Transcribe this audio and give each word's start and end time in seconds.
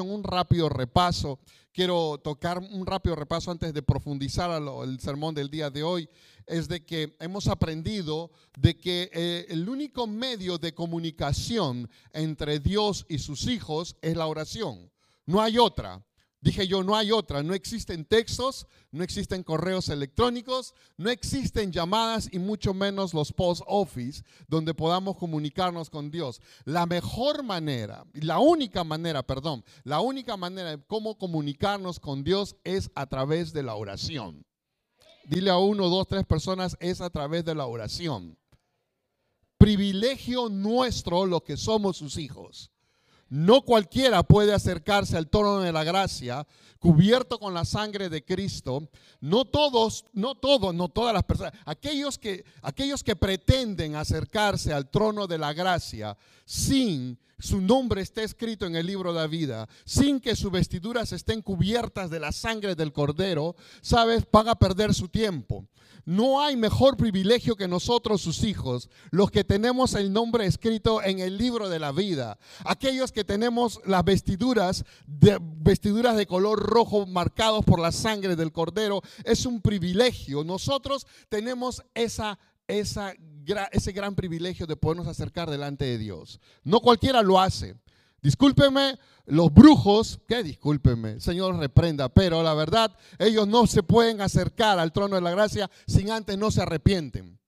un 0.00 0.22
rápido 0.22 0.68
repaso. 0.68 1.38
Quiero 1.72 2.18
tocar 2.22 2.58
un 2.58 2.86
rápido 2.86 3.14
repaso 3.14 3.50
antes 3.50 3.74
de 3.74 3.82
profundizar 3.82 4.50
el 4.84 5.00
sermón 5.00 5.34
del 5.34 5.50
día 5.50 5.70
de 5.70 5.82
hoy. 5.82 6.08
Es 6.46 6.68
de 6.68 6.84
que 6.84 7.16
hemos 7.20 7.48
aprendido 7.48 8.30
de 8.56 8.76
que 8.76 9.10
eh, 9.12 9.46
el 9.48 9.68
único 9.68 10.06
medio 10.06 10.58
de 10.58 10.74
comunicación 10.74 11.88
entre 12.12 12.60
Dios 12.60 13.06
y 13.08 13.18
sus 13.18 13.46
hijos 13.46 13.96
es 14.02 14.16
la 14.16 14.26
oración. 14.26 14.90
No 15.26 15.40
hay 15.40 15.58
otra. 15.58 16.04
Dije 16.42 16.66
yo, 16.66 16.82
no 16.82 16.96
hay 16.96 17.12
otra, 17.12 17.44
no 17.44 17.54
existen 17.54 18.04
textos, 18.04 18.66
no 18.90 19.04
existen 19.04 19.44
correos 19.44 19.88
electrónicos, 19.88 20.74
no 20.96 21.08
existen 21.08 21.70
llamadas 21.70 22.28
y 22.32 22.40
mucho 22.40 22.74
menos 22.74 23.14
los 23.14 23.32
post 23.32 23.62
office 23.64 24.24
donde 24.48 24.74
podamos 24.74 25.16
comunicarnos 25.16 25.88
con 25.88 26.10
Dios. 26.10 26.40
La 26.64 26.84
mejor 26.84 27.44
manera, 27.44 28.04
la 28.14 28.40
única 28.40 28.82
manera, 28.82 29.22
perdón, 29.22 29.64
la 29.84 30.00
única 30.00 30.36
manera 30.36 30.70
de 30.70 30.82
cómo 30.84 31.16
comunicarnos 31.16 32.00
con 32.00 32.24
Dios 32.24 32.56
es 32.64 32.90
a 32.96 33.06
través 33.06 33.52
de 33.52 33.62
la 33.62 33.76
oración. 33.76 34.44
Dile 35.24 35.50
a 35.50 35.58
uno, 35.58 35.88
dos, 35.88 36.08
tres 36.08 36.26
personas, 36.26 36.76
es 36.80 37.00
a 37.00 37.10
través 37.10 37.44
de 37.44 37.54
la 37.54 37.66
oración. 37.66 38.36
Privilegio 39.58 40.48
nuestro 40.48 41.24
lo 41.24 41.44
que 41.44 41.56
somos 41.56 41.98
sus 41.98 42.16
hijos. 42.18 42.71
No 43.32 43.62
cualquiera 43.62 44.22
puede 44.24 44.52
acercarse 44.52 45.16
al 45.16 45.26
trono 45.30 45.60
de 45.60 45.72
la 45.72 45.84
gracia 45.84 46.46
cubierto 46.82 47.38
con 47.38 47.54
la 47.54 47.64
sangre 47.64 48.08
de 48.08 48.24
Cristo. 48.24 48.88
No 49.20 49.44
todos, 49.44 50.04
no 50.12 50.34
todos, 50.34 50.74
no 50.74 50.88
todas 50.88 51.14
las 51.14 51.22
personas. 51.22 51.52
Aquellos 51.64 52.18
que, 52.18 52.44
aquellos 52.60 53.04
que 53.04 53.14
pretenden 53.14 53.94
acercarse 53.94 54.72
al 54.72 54.90
trono 54.90 55.28
de 55.28 55.38
la 55.38 55.52
gracia 55.52 56.18
sin 56.44 57.20
su 57.38 57.60
nombre 57.60 58.02
esté 58.02 58.24
escrito 58.24 58.66
en 58.66 58.74
el 58.74 58.86
libro 58.86 59.12
de 59.12 59.20
la 59.20 59.26
vida, 59.28 59.68
sin 59.84 60.20
que 60.20 60.34
sus 60.34 60.50
vestiduras 60.50 61.12
estén 61.12 61.40
cubiertas 61.40 62.10
de 62.10 62.18
la 62.18 62.32
sangre 62.32 62.74
del 62.74 62.92
cordero, 62.92 63.54
sabes, 63.80 64.24
van 64.30 64.48
a 64.48 64.56
perder 64.56 64.92
su 64.92 65.08
tiempo. 65.08 65.68
No 66.04 66.40
hay 66.40 66.56
mejor 66.56 66.96
privilegio 66.96 67.54
que 67.54 67.68
nosotros, 67.68 68.20
sus 68.20 68.42
hijos, 68.42 68.90
los 69.10 69.30
que 69.30 69.44
tenemos 69.44 69.94
el 69.94 70.12
nombre 70.12 70.46
escrito 70.46 71.00
en 71.02 71.20
el 71.20 71.38
libro 71.38 71.68
de 71.68 71.78
la 71.78 71.92
vida. 71.92 72.38
Aquellos 72.64 73.12
que 73.12 73.22
tenemos 73.22 73.80
las 73.86 74.02
vestiduras 74.04 74.84
de, 75.06 75.38
vestiduras 75.40 76.16
de 76.16 76.26
color 76.26 76.60
rojo 76.72 77.06
marcados 77.06 77.64
por 77.64 77.78
la 77.78 77.92
sangre 77.92 78.36
del 78.36 78.52
cordero. 78.52 79.02
Es 79.24 79.46
un 79.46 79.60
privilegio. 79.60 80.42
Nosotros 80.44 81.06
tenemos 81.28 81.82
ese 81.94 82.36
gran 83.92 84.14
privilegio 84.14 84.66
de 84.66 84.76
podernos 84.76 85.06
acercar 85.06 85.50
delante 85.50 85.84
de 85.84 85.98
Dios. 85.98 86.40
No 86.64 86.80
cualquiera 86.80 87.22
lo 87.22 87.40
hace. 87.40 87.76
Discúlpeme, 88.22 88.98
los 89.26 89.52
brujos, 89.52 90.20
que 90.28 90.44
discúlpeme, 90.44 91.18
Señor 91.18 91.56
reprenda, 91.56 92.08
pero 92.08 92.40
la 92.44 92.54
verdad, 92.54 92.96
ellos 93.18 93.48
no 93.48 93.66
se 93.66 93.82
pueden 93.82 94.20
acercar 94.20 94.78
al 94.78 94.92
trono 94.92 95.16
de 95.16 95.22
la 95.22 95.32
gracia 95.32 95.68
sin 95.88 96.08
antes 96.08 96.38
no 96.38 96.52
se 96.52 96.62
arrepienten. 96.62 97.40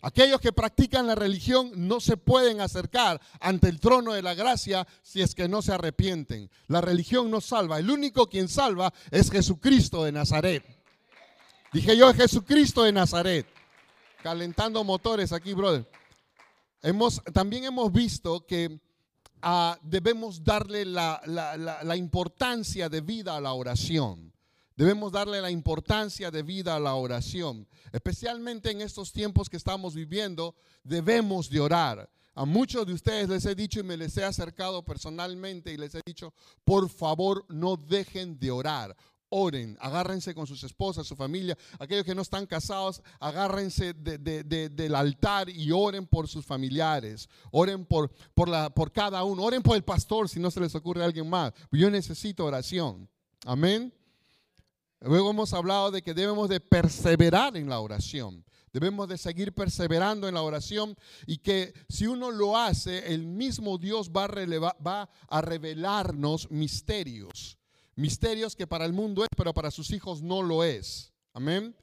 Aquellos 0.00 0.40
que 0.40 0.52
practican 0.52 1.06
la 1.06 1.14
religión 1.14 1.72
no 1.74 2.00
se 2.00 2.16
pueden 2.16 2.60
acercar 2.60 3.20
ante 3.40 3.68
el 3.68 3.80
trono 3.80 4.12
de 4.12 4.22
la 4.22 4.34
gracia 4.34 4.86
si 5.02 5.22
es 5.22 5.34
que 5.34 5.48
no 5.48 5.60
se 5.60 5.72
arrepienten. 5.72 6.50
La 6.68 6.80
religión 6.80 7.30
no 7.30 7.40
salva. 7.40 7.78
El 7.78 7.90
único 7.90 8.28
quien 8.28 8.48
salva 8.48 8.92
es 9.10 9.30
Jesucristo 9.30 10.04
de 10.04 10.12
Nazaret. 10.12 10.64
Dije 11.72 11.96
yo, 11.96 12.14
Jesucristo 12.14 12.84
de 12.84 12.92
Nazaret. 12.92 13.46
Calentando 14.22 14.84
motores 14.84 15.32
aquí, 15.32 15.52
brother. 15.52 15.88
Hemos, 16.80 17.20
también 17.32 17.64
hemos 17.64 17.92
visto 17.92 18.46
que 18.46 18.80
Ah, 19.40 19.78
debemos 19.82 20.42
darle 20.42 20.84
la, 20.84 21.20
la, 21.26 21.96
importancia 21.96 22.88
de 22.88 23.00
vida 23.00 23.36
a 23.36 23.40
la 23.40 23.52
oración. 23.52 24.32
Debemos 24.78 25.10
darle 25.10 25.42
la 25.42 25.50
importancia 25.50 26.30
de 26.30 26.44
vida 26.44 26.76
a 26.76 26.78
la 26.78 26.94
oración. 26.94 27.66
Especialmente 27.90 28.70
en 28.70 28.80
estos 28.80 29.12
tiempos 29.12 29.50
que 29.50 29.56
estamos 29.56 29.92
viviendo, 29.92 30.54
debemos 30.84 31.50
de 31.50 31.58
orar. 31.58 32.08
A 32.36 32.44
muchos 32.44 32.86
de 32.86 32.92
ustedes 32.92 33.28
les 33.28 33.44
he 33.44 33.56
dicho 33.56 33.80
y 33.80 33.82
me 33.82 33.96
les 33.96 34.16
he 34.16 34.24
acercado 34.24 34.84
personalmente 34.84 35.72
y 35.72 35.76
les 35.76 35.96
he 35.96 36.00
dicho, 36.06 36.32
por 36.64 36.88
favor 36.88 37.44
no 37.48 37.76
dejen 37.76 38.38
de 38.38 38.52
orar 38.52 38.96
oren, 39.30 39.76
agárrense 39.80 40.32
con 40.34 40.46
sus 40.46 40.62
esposas, 40.62 41.06
su 41.06 41.14
familia. 41.14 41.58
Aquellos 41.78 42.04
que 42.04 42.14
no 42.14 42.22
están 42.22 42.46
casados, 42.46 43.02
agárrense 43.20 43.92
del 43.92 44.94
altar 44.94 45.50
y 45.50 45.70
oren 45.70 46.06
por 46.06 46.28
sus 46.28 46.46
familiares. 46.46 47.28
Oren 47.50 47.84
por, 47.84 48.10
por, 48.32 48.48
la, 48.48 48.70
por 48.70 48.90
cada 48.90 49.24
uno. 49.24 49.42
Oren 49.42 49.62
por 49.62 49.76
el 49.76 49.82
pastor 49.82 50.30
si 50.30 50.40
no 50.40 50.50
se 50.50 50.60
les 50.60 50.74
ocurre 50.74 51.02
a 51.02 51.06
alguien 51.06 51.28
más. 51.28 51.52
Yo 51.72 51.90
necesito 51.90 52.46
oración. 52.46 53.06
Amén. 53.44 53.92
Luego 55.00 55.30
hemos 55.30 55.52
hablado 55.52 55.90
de 55.90 56.02
que 56.02 56.14
debemos 56.14 56.48
de 56.48 56.60
perseverar 56.60 57.56
en 57.56 57.68
la 57.68 57.80
oración. 57.80 58.44
Debemos 58.72 59.08
de 59.08 59.18
seguir 59.18 59.54
perseverando 59.54 60.28
en 60.28 60.34
la 60.34 60.42
oración 60.42 60.96
y 61.26 61.38
que 61.38 61.72
si 61.88 62.06
uno 62.06 62.30
lo 62.30 62.56
hace, 62.56 63.14
el 63.14 63.26
mismo 63.26 63.78
Dios 63.78 64.10
va 64.10 64.24
a, 64.24 64.76
va 64.82 65.10
a 65.28 65.40
revelarnos 65.40 66.50
misterios 66.50 67.58
misterios 67.98 68.54
que 68.54 68.66
para 68.66 68.84
el 68.84 68.92
mundo 68.92 69.24
es, 69.24 69.28
pero 69.36 69.52
para 69.52 69.70
sus 69.70 69.90
hijos 69.90 70.22
no 70.22 70.42
lo 70.42 70.62
es. 70.62 71.12
Amén. 71.34 71.76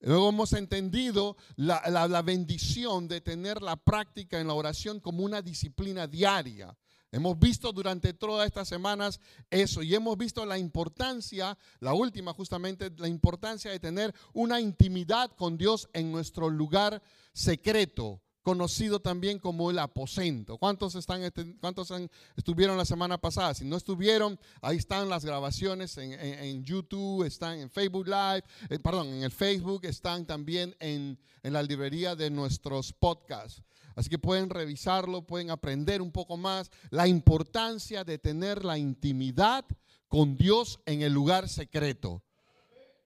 Luego 0.00 0.28
hemos 0.28 0.52
entendido 0.52 1.36
la, 1.54 1.82
la, 1.88 2.22
bendición 2.22 3.08
de 3.08 3.20
tener 3.20 3.62
la 3.62 3.76
práctica 3.76 4.38
en 4.38 4.48
la 4.48 4.54
oración 4.54 5.00
como 5.00 5.24
una 5.24 5.40
disciplina 5.40 6.06
diaria. 6.06 6.76
Hemos 7.12 7.38
visto 7.38 7.72
durante 7.72 8.12
todas 8.12 8.46
estas 8.46 8.68
semanas 8.68 9.20
eso 9.50 9.82
y 9.82 9.94
hemos 9.94 10.18
visto 10.18 10.44
la 10.44 10.58
importancia, 10.58 11.56
la 11.80 11.94
última 11.94 12.32
justamente, 12.32 12.90
la 12.98 13.08
importancia 13.08 13.70
de 13.70 13.78
tener 13.78 14.14
una 14.32 14.60
intimidad 14.60 15.30
con 15.36 15.56
Dios 15.56 15.88
en 15.92 16.10
nuestro 16.10 16.50
lugar 16.50 17.02
secreto, 17.32 18.20
conocido 18.42 19.00
también 19.00 19.38
como 19.38 19.70
el 19.70 19.78
aposento. 19.78 20.58
¿Cuántos, 20.58 20.94
están, 20.96 21.22
este, 21.22 21.56
cuántos 21.60 21.92
estuvieron 22.36 22.76
la 22.76 22.84
semana 22.84 23.18
pasada? 23.18 23.54
Si 23.54 23.64
no 23.64 23.76
estuvieron, 23.76 24.38
ahí 24.60 24.76
están 24.76 25.08
las 25.08 25.24
grabaciones 25.24 25.96
en, 25.98 26.64
YouTube, 26.64 27.24
están 27.24 27.58
en 27.58 27.70
Facebook 27.70 28.06
Live, 28.06 28.44
eh, 28.68 28.78
perdón, 28.80 29.08
en 29.08 29.22
el 29.22 29.32
Facebook, 29.32 29.84
están 29.84 30.26
también 30.26 30.76
en, 30.80 31.18
en 31.42 31.52
la 31.52 31.62
librería 31.62 32.16
de 32.16 32.30
nuestros 32.30 32.92
podcasts. 32.92 33.62
Así 33.96 34.10
que 34.10 34.18
pueden 34.18 34.50
revisarlo, 34.50 35.26
pueden 35.26 35.50
aprender 35.50 36.02
un 36.02 36.12
poco 36.12 36.36
más 36.36 36.70
la 36.90 37.08
importancia 37.08 38.04
de 38.04 38.18
tener 38.18 38.62
la 38.62 38.76
intimidad 38.76 39.64
con 40.06 40.36
Dios 40.36 40.78
en 40.84 41.00
el 41.00 41.14
lugar 41.14 41.48
secreto, 41.48 42.22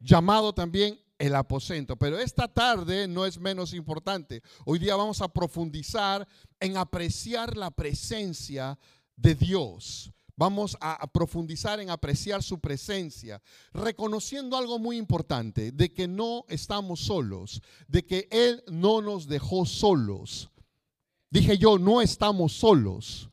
llamado 0.01 0.53
también 0.53 0.99
el 1.17 1.37
aposento. 1.37 1.97
Pero 1.97 2.19
esta 2.19 2.49
tarde 2.49 3.07
no 3.07 3.25
es 3.25 3.39
menos 3.39 3.73
importante. 3.73 4.43
Hoy 4.65 4.81
día 4.81 4.97
vamos 4.97 5.21
a 5.23 5.29
profundizar 5.29 6.27
en 6.59 6.77
apreciar 6.77 7.57
la 7.57 7.71
presencia 7.71 8.77
de 9.15 9.37
Dios. 9.37 10.11
Vamos 10.35 10.77
a 10.81 11.07
profundizar 11.13 11.79
en 11.81 11.91
apreciar 11.91 12.43
su 12.43 12.59
presencia, 12.59 13.43
reconociendo 13.73 14.57
algo 14.57 14.79
muy 14.79 14.97
importante, 14.97 15.71
de 15.71 15.93
que 15.93 16.09
no 16.09 16.47
estamos 16.49 17.01
solos, 17.01 17.61
de 17.87 18.07
que 18.07 18.27
Él 18.31 18.65
no 18.67 19.03
nos 19.03 19.29
dejó 19.29 19.67
solos. 19.67 20.51
Dije 21.31 21.57
yo, 21.59 21.79
no 21.79 22.01
estamos 22.01 22.53
solos. 22.53 23.31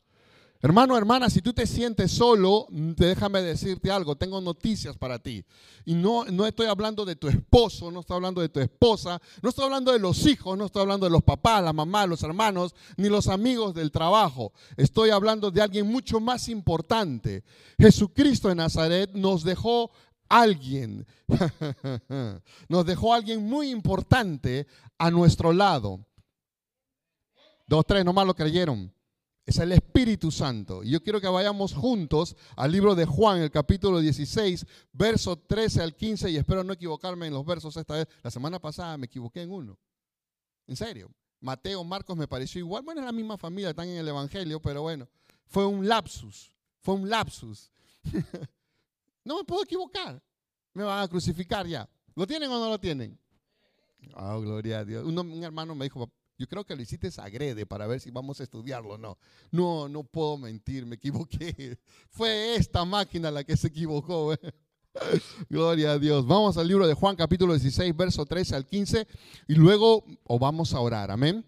Hermano, 0.59 0.97
hermana, 0.97 1.29
si 1.29 1.41
tú 1.41 1.53
te 1.53 1.67
sientes 1.67 2.11
solo, 2.11 2.65
déjame 2.69 3.43
decirte 3.43 3.91
algo, 3.91 4.15
tengo 4.15 4.41
noticias 4.41 4.97
para 4.97 5.19
ti. 5.19 5.45
Y 5.85 5.93
no, 5.93 6.25
no 6.25 6.47
estoy 6.47 6.65
hablando 6.65 7.05
de 7.05 7.15
tu 7.15 7.27
esposo, 7.27 7.91
no 7.91 7.99
estoy 7.99 8.15
hablando 8.15 8.41
de 8.41 8.49
tu 8.49 8.59
esposa, 8.59 9.21
no 9.43 9.49
estoy 9.49 9.65
hablando 9.65 9.91
de 9.91 9.99
los 9.99 10.25
hijos, 10.25 10.57
no 10.57 10.65
estoy 10.65 10.81
hablando 10.81 11.05
de 11.05 11.11
los 11.11 11.21
papás, 11.21 11.63
la 11.63 11.73
mamá, 11.73 12.07
los 12.07 12.23
hermanos, 12.23 12.73
ni 12.97 13.07
los 13.07 13.27
amigos 13.27 13.75
del 13.75 13.91
trabajo. 13.91 14.51
Estoy 14.77 15.11
hablando 15.11 15.51
de 15.51 15.61
alguien 15.61 15.87
mucho 15.87 16.19
más 16.19 16.49
importante. 16.49 17.43
Jesucristo 17.77 18.49
de 18.49 18.55
Nazaret 18.55 19.11
nos 19.13 19.43
dejó 19.43 19.91
alguien, 20.27 21.05
nos 22.67 22.85
dejó 22.85 23.13
alguien 23.13 23.47
muy 23.47 23.69
importante 23.69 24.65
a 24.97 25.11
nuestro 25.11 25.53
lado. 25.53 25.99
Dos, 27.67 27.85
tres, 27.85 28.03
nomás 28.03 28.25
lo 28.25 28.33
creyeron 28.33 28.91
es 29.47 29.57
el 29.59 29.71
Espíritu 29.71 30.29
Santo. 30.29 30.83
Y 30.83 30.89
yo 30.89 31.01
quiero 31.01 31.21
que 31.21 31.27
vayamos 31.27 31.73
juntos 31.73 32.35
al 32.57 32.69
libro 32.69 32.95
de 32.95 33.05
Juan, 33.05 33.41
el 33.41 33.49
capítulo 33.49 34.01
16, 34.01 34.65
verso 34.91 35.37
13 35.37 35.81
al 35.81 35.95
15, 35.95 36.29
y 36.29 36.35
espero 36.35 36.65
no 36.65 36.73
equivocarme 36.73 37.27
en 37.27 37.33
los 37.33 37.45
versos 37.45 37.77
esta 37.77 37.95
vez. 37.95 38.07
La 38.21 38.29
semana 38.29 38.59
pasada 38.59 38.97
me 38.97 39.05
equivoqué 39.05 39.41
en 39.41 39.51
uno. 39.51 39.79
En 40.67 40.75
serio. 40.75 41.09
Mateo, 41.39 41.81
Marcos 41.85 42.17
me 42.17 42.27
pareció 42.27 42.59
igual. 42.59 42.83
Bueno, 42.83 42.99
es 42.99 43.05
la 43.05 43.13
misma 43.13 43.37
familia, 43.37 43.69
están 43.69 43.87
en 43.87 43.97
el 43.97 44.07
Evangelio, 44.09 44.61
pero 44.61 44.81
bueno, 44.81 45.07
fue 45.45 45.65
un 45.65 45.87
lapsus. 45.87 46.51
Fue 46.81 46.95
un 46.95 47.09
lapsus. 47.09 47.71
no 49.23 49.37
me 49.37 49.43
puedo 49.45 49.63
equivocar. 49.63 50.21
Me 50.73 50.83
van 50.83 51.03
a 51.03 51.07
crucificar 51.07 51.65
ya. 51.65 51.89
¿Lo 52.15 52.27
tienen 52.27 52.51
o 52.51 52.59
no 52.59 52.69
lo 52.69 52.79
tienen? 52.79 53.17
Oh, 54.13 54.41
gloria 54.41 54.79
a 54.79 54.85
Dios. 54.85 55.05
un 55.05 55.43
hermano 55.43 55.73
me 55.73 55.85
dijo, 55.85 56.11
Yo 56.37 56.47
creo 56.47 56.63
que 56.63 56.75
lo 56.75 56.81
hiciste 56.83 57.09
agrede 57.17 57.65
para 57.65 57.87
ver 57.87 57.99
si 57.99 58.11
vamos 58.11 58.39
a 58.39 58.43
estudiarlo. 58.43 58.97
No, 58.97 59.17
no, 59.51 59.89
no 59.89 60.03
puedo 60.03 60.37
mentir, 60.37 60.85
me 60.85 60.95
equivoqué. 60.95 61.79
Fue 62.09 62.55
esta 62.55 62.85
máquina 62.85 63.31
la 63.31 63.43
que 63.43 63.57
se 63.57 63.67
equivocó. 63.67 64.33
¿eh? 64.33 64.39
Gloria 65.49 65.93
a 65.93 65.99
Dios. 65.99 66.27
Vamos 66.27 66.55
al 66.57 66.67
libro 66.67 66.87
de 66.87 66.93
Juan 66.93 67.15
capítulo 67.15 67.53
16, 67.53 67.95
verso 67.97 68.25
13 68.25 68.55
al 68.55 68.67
15 68.67 69.07
y 69.47 69.55
luego 69.55 70.05
o 70.25 70.37
vamos 70.37 70.73
a 70.75 70.79
orar. 70.79 71.09
Amén. 71.09 71.43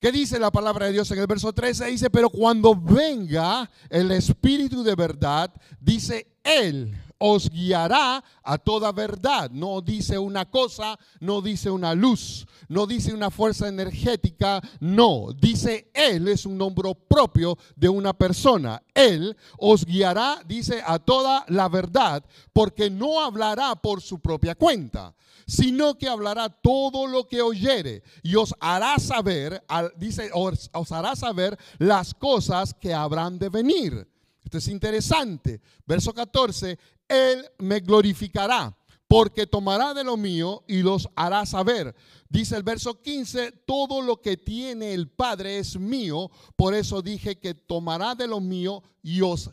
¿Qué 0.00 0.10
dice 0.10 0.40
la 0.40 0.50
palabra 0.50 0.86
de 0.86 0.92
Dios 0.92 1.10
en 1.12 1.18
el 1.18 1.26
verso 1.26 1.52
13? 1.52 1.86
Dice, 1.86 2.10
pero 2.10 2.30
cuando 2.30 2.74
venga 2.74 3.70
el 3.88 4.10
Espíritu 4.10 4.82
de 4.82 4.94
verdad, 4.96 5.52
dice 5.78 6.26
Él 6.42 6.96
os 7.20 7.48
guiará 7.50 8.24
a 8.42 8.58
toda 8.58 8.90
verdad. 8.90 9.50
No 9.50 9.80
dice 9.80 10.18
una 10.18 10.46
cosa, 10.46 10.98
no 11.20 11.40
dice 11.40 11.70
una 11.70 11.94
luz, 11.94 12.46
no 12.68 12.86
dice 12.86 13.12
una 13.12 13.30
fuerza 13.30 13.68
energética, 13.68 14.60
no, 14.80 15.28
dice 15.38 15.90
Él 15.94 16.26
es 16.28 16.46
un 16.46 16.58
nombre 16.58 16.92
propio 17.08 17.58
de 17.76 17.88
una 17.88 18.12
persona. 18.12 18.82
Él 18.94 19.36
os 19.58 19.84
guiará, 19.84 20.42
dice, 20.46 20.82
a 20.84 20.98
toda 20.98 21.44
la 21.48 21.68
verdad, 21.68 22.24
porque 22.52 22.90
no 22.90 23.20
hablará 23.20 23.76
por 23.76 24.00
su 24.00 24.18
propia 24.18 24.54
cuenta, 24.54 25.14
sino 25.46 25.98
que 25.98 26.08
hablará 26.08 26.48
todo 26.48 27.06
lo 27.06 27.26
que 27.26 27.42
oyere 27.42 28.02
y 28.22 28.36
os 28.36 28.54
hará 28.60 28.98
saber, 28.98 29.62
dice, 29.96 30.30
os, 30.32 30.70
hará 30.90 31.16
saber 31.16 31.58
las 31.78 32.14
cosas 32.14 32.72
que 32.72 32.94
habrán 32.94 33.38
de 33.38 33.48
venir. 33.48 34.08
Esto 34.50 34.58
es 34.58 34.66
interesante. 34.66 35.60
Verso 35.86 36.12
14, 36.12 36.76
Él 37.06 37.48
me 37.58 37.78
glorificará 37.78 38.76
porque 39.06 39.46
tomará 39.46 39.94
de 39.94 40.02
lo 40.02 40.16
mío 40.16 40.64
y 40.66 40.82
los 40.82 41.08
hará 41.14 41.46
saber. 41.46 41.94
Dice 42.28 42.56
el 42.56 42.64
verso 42.64 43.00
15, 43.00 43.52
todo 43.64 44.02
lo 44.02 44.20
que 44.20 44.36
tiene 44.36 44.92
el 44.92 45.08
Padre 45.08 45.58
es 45.58 45.78
mío, 45.78 46.32
por 46.56 46.74
eso 46.74 47.00
dije 47.00 47.38
que 47.38 47.54
tomará 47.54 48.16
de 48.16 48.26
lo 48.26 48.40
mío 48.40 48.82
y 49.04 49.20
os 49.20 49.52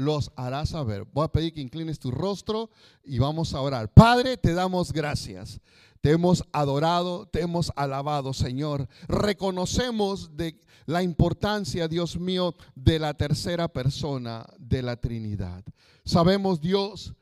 los 0.00 0.32
hará 0.34 0.66
saber. 0.66 1.04
Voy 1.12 1.24
a 1.24 1.32
pedir 1.32 1.52
que 1.52 1.60
inclines 1.60 1.98
tu 1.98 2.10
rostro 2.10 2.70
y 3.04 3.18
vamos 3.18 3.54
a 3.54 3.60
orar. 3.60 3.92
Padre, 3.92 4.36
te 4.36 4.54
damos 4.54 4.92
gracias. 4.92 5.60
Te 6.00 6.12
hemos 6.12 6.42
adorado, 6.52 7.26
te 7.26 7.42
hemos 7.42 7.70
alabado, 7.76 8.32
Señor. 8.32 8.88
Reconocemos 9.06 10.36
de 10.36 10.58
la 10.86 11.02
importancia, 11.02 11.88
Dios 11.88 12.18
mío, 12.18 12.54
de 12.74 12.98
la 12.98 13.12
tercera 13.14 13.68
persona 13.68 14.46
de 14.58 14.82
la 14.82 14.96
Trinidad. 14.96 15.62
Sabemos, 16.04 16.60
Dios, 16.60 17.14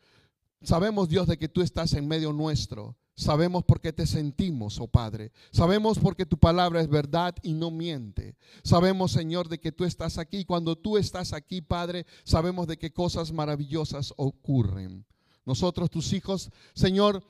sabemos, 0.63 1.09
Dios, 1.09 1.27
de 1.27 1.37
que 1.37 1.49
tú 1.49 1.61
estás 1.61 1.93
en 1.95 2.07
medio 2.07 2.33
nuestro. 2.33 2.97
Sabemos 3.19 3.65
por 3.65 3.81
qué 3.81 3.93
te 3.93 4.07
sentimos, 4.07 4.79
oh 4.79 4.87
Padre. 4.87 5.33
Sabemos 5.51 5.99
porque 5.99 6.25
tu 6.25 6.39
palabra 6.39 6.81
es 6.81 6.89
verdad 6.89 7.35
y 7.43 7.53
no 7.53 7.73
miente. 7.73 8.37
Sabemos, 8.63 9.11
Señor, 9.11 9.49
de 9.49 9.59
que 9.59 9.73
tú 9.73 9.85
estás 9.85 10.19
aquí. 10.19 10.45
Cuando 10.45 10.77
tú 10.77 10.97
estás 10.97 11.33
aquí, 11.33 11.61
Padre, 11.61 12.07
sabemos 12.23 12.69
de 12.69 12.79
qué 12.79 12.93
cosas 12.93 13.33
maravillosas 13.33 14.15
ocurren. 14.17 15.05
Nosotros, 15.45 15.91
tus 15.91 16.13
hijos, 16.13 16.53
Señor, 16.75 17.25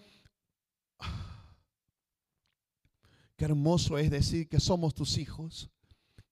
Qué 3.38 3.44
hermoso 3.44 3.96
es 3.96 4.10
decir 4.10 4.48
que 4.48 4.58
somos 4.58 4.94
tus 4.94 5.16
hijos. 5.16 5.70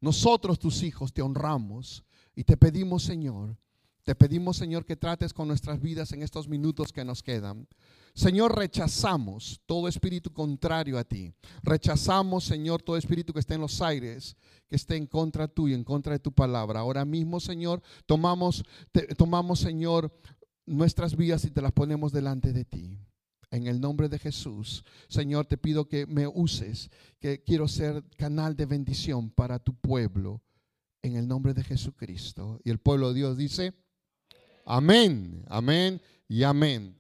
Nosotros 0.01 0.59
tus 0.59 0.83
hijos 0.83 1.13
te 1.15 1.23
honramos 1.23 2.05
y 2.35 2.43
te 2.43 2.57
pedimos, 2.57 3.05
Señor, 3.05 3.57
te 4.03 4.17
pedimos, 4.17 4.57
Señor, 4.57 4.85
que 4.85 4.97
trates 4.97 5.33
con 5.33 5.49
nuestras 5.49 5.81
vidas 5.81 6.11
en 6.13 6.23
estos 6.23 6.49
minutos 6.49 6.93
que 6.93 7.05
nos 7.05 7.23
quedan. 7.23 7.69
Señor, 8.17 8.57
rechazamos 8.57 9.61
todo 9.67 9.89
espíritu 9.89 10.33
contrario 10.33 10.99
a 10.99 11.05
ti. 11.05 11.35
Rechazamos, 11.63 12.45
Señor, 12.45 12.81
todo 12.81 12.97
espíritu 12.97 13.35
que 13.35 13.41
esté 13.41 13.57
en 13.57 13.61
los 13.61 13.83
aires, 13.83 14.39
que 14.67 14.77
esté 14.77 14.97
en 14.97 15.07
contra 15.07 15.47
tuyo, 15.47 15.77
en 15.77 15.85
contra 15.85 16.15
de 16.15 16.19
tu 16.19 16.33
palabra. 16.33 16.81
Ahora 16.81 17.05
mismo, 17.05 17.41
Señor, 17.41 17.83
tomamos, 18.07 18.65
tomamos, 19.19 19.61
Señor, 19.61 20.19
nuestras 20.65 21.15
vidas 21.15 21.45
y 21.45 21.51
te 21.51 21.61
las 21.61 21.73
ponemos 21.73 22.11
delante 22.11 22.55
de 22.55 22.65
ti. 22.65 22.99
En 23.51 23.67
el 23.67 23.83
nombre 23.83 24.09
de 24.09 24.19
Jesús, 24.19 24.83
Señor, 25.09 25.45
te 25.45 25.59
pido 25.59 25.87
que 25.87 26.07
me 26.07 26.27
uses, 26.27 26.91
que 27.21 27.45
quiero 27.45 27.69
ser 27.69 28.03
canal 28.17 28.57
de 28.57 28.65
bendición 28.65 29.29
para 29.29 29.59
tu 29.59 29.75
pueblo. 29.75 30.43
En 31.03 31.17
el 31.17 31.29
nombre 31.29 31.53
de 31.53 31.63
Jesucristo. 31.63 32.61
Y 32.65 32.71
el 32.71 32.79
pueblo 32.79 33.11
de 33.11 33.17
Dios 33.17 33.37
dice, 33.37 33.75
amén, 34.65 35.45
amén 35.49 36.01
y 36.29 36.45
amén. 36.45 36.99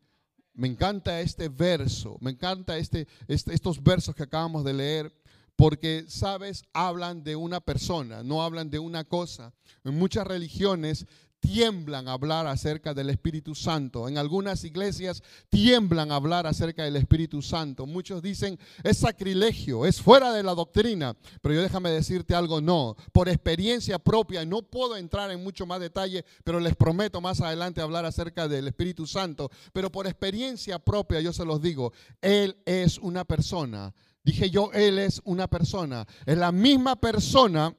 Me 0.56 0.68
encanta 0.68 1.20
este 1.20 1.50
verso, 1.50 2.16
me 2.20 2.30
encanta 2.30 2.78
este, 2.78 3.06
este, 3.28 3.54
estos 3.54 3.82
versos 3.82 4.14
que 4.14 4.22
acabamos 4.22 4.64
de 4.64 4.72
leer, 4.72 5.12
porque, 5.54 6.04
sabes, 6.08 6.64
hablan 6.72 7.22
de 7.22 7.36
una 7.36 7.60
persona, 7.60 8.22
no 8.22 8.42
hablan 8.42 8.70
de 8.70 8.78
una 8.78 9.04
cosa. 9.04 9.52
En 9.84 9.98
muchas 9.98 10.26
religiones 10.26 11.06
tiemblan 11.46 12.08
a 12.08 12.12
hablar 12.12 12.48
acerca 12.48 12.92
del 12.92 13.08
Espíritu 13.08 13.54
Santo. 13.54 14.08
En 14.08 14.18
algunas 14.18 14.64
iglesias 14.64 15.22
tiemblan 15.48 16.10
a 16.10 16.16
hablar 16.16 16.44
acerca 16.44 16.82
del 16.82 16.96
Espíritu 16.96 17.40
Santo. 17.40 17.86
Muchos 17.86 18.20
dicen, 18.20 18.58
es 18.82 18.98
sacrilegio, 18.98 19.86
es 19.86 20.02
fuera 20.02 20.32
de 20.32 20.42
la 20.42 20.54
doctrina. 20.54 21.16
Pero 21.40 21.54
yo 21.54 21.62
déjame 21.62 21.90
decirte 21.90 22.34
algo, 22.34 22.60
no. 22.60 22.96
Por 23.12 23.28
experiencia 23.28 24.00
propia, 24.00 24.44
no 24.44 24.62
puedo 24.62 24.96
entrar 24.96 25.30
en 25.30 25.44
mucho 25.44 25.66
más 25.66 25.78
detalle, 25.78 26.24
pero 26.42 26.58
les 26.58 26.74
prometo 26.74 27.20
más 27.20 27.40
adelante 27.40 27.80
hablar 27.80 28.04
acerca 28.04 28.48
del 28.48 28.66
Espíritu 28.66 29.06
Santo. 29.06 29.48
Pero 29.72 29.92
por 29.92 30.08
experiencia 30.08 30.80
propia, 30.80 31.20
yo 31.20 31.32
se 31.32 31.44
los 31.44 31.62
digo, 31.62 31.92
Él 32.20 32.56
es 32.64 32.98
una 32.98 33.24
persona. 33.24 33.94
Dije 34.24 34.50
yo, 34.50 34.72
Él 34.72 34.98
es 34.98 35.22
una 35.24 35.46
persona. 35.46 36.04
Es 36.26 36.36
la 36.36 36.50
misma 36.50 36.96
persona 36.96 37.72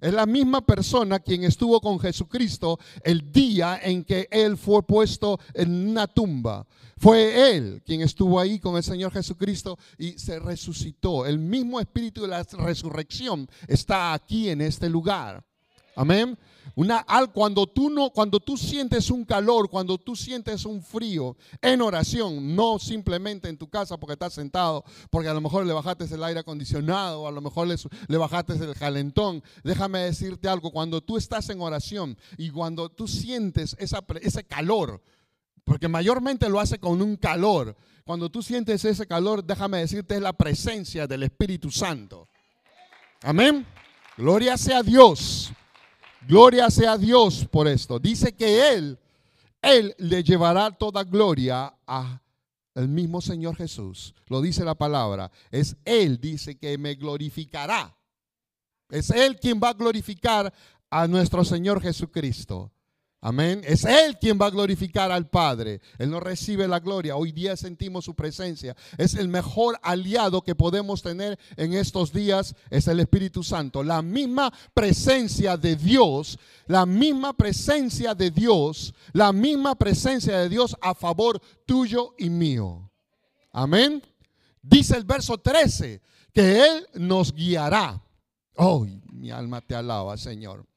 es 0.00 0.12
la 0.12 0.26
misma 0.26 0.60
persona 0.60 1.18
quien 1.20 1.44
estuvo 1.44 1.80
con 1.80 1.98
Jesucristo 1.98 2.78
el 3.02 3.30
día 3.32 3.80
en 3.82 4.04
que 4.04 4.28
Él 4.30 4.56
fue 4.56 4.82
puesto 4.82 5.38
en 5.54 5.90
una 5.90 6.06
tumba. 6.06 6.66
Fue 6.96 7.56
Él 7.56 7.82
quien 7.84 8.02
estuvo 8.02 8.38
ahí 8.38 8.58
con 8.58 8.76
el 8.76 8.82
Señor 8.82 9.12
Jesucristo 9.12 9.78
y 9.98 10.18
se 10.18 10.38
resucitó. 10.38 11.26
El 11.26 11.38
mismo 11.38 11.80
espíritu 11.80 12.22
de 12.22 12.28
la 12.28 12.42
resurrección 12.42 13.48
está 13.66 14.12
aquí 14.12 14.50
en 14.50 14.60
este 14.60 14.88
lugar. 14.88 15.44
Amén. 16.00 16.38
Una, 16.76 17.04
cuando, 17.34 17.66
tú 17.66 17.90
no, 17.90 18.08
cuando 18.08 18.40
tú 18.40 18.56
sientes 18.56 19.10
un 19.10 19.22
calor, 19.22 19.68
cuando 19.68 19.98
tú 19.98 20.16
sientes 20.16 20.64
un 20.64 20.82
frío 20.82 21.36
en 21.60 21.82
oración, 21.82 22.56
no 22.56 22.78
simplemente 22.78 23.50
en 23.50 23.58
tu 23.58 23.68
casa 23.68 23.98
porque 23.98 24.14
estás 24.14 24.32
sentado, 24.32 24.82
porque 25.10 25.28
a 25.28 25.34
lo 25.34 25.42
mejor 25.42 25.66
le 25.66 25.74
bajaste 25.74 26.06
el 26.06 26.24
aire 26.24 26.40
acondicionado, 26.40 27.28
a 27.28 27.30
lo 27.30 27.42
mejor 27.42 27.66
le, 27.66 27.76
le 28.08 28.16
bajaste 28.16 28.54
el 28.54 28.74
calentón. 28.76 29.42
Déjame 29.62 29.98
decirte 29.98 30.48
algo, 30.48 30.70
cuando 30.70 31.02
tú 31.02 31.18
estás 31.18 31.50
en 31.50 31.60
oración 31.60 32.16
y 32.38 32.48
cuando 32.48 32.88
tú 32.88 33.06
sientes 33.06 33.76
esa, 33.78 34.02
ese 34.22 34.44
calor, 34.44 35.02
porque 35.64 35.86
mayormente 35.86 36.48
lo 36.48 36.60
hace 36.60 36.78
con 36.78 37.02
un 37.02 37.16
calor, 37.16 37.76
cuando 38.06 38.30
tú 38.30 38.42
sientes 38.42 38.86
ese 38.86 39.06
calor, 39.06 39.44
déjame 39.44 39.80
decirte, 39.80 40.14
es 40.14 40.22
la 40.22 40.32
presencia 40.32 41.06
del 41.06 41.24
Espíritu 41.24 41.70
Santo. 41.70 42.26
Amén. 43.20 43.66
Gloria 44.16 44.56
sea 44.56 44.78
a 44.78 44.82
Dios. 44.82 45.52
Gloria 46.26 46.70
sea 46.70 46.92
a 46.92 46.98
Dios 46.98 47.46
por 47.50 47.66
esto. 47.66 47.98
Dice 47.98 48.32
que 48.34 48.74
Él, 48.74 48.98
Él 49.62 49.94
le 49.98 50.22
llevará 50.22 50.70
toda 50.70 51.04
gloria 51.04 51.74
a 51.86 52.20
el 52.74 52.88
mismo 52.88 53.20
Señor 53.20 53.56
Jesús. 53.56 54.14
Lo 54.26 54.40
dice 54.40 54.64
la 54.64 54.74
palabra. 54.74 55.30
Es 55.50 55.76
Él, 55.84 56.20
dice 56.20 56.56
que 56.56 56.76
me 56.78 56.94
glorificará. 56.94 57.96
Es 58.88 59.10
Él 59.10 59.38
quien 59.38 59.60
va 59.62 59.70
a 59.70 59.74
glorificar 59.74 60.52
a 60.90 61.06
nuestro 61.06 61.44
Señor 61.44 61.80
Jesucristo. 61.80 62.70
Amén. 63.22 63.60
Es 63.66 63.84
Él 63.84 64.16
quien 64.18 64.38
va 64.40 64.46
a 64.46 64.50
glorificar 64.50 65.12
al 65.12 65.28
Padre. 65.28 65.82
Él 65.98 66.10
no 66.10 66.20
recibe 66.20 66.66
la 66.66 66.80
gloria. 66.80 67.16
Hoy 67.16 67.32
día 67.32 67.54
sentimos 67.54 68.06
su 68.06 68.14
presencia. 68.14 68.74
Es 68.96 69.14
el 69.14 69.28
mejor 69.28 69.78
aliado 69.82 70.40
que 70.40 70.54
podemos 70.54 71.02
tener 71.02 71.38
en 71.56 71.74
estos 71.74 72.14
días. 72.14 72.54
Es 72.70 72.88
el 72.88 72.98
Espíritu 72.98 73.42
Santo. 73.42 73.82
La 73.84 74.00
misma 74.00 74.50
presencia 74.72 75.58
de 75.58 75.76
Dios. 75.76 76.38
La 76.66 76.86
misma 76.86 77.34
presencia 77.34 78.14
de 78.14 78.30
Dios. 78.30 78.94
La 79.12 79.34
misma 79.34 79.74
presencia 79.74 80.38
de 80.38 80.48
Dios 80.48 80.74
a 80.80 80.94
favor 80.94 81.42
tuyo 81.66 82.14
y 82.16 82.30
mío. 82.30 82.90
Amén. 83.52 84.02
Dice 84.62 84.96
el 84.96 85.04
verso 85.04 85.36
13 85.36 86.00
que 86.32 86.64
Él 86.64 86.86
nos 86.94 87.34
guiará. 87.34 88.02
Oh, 88.56 88.86
mi 89.12 89.30
alma 89.30 89.60
te 89.60 89.74
alaba, 89.74 90.16
Señor 90.16 90.69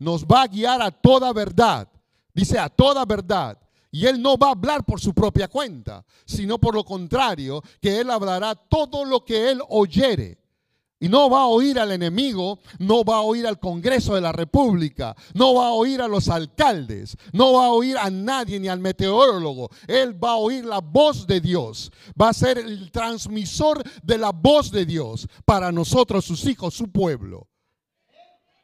nos 0.00 0.24
va 0.24 0.42
a 0.42 0.48
guiar 0.48 0.82
a 0.82 0.90
toda 0.90 1.32
verdad. 1.32 1.86
Dice 2.34 2.58
a 2.58 2.68
toda 2.68 3.04
verdad. 3.04 3.56
Y 3.92 4.06
Él 4.06 4.20
no 4.20 4.36
va 4.36 4.48
a 4.48 4.52
hablar 4.52 4.84
por 4.84 5.00
su 5.00 5.12
propia 5.12 5.48
cuenta, 5.48 6.04
sino 6.24 6.58
por 6.58 6.74
lo 6.74 6.84
contrario, 6.84 7.62
que 7.80 8.00
Él 8.00 8.10
hablará 8.10 8.54
todo 8.54 9.04
lo 9.04 9.24
que 9.24 9.50
Él 9.50 9.60
oyere. 9.68 10.38
Y 11.02 11.08
no 11.08 11.30
va 11.30 11.40
a 11.40 11.46
oír 11.46 11.78
al 11.78 11.92
enemigo, 11.92 12.58
no 12.78 13.04
va 13.04 13.16
a 13.16 13.22
oír 13.22 13.46
al 13.46 13.58
Congreso 13.58 14.14
de 14.14 14.20
la 14.20 14.32
República, 14.32 15.16
no 15.32 15.54
va 15.54 15.68
a 15.68 15.72
oír 15.72 16.02
a 16.02 16.08
los 16.08 16.28
alcaldes, 16.28 17.16
no 17.32 17.54
va 17.54 17.66
a 17.66 17.70
oír 17.70 17.96
a 17.96 18.10
nadie 18.10 18.60
ni 18.60 18.68
al 18.68 18.80
meteorólogo. 18.80 19.70
Él 19.88 20.22
va 20.22 20.32
a 20.32 20.36
oír 20.36 20.64
la 20.64 20.80
voz 20.80 21.26
de 21.26 21.40
Dios. 21.40 21.90
Va 22.20 22.28
a 22.28 22.34
ser 22.34 22.58
el 22.58 22.90
transmisor 22.90 23.82
de 24.02 24.18
la 24.18 24.30
voz 24.30 24.70
de 24.70 24.84
Dios 24.84 25.26
para 25.46 25.72
nosotros, 25.72 26.26
sus 26.26 26.44
hijos, 26.44 26.74
su 26.74 26.92
pueblo. 26.92 27.49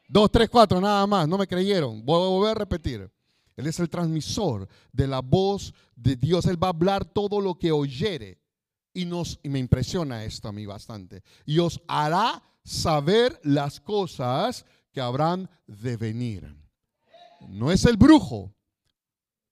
Dos, 0.07 0.31
tres, 0.31 0.49
cuatro, 0.49 0.79
nada 0.79 1.05
más. 1.05 1.27
No 1.27 1.37
me 1.37 1.47
creyeron. 1.47 2.03
Voy 2.05 2.15
a 2.23 2.29
volver 2.29 2.51
a 2.51 2.59
repetir. 2.59 3.11
Él 3.55 3.67
es 3.67 3.79
el 3.79 3.89
transmisor 3.89 4.67
de 4.91 5.07
la 5.07 5.21
voz 5.21 5.73
de 5.95 6.15
Dios. 6.15 6.45
Él 6.45 6.61
va 6.61 6.67
a 6.67 6.71
hablar 6.71 7.05
todo 7.05 7.41
lo 7.41 7.55
que 7.55 7.71
oyere 7.71 8.39
y, 8.97 9.05
nos, 9.05 9.39
y 9.43 9.49
me 9.49 9.59
impresiona 9.59 10.23
esto 10.23 10.47
a 10.47 10.51
mí 10.51 10.65
bastante, 10.65 11.21
y 11.45 11.59
os 11.59 11.79
hará 11.87 12.41
saber 12.63 13.39
las 13.43 13.79
cosas 13.79 14.65
que 14.91 14.99
habrán 14.99 15.47
de 15.67 15.97
venir. 15.97 16.57
No 17.47 17.71
es 17.71 17.85
el 17.85 17.95
brujo, 17.95 18.55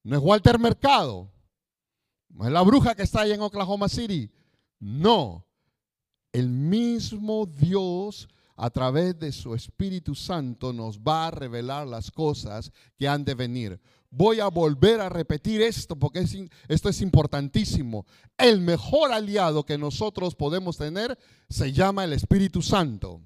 no 0.01 0.17
es 0.17 0.23
Walter 0.23 0.57
Mercado, 0.57 1.31
no 2.29 2.45
es 2.47 2.51
la 2.51 2.63
bruja 2.63 2.95
que 2.95 3.03
está 3.03 3.21
allá 3.21 3.35
en 3.35 3.41
Oklahoma 3.41 3.87
City, 3.87 4.31
no, 4.79 5.45
el 6.31 6.49
mismo 6.49 7.45
Dios 7.45 8.27
a 8.55 8.69
través 8.69 9.19
de 9.19 9.31
su 9.31 9.53
Espíritu 9.53 10.15
Santo 10.15 10.71
nos 10.71 10.99
va 10.99 11.27
a 11.27 11.31
revelar 11.31 11.87
las 11.87 12.09
cosas 12.09 12.71
que 12.97 13.07
han 13.07 13.25
de 13.25 13.35
venir. 13.35 13.81
Voy 14.09 14.39
a 14.39 14.47
volver 14.47 15.01
a 15.01 15.09
repetir 15.09 15.61
esto 15.61 15.97
porque 15.97 16.25
esto 16.69 16.89
es 16.89 17.01
importantísimo. 17.01 18.05
El 18.37 18.61
mejor 18.61 19.11
aliado 19.11 19.65
que 19.65 19.77
nosotros 19.77 20.35
podemos 20.35 20.77
tener 20.77 21.17
se 21.49 21.73
llama 21.73 22.05
el 22.05 22.13
Espíritu 22.13 22.61
Santo. 22.61 23.21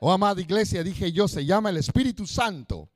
Oh, 0.00 0.10
amada 0.10 0.40
iglesia, 0.40 0.82
dije 0.82 1.12
yo, 1.12 1.28
se 1.28 1.44
llama 1.44 1.70
el 1.70 1.76
Espíritu 1.76 2.26
Santo. 2.26 2.88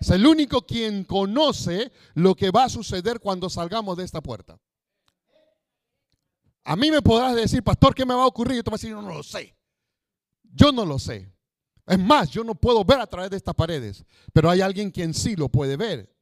Es 0.00 0.10
el 0.10 0.26
único 0.26 0.66
quien 0.66 1.04
conoce 1.04 1.92
lo 2.14 2.34
que 2.34 2.50
va 2.50 2.64
a 2.64 2.68
suceder 2.68 3.20
cuando 3.20 3.48
salgamos 3.48 3.96
de 3.96 4.04
esta 4.04 4.20
puerta. 4.20 4.58
A 6.64 6.74
mí 6.74 6.90
me 6.90 7.00
podrás 7.00 7.36
decir, 7.36 7.62
pastor, 7.62 7.94
¿qué 7.94 8.04
me 8.04 8.12
va 8.12 8.24
a 8.24 8.26
ocurrir? 8.26 8.56
Yo 8.56 8.64
te 8.64 8.70
voy 8.70 8.74
a 8.74 8.78
decir, 8.78 8.92
no 8.92 9.02
lo 9.02 9.22
sé. 9.22 9.55
Yo 10.56 10.72
no 10.72 10.86
lo 10.86 10.98
sé. 10.98 11.30
Es 11.86 11.98
más, 11.98 12.30
yo 12.30 12.42
no 12.42 12.54
puedo 12.54 12.84
ver 12.84 12.98
a 12.98 13.06
través 13.06 13.30
de 13.30 13.36
estas 13.36 13.54
paredes, 13.54 14.04
pero 14.32 14.50
hay 14.50 14.60
alguien 14.60 14.90
quien 14.90 15.14
sí 15.14 15.36
lo 15.36 15.48
puede 15.48 15.76
ver. 15.76 16.12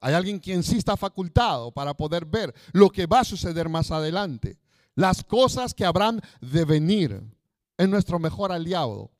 Hay 0.00 0.14
alguien 0.14 0.38
quien 0.38 0.62
sí 0.62 0.78
está 0.78 0.96
facultado 0.96 1.70
para 1.70 1.94
poder 1.94 2.24
ver 2.24 2.54
lo 2.72 2.88
que 2.88 3.06
va 3.06 3.20
a 3.20 3.24
suceder 3.24 3.68
más 3.68 3.90
adelante. 3.90 4.58
Las 4.94 5.22
cosas 5.22 5.74
que 5.74 5.84
habrán 5.84 6.20
de 6.40 6.64
venir. 6.64 7.22
Es 7.76 7.88
nuestro 7.88 8.18
mejor 8.18 8.50
aliado. 8.50 9.10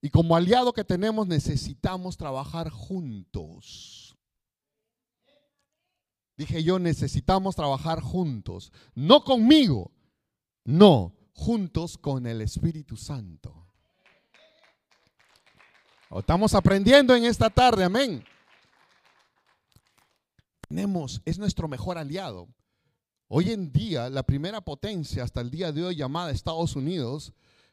Y 0.00 0.10
como 0.10 0.36
aliado 0.36 0.72
que 0.72 0.84
tenemos 0.84 1.26
necesitamos 1.26 2.16
trabajar 2.16 2.70
juntos. 2.70 4.16
Dije 6.36 6.62
yo, 6.62 6.78
necesitamos 6.78 7.54
trabajar 7.54 8.00
juntos. 8.00 8.72
No 8.94 9.24
conmigo, 9.24 9.92
no, 10.64 11.14
juntos 11.34 11.98
con 11.98 12.26
el 12.26 12.40
Espíritu 12.40 12.96
Santo. 12.96 13.66
Estamos 16.10 16.54
aprendiendo 16.54 17.14
en 17.14 17.24
esta 17.24 17.50
tarde, 17.50 17.84
amén 17.84 18.24
tenemos, 20.70 21.20
es 21.24 21.36
nuestro 21.36 21.66
mejor 21.66 21.98
aliado. 21.98 22.48
Hoy 23.26 23.50
en 23.50 23.72
día, 23.72 24.08
la 24.08 24.22
primera 24.22 24.60
potencia 24.60 25.24
hasta 25.24 25.40
el 25.40 25.50
día 25.50 25.72
de 25.72 25.82
hoy 25.82 25.96
llamada 25.96 26.30
Estados 26.30 26.76
Unidos, 26.76 27.32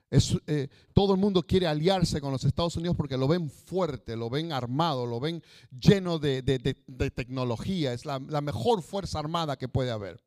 es, 0.09 0.35
eh, 0.47 0.69
todo 0.93 1.13
el 1.13 1.19
mundo 1.19 1.43
quiere 1.43 1.67
aliarse 1.67 2.19
con 2.19 2.31
los 2.31 2.43
Estados 2.43 2.75
Unidos 2.75 2.97
porque 2.97 3.17
lo 3.17 3.27
ven 3.27 3.51
fuerte, 3.51 4.15
lo 4.15 4.31
ven 4.31 4.51
armado, 4.51 5.05
lo 5.05 5.19
ven 5.19 5.43
lleno 5.69 6.17
de, 6.17 6.41
tecnología. 7.13 7.93
Es 7.93 8.03
la, 8.03 8.19
mejor 8.19 8.81
fuerza 8.81 9.19
armada 9.19 9.57
que 9.57 9.67
puede 9.67 9.91
haber. 9.91 10.23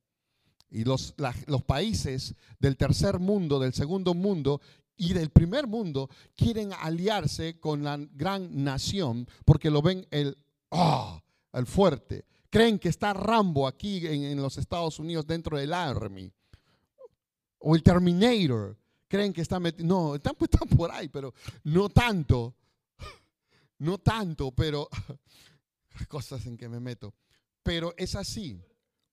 Y 0.71 0.85
los, 0.85 1.15
los 1.47 1.63
países 1.63 2.35
del 2.59 2.77
tercer 2.77 3.19
mundo, 3.19 3.59
del 3.59 3.75
segundo 3.75 4.15
mundo 4.15 4.61
y 4.97 5.15
del 5.15 5.31
primer 5.31 5.67
mundo 5.67 6.11
quieren 6.37 6.73
aliarse 6.73 7.59
con 7.59 7.83
la 7.83 7.99
gran 8.13 8.63
nación 8.63 9.27
porque 9.45 9.71
lo 9.71 9.83
ven 9.83 10.07
el, 10.11 10.37
oh, 10.69 11.21
el 11.55 11.67
fuerte, 11.67 12.27
creen 12.51 12.79
que 12.79 12.91
está 12.91 13.13
Rambo 13.13 13.67
aquí 13.67 14.07
en, 14.07 14.41
los 14.41 14.59
Estados 14.59 14.99
Unidos 14.99 15.27
dentro 15.27 15.57
del 15.57 15.73
Army. 15.73 16.31
O 17.59 17.75
el 17.75 17.83
Terminator. 17.83 18.77
Creen 19.09 19.33
que 19.33 19.41
está 19.41 19.59
metido. 19.59 19.87
No, 19.87 20.15
están, 20.15 20.37
están 20.41 20.69
por 20.69 20.91
ahí, 20.91 21.09
pero 21.09 21.33
no 21.65 21.89
tanto. 21.89 22.55
No 23.79 23.99
tanto, 23.99 24.53
pero 24.53 24.89
cosas 26.09 26.45
en 26.47 26.57
que 26.57 26.69
me 26.69 26.81
meto. 26.81 27.15
Pero 27.63 27.95
es 27.97 28.15
así. 28.15 28.61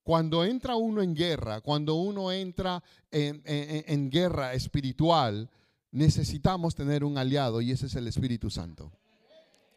Cuando 0.07 0.45
entra 0.45 0.77
uno 0.77 1.01
en 1.01 1.13
guerra, 1.13 1.59
cuando 1.59 1.95
uno 1.95 2.31
entra 2.31 2.81
en, 3.11 4.09
guerra 4.09 4.53
espiritual, 4.53 5.49
necesitamos 5.91 6.75
tener 6.75 7.03
un 7.03 7.17
aliado 7.17 7.59
y 7.59 7.71
ese 7.71 7.87
es 7.87 7.95
el 7.95 8.07
Espíritu 8.07 8.49
Santo. 8.49 8.89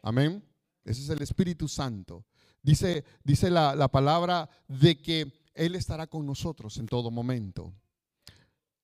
Amén. 0.01 0.41
Ese 0.85 1.01
es 1.01 1.09
el 1.09 1.21
Espíritu 1.21 1.67
Santo. 1.67 2.23
Dice, 2.63 3.03
dice 3.25 3.49
la, 3.49 3.89
palabra 3.89 4.49
de 4.69 5.01
que 5.01 5.33
Él 5.53 5.75
estará 5.75 6.07
con 6.07 6.25
nosotros 6.25 6.77
en 6.77 6.85
todo 6.85 7.11
momento. 7.11 7.73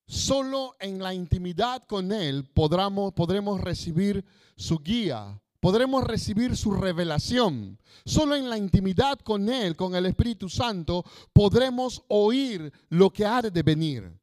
Solo 0.06 0.76
en 0.78 0.98
la 0.98 1.14
intimidad 1.14 1.82
con 1.84 2.12
Él 2.12 2.44
podremos 2.52 3.58
recibir 3.62 4.22
su 4.54 4.80
guía, 4.80 5.40
podremos 5.60 6.04
recibir 6.04 6.56
su 6.56 6.72
revelación. 6.72 7.78
Solo 8.04 8.36
en 8.36 8.48
la 8.48 8.58
intimidad 8.58 9.18
con 9.20 9.48
Él, 9.48 9.76
con 9.76 9.94
el 9.94 10.06
Espíritu 10.06 10.48
Santo, 10.48 11.04
podremos 11.32 12.02
oír 12.08 12.72
lo 12.88 13.10
que 13.10 13.26
ha 13.26 13.42
de 13.42 13.62
venir. 13.62 14.18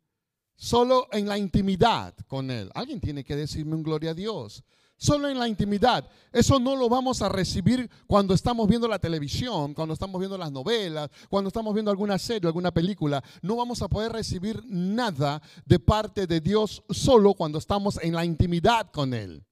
Solo 0.55 1.07
en 1.11 1.27
la 1.27 1.37
intimidad 1.37 2.15
con 2.27 2.49
Él. 2.49 2.71
Alguien 2.73 3.01
tiene 3.01 3.23
que 3.23 3.35
decirme 3.35 3.75
un 3.75 3.83
gloria 3.83 4.11
a 4.11 4.13
Dios. 4.13 4.63
Solo 4.97 5.27
en 5.27 5.37
la 5.37 5.49
intimidad. 5.49 6.09
Eso 6.31 6.57
no 6.57 6.77
lo 6.77 6.87
vamos 6.87 7.21
a 7.21 7.27
recibir 7.27 7.89
cuando 8.07 8.33
estamos 8.33 8.65
viendo 8.69 8.87
la 8.87 8.97
televisión, 8.97 9.73
cuando 9.73 9.93
estamos 9.93 10.19
viendo 10.19 10.37
las 10.37 10.53
novelas, 10.53 11.09
cuando 11.29 11.49
estamos 11.49 11.73
viendo 11.73 11.91
alguna 11.91 12.17
serie, 12.17 12.47
alguna 12.47 12.71
película. 12.71 13.21
No 13.41 13.57
vamos 13.57 13.81
a 13.81 13.89
poder 13.89 14.13
recibir 14.13 14.63
nada 14.65 15.41
de 15.65 15.79
parte 15.79 16.27
de 16.27 16.39
Dios 16.39 16.81
solo 16.89 17.33
cuando 17.33 17.57
estamos 17.57 17.99
en 18.01 18.13
la 18.13 18.23
intimidad 18.23 18.89
con 18.91 19.13
Él. 19.13 19.45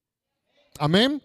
Amén. 0.79 1.21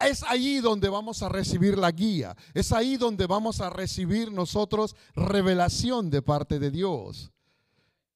Es 0.00 0.22
ahí 0.22 0.60
donde 0.60 0.88
vamos 0.88 1.22
a 1.22 1.28
recibir 1.28 1.76
la 1.76 1.90
guía. 1.90 2.36
Es 2.54 2.72
ahí 2.72 2.96
donde 2.96 3.26
vamos 3.26 3.60
a 3.60 3.70
recibir 3.70 4.32
nosotros 4.32 4.96
revelación 5.14 6.10
de 6.10 6.22
parte 6.22 6.58
de 6.58 6.70
Dios. 6.70 7.30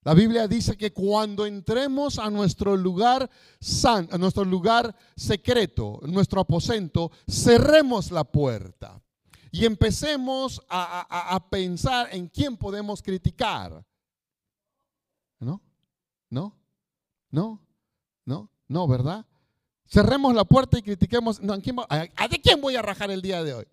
La 0.02 0.12
Biblia 0.12 0.46
dice 0.46 0.76
que 0.76 0.92
cuando 0.92 1.46
entremos 1.46 2.18
a 2.18 2.28
nuestro 2.30 2.76
lugar 2.76 3.30
san, 3.58 4.06
a 4.12 4.18
nuestro 4.18 4.44
lugar 4.44 4.94
secreto, 5.16 5.98
nuestro 6.02 6.42
aposento, 6.42 7.10
cerremos 7.26 8.10
la 8.10 8.24
puerta 8.24 9.00
y 9.50 9.64
empecemos 9.64 10.60
a, 10.68 11.34
a 11.34 11.48
pensar 11.48 12.08
en 12.12 12.28
quién 12.28 12.56
podemos 12.56 13.00
criticar. 13.02 13.84
¿No? 15.40 15.62
¿No? 16.28 16.54
¿No? 17.30 17.60
¿No? 18.26 18.50
¿No? 18.68 18.88
¿Verdad? 18.88 19.24
Cerremos 19.86 20.34
la 20.34 20.44
puerta 20.44 20.78
y 20.78 20.82
critiquemos. 20.82 21.40
No, 21.40 21.54
¿a, 21.88 22.28
de 22.28 22.40
quién 22.40 22.60
voy 22.60 22.76
a 22.76 22.82
rajar 22.82 23.10
el 23.10 23.22
día 23.22 23.42
de 23.42 23.54
hoy? 23.54 23.66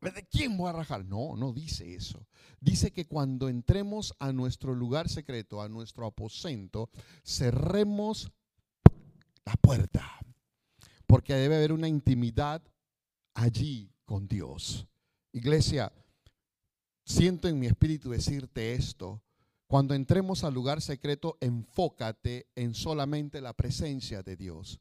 ¿De 0.00 0.26
quién 0.30 0.56
voy 0.56 0.68
a 0.68 0.72
rajar? 0.72 1.04
No, 1.04 1.36
no 1.36 1.52
dice 1.52 1.94
eso 1.94 2.26
dice 2.60 2.92
que 2.92 3.06
cuando 3.06 3.48
entremos 3.48 4.14
a 4.18 4.32
nuestro 4.32 4.74
lugar 4.74 5.08
secreto, 5.08 5.62
a 5.62 5.68
nuestro 5.68 6.06
aposento, 6.06 6.90
cerremos 7.24 8.30
la 9.44 9.54
puerta, 9.54 10.18
porque 11.06 11.34
debe 11.34 11.56
haber 11.56 11.72
una 11.72 11.88
intimidad 11.88 12.62
allí 13.34 13.92
con 14.04 14.26
Dios. 14.26 14.86
Iglesia, 15.32 15.92
siento 17.04 17.46
en 17.48 17.58
mi 17.58 17.66
espíritu 17.66 18.10
decirte 18.10 18.74
esto. 18.74 19.22
Cuando 19.66 19.94
entremos 19.94 20.44
al 20.44 20.54
lugar 20.54 20.80
secreto, 20.80 21.36
enfócate 21.40 22.46
en 22.54 22.74
solamente 22.74 23.40
la 23.40 23.52
presencia 23.52 24.22
de 24.22 24.36
Dios. 24.36 24.80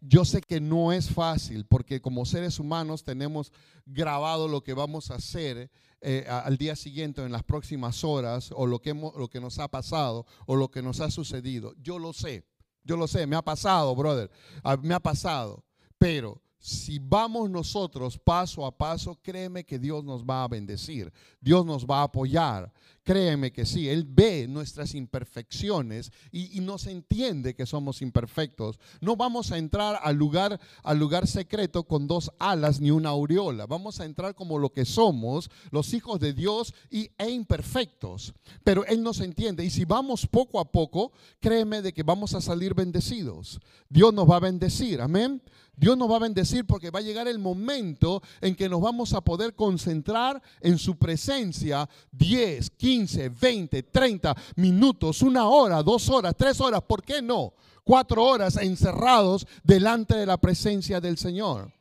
Yo 0.00 0.24
sé 0.24 0.40
que 0.40 0.60
no 0.60 0.92
es 0.92 1.10
fácil 1.10 1.64
porque 1.64 2.00
como 2.00 2.24
seres 2.24 2.58
humanos 2.58 3.04
tenemos 3.04 3.52
grabado 3.86 4.48
lo 4.48 4.62
que 4.62 4.74
vamos 4.74 5.10
a 5.10 5.14
hacer 5.14 5.70
eh, 6.00 6.26
al 6.28 6.58
día 6.58 6.74
siguiente, 6.74 7.22
en 7.22 7.30
las 7.30 7.44
próximas 7.44 8.02
horas, 8.02 8.50
o 8.56 8.66
lo 8.66 8.82
que, 8.82 8.92
lo 8.92 9.28
que 9.28 9.40
nos 9.40 9.60
ha 9.60 9.68
pasado, 9.68 10.26
o 10.46 10.56
lo 10.56 10.72
que 10.72 10.82
nos 10.82 10.98
ha 11.00 11.10
sucedido. 11.10 11.74
Yo 11.80 12.00
lo 12.00 12.12
sé, 12.12 12.44
yo 12.82 12.96
lo 12.96 13.06
sé, 13.06 13.26
me 13.28 13.36
ha 13.36 13.42
pasado, 13.42 13.94
brother, 13.94 14.28
ah, 14.64 14.76
me 14.76 14.94
ha 14.94 15.00
pasado. 15.00 15.64
Pero 15.98 16.42
si 16.64 17.00
vamos 17.00 17.50
nosotros 17.50 18.16
paso 18.16 18.64
a 18.64 18.70
paso, 18.70 19.18
créeme 19.20 19.64
que 19.64 19.80
Dios 19.80 20.04
nos 20.04 20.22
va 20.22 20.44
a 20.44 20.48
bendecir, 20.48 21.12
Dios 21.40 21.66
nos 21.66 21.84
va 21.84 22.00
a 22.00 22.04
apoyar. 22.04 22.72
Créeme 23.04 23.52
que 23.52 23.66
sí, 23.66 23.88
Él 23.88 24.04
ve 24.08 24.46
nuestras 24.46 24.94
imperfecciones 24.94 26.12
y, 26.30 26.60
nos 26.60 26.86
entiende 26.86 27.56
que 27.56 27.66
somos 27.66 28.00
imperfectos. 28.00 28.78
No 29.00 29.16
vamos 29.16 29.50
a 29.50 29.58
entrar 29.58 29.98
al 30.00 30.14
lugar, 30.14 30.60
al 30.84 31.00
lugar 31.00 31.26
secreto 31.26 31.82
con 31.82 32.06
dos 32.06 32.30
alas 32.38 32.80
ni 32.80 32.92
una 32.92 33.08
aureola. 33.08 33.66
Vamos 33.66 33.98
a 33.98 34.04
entrar 34.04 34.36
como 34.36 34.56
lo 34.56 34.72
que 34.72 34.84
somos, 34.84 35.50
los 35.72 35.94
hijos 35.94 36.20
de 36.20 36.32
Dios 36.32 36.74
y, 36.90 37.10
e 37.18 37.28
imperfectos. 37.28 38.34
Pero 38.62 38.86
Él 38.86 39.02
nos 39.02 39.18
entiende 39.18 39.64
y 39.64 39.70
si 39.70 39.84
vamos 39.84 40.28
poco 40.28 40.60
a 40.60 40.70
poco, 40.70 41.10
créeme 41.40 41.82
de 41.82 41.92
que 41.92 42.04
vamos 42.04 42.34
a 42.34 42.40
salir 42.40 42.72
bendecidos. 42.72 43.60
Dios 43.88 44.14
nos 44.14 44.30
va 44.30 44.36
a 44.36 44.40
bendecir, 44.40 45.00
amén. 45.00 45.42
Dios 45.74 45.96
nos 45.96 46.10
va 46.10 46.16
a 46.16 46.20
bendecir 46.20 46.66
porque 46.66 46.90
va 46.90 46.98
a 46.98 47.02
llegar 47.02 47.26
el 47.28 47.38
momento 47.38 48.22
en 48.40 48.54
que 48.54 48.68
nos 48.68 48.80
vamos 48.80 49.14
a 49.14 49.22
poder 49.22 49.54
concentrar 49.54 50.42
en 50.60 50.78
su 50.78 50.96
presencia 50.96 51.88
10, 52.12 52.70
15, 52.70 53.28
20, 53.30 53.82
30 53.84 54.36
minutos, 54.56 55.22
una 55.22 55.48
hora, 55.48 55.82
dos 55.82 56.08
horas, 56.10 56.34
tres 56.36 56.60
horas, 56.60 56.82
¿por 56.82 57.02
qué 57.02 57.22
no? 57.22 57.54
Cuatro 57.84 58.22
horas 58.24 58.56
encerrados 58.58 59.46
delante 59.64 60.14
de 60.14 60.26
la 60.26 60.36
presencia 60.36 61.00
del 61.00 61.16
Señor. 61.16 61.72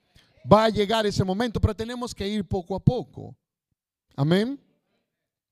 Va 0.52 0.66
a 0.66 0.70
llegar 0.70 1.06
ese 1.06 1.24
momento, 1.24 1.60
pero 1.60 1.76
tenemos 1.76 2.16
que 2.16 2.28
ir 2.28 2.48
poco 2.48 2.76
a 2.76 2.80
poco. 2.80 3.36
Amén. 4.16 4.60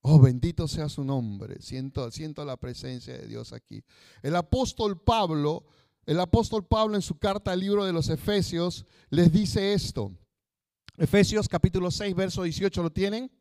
Oh, 0.01 0.19
bendito 0.19 0.67
sea 0.67 0.87
su 0.87 1.03
nombre. 1.03 1.61
Siento, 1.61 2.09
siento 2.09 2.45
la 2.45 2.57
presencia 2.57 3.17
de 3.17 3.27
Dios 3.27 3.51
aquí. 3.51 3.83
El 4.23 4.35
apóstol 4.35 4.99
Pablo 5.01 5.65
el 6.09 6.19
apóstol 6.19 6.65
Pablo 6.65 6.95
en 6.95 7.03
su 7.03 7.19
carta 7.19 7.51
al 7.51 7.59
libro 7.59 7.85
de 7.85 7.93
los 7.93 8.09
Efesios 8.09 8.87
les 9.11 9.31
dice 9.31 9.73
esto. 9.73 10.11
Efesios 10.97 11.47
capítulo 11.47 11.91
6, 11.91 12.15
verso 12.15 12.41
18, 12.41 12.81
¿lo 12.81 12.91
tienen? 12.91 13.31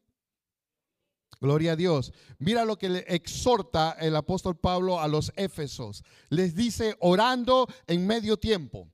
Gloria 1.41 1.73
a 1.73 1.77
Dios. 1.77 2.13
Mira 2.39 2.67
lo 2.67 2.77
que 2.77 2.91
le 2.91 2.99
exhorta 3.09 3.93
el 3.99 4.15
apóstol 4.15 4.59
Pablo 4.59 5.01
a 5.01 5.09
los 5.09 5.33
Éfesos. 5.37 6.05
Les 6.29 6.55
dice 6.55 6.95
orando 7.01 7.67
en 7.87 8.07
medio 8.07 8.37
tiempo. 8.37 8.87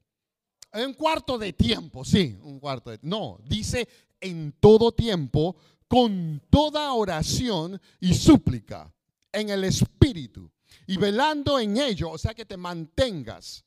En 0.73 0.95
cuarto 0.95 1.37
de 1.37 1.53
tiempo, 1.53 2.05
sí, 2.05 2.39
un 2.43 2.61
cuarto 2.61 2.93
de 2.93 3.01
No, 3.03 3.41
dice 3.45 3.89
en 4.21 4.53
todo 4.61 4.93
tiempo, 4.93 5.57
con 5.89 6.41
toda 6.49 6.93
oración 6.93 7.81
y 7.99 8.15
súplica, 8.15 8.95
en 9.33 9.51
el 9.51 9.65
Espíritu 9.65 10.54
y 10.87 10.97
velando 10.97 11.59
en 11.59 11.77
ello, 11.79 12.11
o 12.11 12.19
sea 12.19 12.35
que 12.35 12.45
te 12.45 12.57
mantengas. 12.57 13.65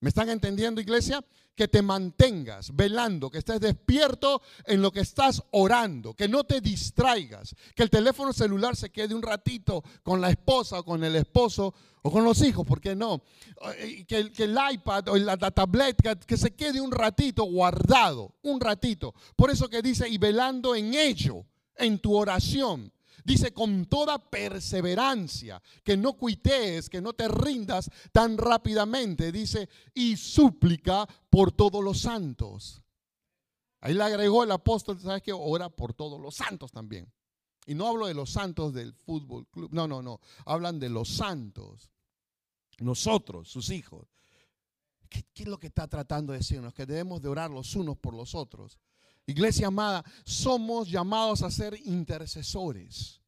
¿Me 0.00 0.10
están 0.10 0.28
entendiendo, 0.28 0.80
iglesia? 0.80 1.24
Que 1.56 1.66
te 1.66 1.82
mantengas 1.82 2.74
velando, 2.74 3.30
que 3.30 3.38
estés 3.38 3.58
despierto 3.58 4.40
en 4.64 4.80
lo 4.80 4.92
que 4.92 5.00
estás 5.00 5.42
orando, 5.50 6.14
que 6.14 6.28
no 6.28 6.44
te 6.44 6.60
distraigas, 6.60 7.56
que 7.74 7.82
el 7.82 7.90
teléfono 7.90 8.32
celular 8.32 8.76
se 8.76 8.90
quede 8.90 9.12
un 9.12 9.22
ratito 9.22 9.82
con 10.04 10.20
la 10.20 10.30
esposa 10.30 10.78
o 10.78 10.84
con 10.84 11.02
el 11.02 11.16
esposo 11.16 11.74
o 12.02 12.12
con 12.12 12.22
los 12.22 12.42
hijos, 12.42 12.64
¿por 12.64 12.80
qué 12.80 12.94
no? 12.94 13.22
Eh, 13.76 14.04
que, 14.06 14.44
el 14.44 14.56
iPad 14.72 15.08
o 15.08 15.16
la, 15.16 15.34
la 15.34 15.50
tableta, 15.50 16.14
que 16.14 16.36
se 16.36 16.52
quede 16.54 16.80
un 16.80 16.92
ratito 16.92 17.42
guardado, 17.42 18.36
un 18.42 18.60
ratito. 18.60 19.12
Por 19.34 19.50
eso 19.50 19.68
que 19.68 19.82
dice, 19.82 20.08
y 20.08 20.16
velando 20.16 20.76
en 20.76 20.94
ello, 20.94 21.44
en 21.74 21.98
tu 21.98 22.14
oración. 22.14 22.92
Dice 23.24 23.52
con 23.52 23.86
toda 23.86 24.18
perseverancia, 24.18 25.62
que 25.84 25.96
no 25.96 26.14
cuitees, 26.14 26.88
que 26.88 27.00
no 27.00 27.12
te 27.12 27.28
rindas 27.28 27.90
tan 28.12 28.38
rápidamente. 28.38 29.32
Dice, 29.32 29.68
y 29.94 30.16
súplica 30.16 31.06
por 31.30 31.52
todos 31.52 31.82
los 31.82 32.00
santos. 32.00 32.82
Ahí 33.80 33.94
le 33.94 34.02
agregó 34.02 34.42
el 34.42 34.50
apóstol, 34.50 35.00
¿sabes 35.00 35.22
qué? 35.22 35.32
Ora 35.32 35.68
por 35.68 35.94
todos 35.94 36.20
los 36.20 36.34
santos 36.34 36.72
también. 36.72 37.12
Y 37.66 37.74
no 37.74 37.86
hablo 37.86 38.06
de 38.06 38.14
los 38.14 38.30
santos 38.30 38.72
del 38.72 38.94
fútbol 38.94 39.46
club, 39.48 39.68
no, 39.72 39.86
no, 39.86 40.02
no. 40.02 40.20
Hablan 40.46 40.80
de 40.80 40.88
los 40.88 41.08
santos, 41.08 41.92
nosotros, 42.78 43.48
sus 43.48 43.70
hijos. 43.70 44.08
¿Qué, 45.08 45.22
¿Qué, 45.34 45.42
es 45.42 45.48
lo 45.48 45.58
que 45.58 45.68
está 45.68 45.86
tratando 45.86 46.32
de 46.32 46.38
decirnos? 46.38 46.74
Que 46.74 46.86
debemos 46.86 47.20
de 47.20 47.28
orar 47.28 47.50
los 47.50 47.74
unos 47.76 47.98
por 47.98 48.14
los 48.14 48.34
otros. 48.34 48.78
Iglesia 49.28 49.66
amada, 49.66 50.02
somos 50.24 50.90
llamados 50.90 51.42
a 51.42 51.50
ser 51.50 51.78
intercesores. 51.84 53.20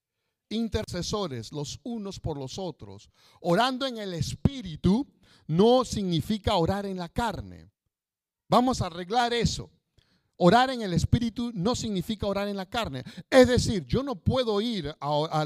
Intercesores 0.49 1.53
los 1.53 1.79
unos 1.83 2.19
por 2.19 2.39
los 2.39 2.59
otros. 2.59 3.11
Orando 3.43 3.87
en 3.87 3.99
el 3.99 4.15
Espíritu 4.15 5.07
no 5.47 5.85
significa 5.85 6.57
orar 6.57 6.87
en 6.87 6.97
la 6.97 7.11
carne. 7.11 7.71
Vamos 8.49 8.81
a 8.81 8.87
arreglar 8.87 9.35
eso. 9.35 9.71
Orar 10.37 10.71
en 10.71 10.81
el 10.81 10.95
Espíritu 10.95 11.53
no 11.53 11.75
significa 11.77 12.27
orar 12.27 12.49
en 12.49 12.57
la 12.57 12.65
carne. 12.65 13.05
Es 13.29 13.49
decir, 13.49 13.85
yo 13.85 14.03
no 14.03 14.17
puedo 14.17 14.59
ir 14.63 14.97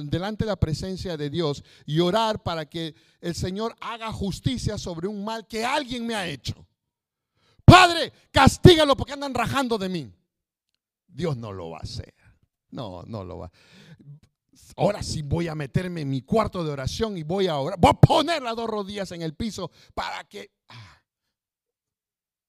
delante 0.04 0.44
de 0.44 0.50
la 0.50 0.56
presencia 0.56 1.16
de 1.16 1.30
Dios 1.30 1.64
y 1.84 1.98
orar 1.98 2.44
para 2.44 2.70
que 2.70 2.94
el 3.20 3.34
Señor 3.34 3.74
haga 3.80 4.12
justicia 4.12 4.78
sobre 4.78 5.08
un 5.08 5.24
mal 5.24 5.48
que 5.48 5.64
alguien 5.64 6.06
me 6.06 6.14
ha 6.14 6.28
hecho. 6.28 6.64
Padre, 7.64 8.12
castígalo 8.30 8.96
porque 8.96 9.14
andan 9.14 9.34
rajando 9.34 9.76
de 9.78 9.88
mí. 9.88 10.12
Dios 11.14 11.36
no 11.36 11.52
lo 11.52 11.70
va 11.70 11.78
a 11.78 11.82
hacer. 11.82 12.12
No, 12.70 13.04
no 13.04 13.24
lo 13.24 13.38
va. 13.38 13.52
Ahora 14.76 15.02
sí 15.02 15.22
voy 15.22 15.46
a 15.46 15.54
meterme 15.54 16.00
en 16.00 16.10
mi 16.10 16.22
cuarto 16.22 16.64
de 16.64 16.72
oración 16.72 17.16
y 17.16 17.22
voy 17.22 17.46
a 17.46 17.56
orar. 17.56 17.78
Voy 17.78 17.90
a 17.90 18.00
poner 18.00 18.42
las 18.42 18.56
dos 18.56 18.68
rodillas 18.68 19.12
en 19.12 19.22
el 19.22 19.34
piso 19.34 19.70
para 19.94 20.24
que... 20.24 20.50
Ah, 20.68 21.02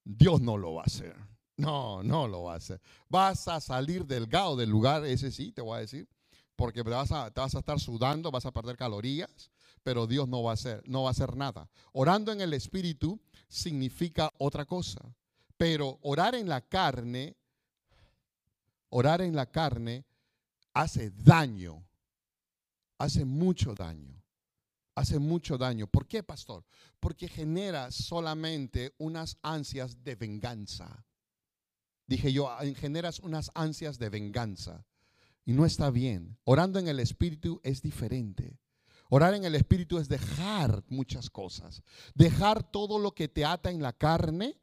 Dios 0.04 0.41
no 0.41 0.58
lo 0.58 0.73
va 0.73 0.82
a 0.82 0.86
hacer. 0.86 1.15
No, 1.58 2.01
no 2.01 2.28
lo 2.28 2.43
va 2.43 2.54
a 2.54 2.58
hacer. 2.58 2.82
Vas 3.08 3.47
a 3.47 3.62
salir 3.62 4.06
delgado 4.06 4.56
del 4.56 4.69
lugar, 4.69 5.06
ese 5.06 5.32
sí, 5.32 5.51
te 5.51 5.62
voy 5.62 5.78
a 5.78 5.82
decir. 5.82 6.10
Porque 6.56 6.82
vas 6.82 7.12
a, 7.12 7.30
te 7.32 7.41
vas 7.41 7.54
a 7.54 7.60
estar 7.60 7.80
sudando, 7.80 8.32
vas 8.32 8.45
a 8.45 8.51
perder 8.51 8.78
calorías, 8.78 9.51
pero 9.84 10.08
Dios 10.08 10.28
no 10.28 10.41
va 10.41 10.51
a 10.51 10.54
hacer, 10.56 10.82
no 10.88 11.04
va 11.04 11.10
a 11.10 11.12
hacer 11.12 11.36
nada. 11.36 11.69
Orando 11.93 12.32
en 12.32 12.41
el 12.41 12.54
Espíritu 12.54 13.21
significa 13.47 14.32
otra 14.39 14.65
cosa. 14.65 15.01
Pero 15.58 15.99
orar 16.01 16.34
en 16.34 16.49
la 16.49 16.62
carne 16.62 17.38
orar 18.95 19.21
en 19.21 19.36
la 19.36 19.45
carne 19.45 20.05
hace 20.73 21.12
daño, 21.12 21.86
hace 22.97 23.25
mucho 23.25 23.75
daño, 23.75 24.23
hace 24.95 25.19
mucho 25.19 25.58
daño. 25.58 25.86
¿Por 25.86 26.08
qué, 26.08 26.23
pastor? 26.23 26.63
Porque 27.01 27.27
genera 27.27 27.91
solamente 27.91 28.95
unas 28.97 29.38
ansias 29.41 30.01
de 30.01 30.15
venganza. 30.15 31.05
Dije 32.08 32.31
yo, 32.31 32.49
generas 32.77 33.19
unas 33.19 33.51
ansias 33.53 33.99
de 33.99 34.08
venganza. 34.08 34.86
Y 35.43 35.51
no 35.51 35.65
está 35.65 35.89
bien. 35.91 36.38
Orando 36.45 36.79
en 36.79 36.88
el 36.88 37.01
Espíritu 37.01 37.60
es 37.63 37.81
diferente. 37.81 38.62
Orar 39.10 39.34
en 39.34 39.43
el 39.43 39.55
Espíritu 39.55 39.97
es 39.99 40.08
dejar 40.08 40.86
muchas 40.88 41.29
cosas. 41.29 41.84
Dejar 42.13 42.63
todo 42.71 42.97
lo 42.97 43.13
que 43.13 43.27
te 43.27 43.43
ata 43.43 43.71
en 43.71 43.81
la 43.81 43.91
carne 43.91 44.58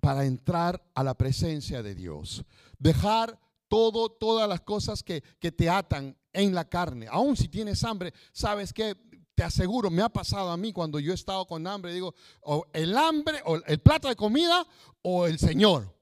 para 0.00 0.24
entrar 0.24 0.88
a 0.94 1.02
la 1.02 1.14
presencia 1.14 1.82
de 1.82 1.96
Dios. 1.96 2.44
Dejar 2.78 3.40
todo, 3.68 4.10
todas 4.10 4.48
las 4.48 4.60
cosas 4.60 5.02
que, 5.02 5.20
te 5.20 5.70
atan 5.70 6.16
en 6.32 6.54
la 6.54 6.68
carne. 6.68 7.06
Aún 7.10 7.36
si 7.36 7.48
tienes 7.48 7.82
hambre, 7.84 8.12
sabes 8.32 8.72
que 8.72 8.96
te 9.34 9.42
aseguro, 9.42 9.90
me 9.90 10.02
ha 10.02 10.08
pasado 10.08 10.50
a 10.50 10.56
mí 10.56 10.72
cuando 10.72 10.98
yo 10.98 11.12
he 11.12 11.14
estado 11.14 11.46
con 11.46 11.66
hambre, 11.66 11.92
digo, 11.92 12.14
o 12.40 12.66
el 12.72 12.96
hambre, 12.96 13.42
o 13.44 13.56
el 13.56 13.80
plato 13.80 14.08
de 14.08 14.16
comida, 14.16 14.66
o 15.02 15.26
el 15.26 15.38
Señor. 15.38 15.94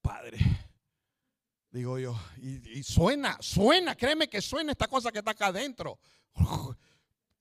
Padre, 0.00 0.38
digo 1.70 1.98
yo, 1.98 2.18
y, 2.38 2.82
suena, 2.82 3.36
suena, 3.40 3.94
créeme 3.94 4.28
que 4.28 4.40
suena 4.40 4.72
esta 4.72 4.88
cosa 4.88 5.12
que 5.12 5.18
está 5.18 5.32
acá 5.32 5.46
adentro. 5.48 5.98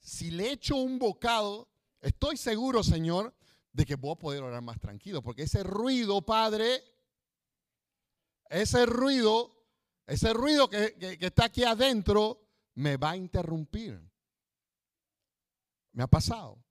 Si 0.06 0.32
le 0.32 0.52
echo 0.52 0.76
un 0.76 1.00
bocado, 1.00 1.70
estoy 2.02 2.36
seguro, 2.36 2.84
Señor, 2.84 3.34
de 3.72 3.86
que 3.86 3.98
puedo 3.98 4.18
poder 4.18 4.44
orar 4.44 4.62
más 4.62 4.78
tranquilo, 4.78 5.22
porque 5.22 5.44
ese 5.44 5.64
ruido, 5.64 6.22
Padre, 6.26 6.84
ese 8.54 8.86
ruido, 8.86 9.52
ese 10.06 10.32
ruido 10.34 10.70
que, 10.70 10.96
está 11.20 11.46
aquí 11.46 11.64
adentro, 11.64 12.40
me 12.76 12.98
va 12.98 13.12
a 13.12 13.18
interrumpir. 13.18 14.00
Me 15.94 16.04
ha 16.04 16.08
pasado. 16.08 16.64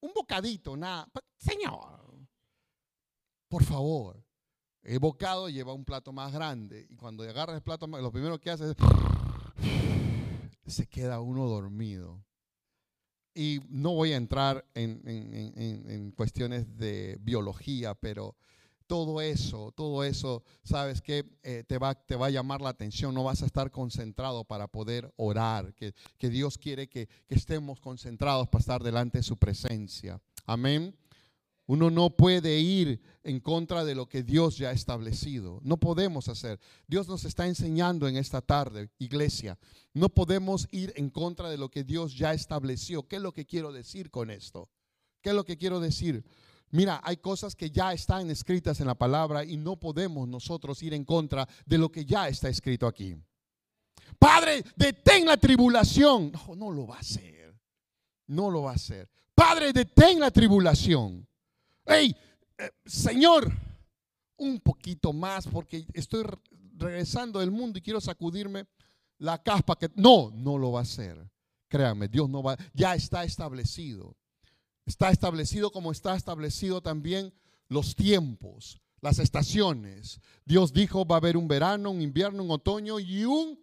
Un 0.00 0.12
bocadito, 0.12 0.76
nada. 0.76 1.08
Señor, 1.36 2.26
por 3.48 3.64
favor. 3.64 4.22
El 4.82 4.98
bocado 4.98 5.48
lleva 5.48 5.72
un 5.72 5.84
plato 5.84 6.12
más 6.12 6.32
grande 6.32 6.86
y 6.90 6.96
cuando 6.96 7.22
agarra 7.22 7.54
el 7.54 7.62
plato, 7.62 7.86
lo 7.86 8.12
primero 8.12 8.38
que 8.38 8.50
hace 8.50 8.70
es 8.70 8.76
se 10.66 10.86
queda 10.86 11.20
uno 11.20 11.46
dormido. 11.46 12.24
Y 13.34 13.60
no 13.68 13.94
voy 13.94 14.12
a 14.12 14.16
entrar 14.16 14.66
en 14.74 16.12
cuestiones 16.16 16.76
de 16.76 17.16
biología, 17.20 17.94
pero 17.94 18.36
todo 18.86 19.20
eso, 19.20 19.72
todo 19.72 20.04
eso, 20.04 20.42
sabes 20.62 21.00
que 21.00 21.24
eh, 21.42 21.64
te, 21.66 21.78
va, 21.78 21.96
a 22.08 22.30
llamar 22.30 22.60
la 22.60 22.70
atención, 22.70 23.14
no 23.14 23.24
vas 23.24 23.42
a 23.42 23.46
estar 23.46 23.70
concentrado 23.70 24.44
para 24.44 24.68
poder 24.68 25.12
orar, 25.16 25.74
que, 25.74 25.94
Dios 26.28 26.58
quiere 26.58 26.88
que, 26.88 27.08
que, 27.26 27.34
estemos 27.34 27.80
concentrados 27.80 28.48
para 28.48 28.60
estar 28.60 28.82
delante 28.82 29.18
de 29.18 29.24
su 29.24 29.36
presencia. 29.36 30.20
Amén. 30.46 30.96
Uno 31.66 31.90
no 31.90 32.10
puede 32.10 32.58
ir 32.58 33.00
en 33.22 33.40
contra 33.40 33.84
de 33.84 33.94
lo 33.94 34.06
que 34.06 34.22
Dios 34.22 34.58
ya 34.58 34.68
ha 34.68 34.72
establecido. 34.72 35.60
No 35.62 35.78
podemos 35.78 36.28
hacer. 36.28 36.60
Dios 36.86 37.08
nos 37.08 37.24
está 37.24 37.46
enseñando 37.46 38.06
en 38.06 38.18
esta 38.18 38.42
tarde, 38.42 38.90
iglesia. 38.98 39.58
No 39.94 40.10
podemos 40.10 40.68
ir 40.72 40.92
en 40.96 41.08
contra 41.08 41.48
de 41.48 41.56
lo 41.56 41.70
que 41.70 41.82
Dios 41.82 42.16
ya 42.16 42.34
estableció. 42.34 43.08
¿Qué 43.08 43.16
es 43.16 43.22
lo 43.22 43.32
que 43.32 43.46
quiero 43.46 43.72
decir 43.72 44.10
con 44.10 44.30
esto? 44.30 44.68
¿Qué 45.22 45.30
es 45.30 45.34
lo 45.34 45.44
que 45.44 45.56
quiero 45.56 45.80
decir? 45.80 46.22
Mira, 46.74 47.00
hay 47.04 47.18
cosas 47.18 47.54
que 47.54 47.70
ya 47.70 47.92
están 47.92 48.28
escritas 48.30 48.80
en 48.80 48.88
la 48.88 48.96
palabra 48.96 49.44
y 49.44 49.56
no 49.56 49.78
podemos 49.78 50.26
nosotros 50.26 50.82
ir 50.82 50.92
en 50.92 51.04
contra 51.04 51.48
de 51.64 51.78
lo 51.78 51.88
que 51.92 52.04
ya 52.04 52.26
está 52.26 52.48
escrito 52.48 52.88
aquí. 52.88 53.16
Padre, 54.18 54.64
detén 54.74 55.24
la 55.24 55.36
tribulación. 55.36 56.32
No, 56.32 56.56
no 56.56 56.72
lo 56.72 56.88
va 56.88 56.96
a 56.96 56.98
hacer. 56.98 57.54
No 58.26 58.50
lo 58.50 58.62
va 58.62 58.72
a 58.72 58.74
hacer. 58.74 59.08
Padre, 59.36 59.72
detén 59.72 60.18
la 60.18 60.32
tribulación. 60.32 61.24
Hey, 61.86 62.16
eh, 62.58 62.70
Señor, 62.84 63.52
un 64.36 64.58
poquito 64.58 65.12
más 65.12 65.46
porque 65.46 65.86
estoy 65.92 66.24
regresando 66.76 67.38
del 67.38 67.52
mundo 67.52 67.78
y 67.78 67.82
quiero 67.82 68.00
sacudirme 68.00 68.66
la 69.18 69.40
caspa 69.40 69.76
que 69.76 69.92
no, 69.94 70.32
no 70.34 70.58
lo 70.58 70.72
va 70.72 70.80
a 70.80 70.82
hacer. 70.82 71.24
Créame, 71.68 72.08
Dios 72.08 72.28
no 72.28 72.42
va, 72.42 72.56
ya 72.72 72.96
está 72.96 73.22
establecido. 73.22 74.16
Está 74.86 75.10
establecido 75.10 75.70
como 75.70 75.92
está 75.92 76.14
establecido 76.14 76.80
también 76.80 77.32
los 77.68 77.94
tiempos, 77.94 78.80
las 79.00 79.18
estaciones. 79.18 80.20
Dios 80.44 80.72
dijo 80.72 81.06
va 81.06 81.16
a 81.16 81.18
haber 81.18 81.36
un 81.36 81.48
verano, 81.48 81.90
un 81.90 82.02
invierno, 82.02 82.42
un 82.42 82.50
otoño 82.50 83.00
y 83.00 83.24
un, 83.24 83.58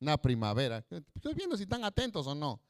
una 0.00 0.16
primavera. 0.16 0.84
Estoy 1.14 1.34
viendo 1.34 1.56
si 1.56 1.64
están 1.64 1.84
atentos 1.84 2.26
o 2.26 2.34
no 2.34 2.60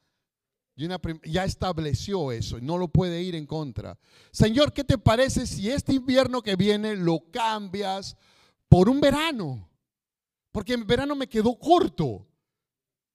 ya 0.77 1.43
estableció 1.43 2.31
eso 2.31 2.59
y 2.59 2.61
no 2.61 2.77
lo 2.77 2.87
puede 2.87 3.21
ir 3.23 3.35
en 3.35 3.47
contra. 3.47 3.97
Señor, 4.31 4.73
¿qué 4.73 4.83
te 4.83 4.97
parece 4.97 5.47
si 5.47 5.69
este 5.69 5.93
invierno 5.93 6.41
que 6.41 6.55
viene 6.55 6.95
lo 6.95 7.19
cambias 7.31 8.15
por 8.69 8.87
un 8.87 9.01
verano? 9.01 9.67
Porque 10.51 10.73
en 10.73 10.85
verano 10.85 11.15
me 11.15 11.27
quedó 11.27 11.57
corto. 11.57 12.27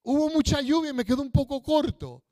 Hubo 0.02 0.28
mucha 0.30 0.60
lluvia 0.60 0.90
y 0.90 0.94
me 0.94 1.04
quedó 1.04 1.22
un 1.22 1.30
poco 1.30 1.62
corto. 1.62 2.22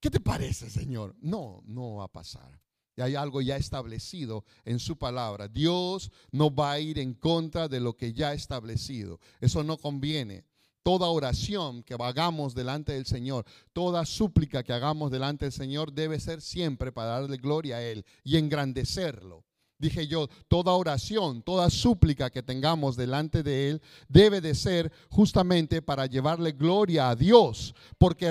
¿Qué 0.00 0.10
te 0.10 0.20
parece, 0.20 0.70
Señor? 0.70 1.14
No, 1.20 1.62
no 1.66 1.96
va 1.96 2.04
a 2.04 2.12
pasar. 2.12 2.60
Y 2.96 3.02
hay 3.02 3.14
algo 3.14 3.42
ya 3.42 3.56
establecido 3.56 4.44
en 4.64 4.78
su 4.78 4.96
palabra. 4.96 5.48
Dios 5.48 6.10
no 6.32 6.54
va 6.54 6.72
a 6.72 6.80
ir 6.80 6.98
en 6.98 7.14
contra 7.14 7.68
de 7.68 7.80
lo 7.80 7.96
que 7.96 8.12
ya 8.12 8.30
ha 8.30 8.34
establecido. 8.34 9.20
Eso 9.40 9.62
no 9.62 9.76
conviene 9.76 10.44
toda 10.86 11.08
oración 11.08 11.82
que 11.82 11.96
hagamos 11.98 12.54
delante 12.54 12.92
del 12.92 13.06
Señor, 13.06 13.44
toda 13.72 14.06
súplica 14.06 14.62
que 14.62 14.72
hagamos 14.72 15.10
delante 15.10 15.46
del 15.46 15.52
Señor 15.52 15.92
debe 15.92 16.20
ser 16.20 16.40
siempre 16.40 16.92
para 16.92 17.18
darle 17.18 17.38
gloria 17.38 17.78
a 17.78 17.82
Él 17.82 18.04
y 18.22 18.36
engrandecerlo. 18.36 19.44
Dije 19.78 20.06
yo, 20.06 20.28
toda 20.46 20.70
oración, 20.74 21.42
toda 21.42 21.70
súplica 21.70 22.30
que 22.30 22.44
tengamos 22.44 22.96
delante 22.96 23.42
de 23.42 23.70
Él 23.70 23.82
debe 24.08 24.40
de 24.40 24.54
ser 24.54 24.92
justamente 25.10 25.82
para 25.82 26.06
llevarle 26.06 26.52
gloria 26.52 27.10
a 27.10 27.16
Dios, 27.16 27.74
porque, 27.98 28.30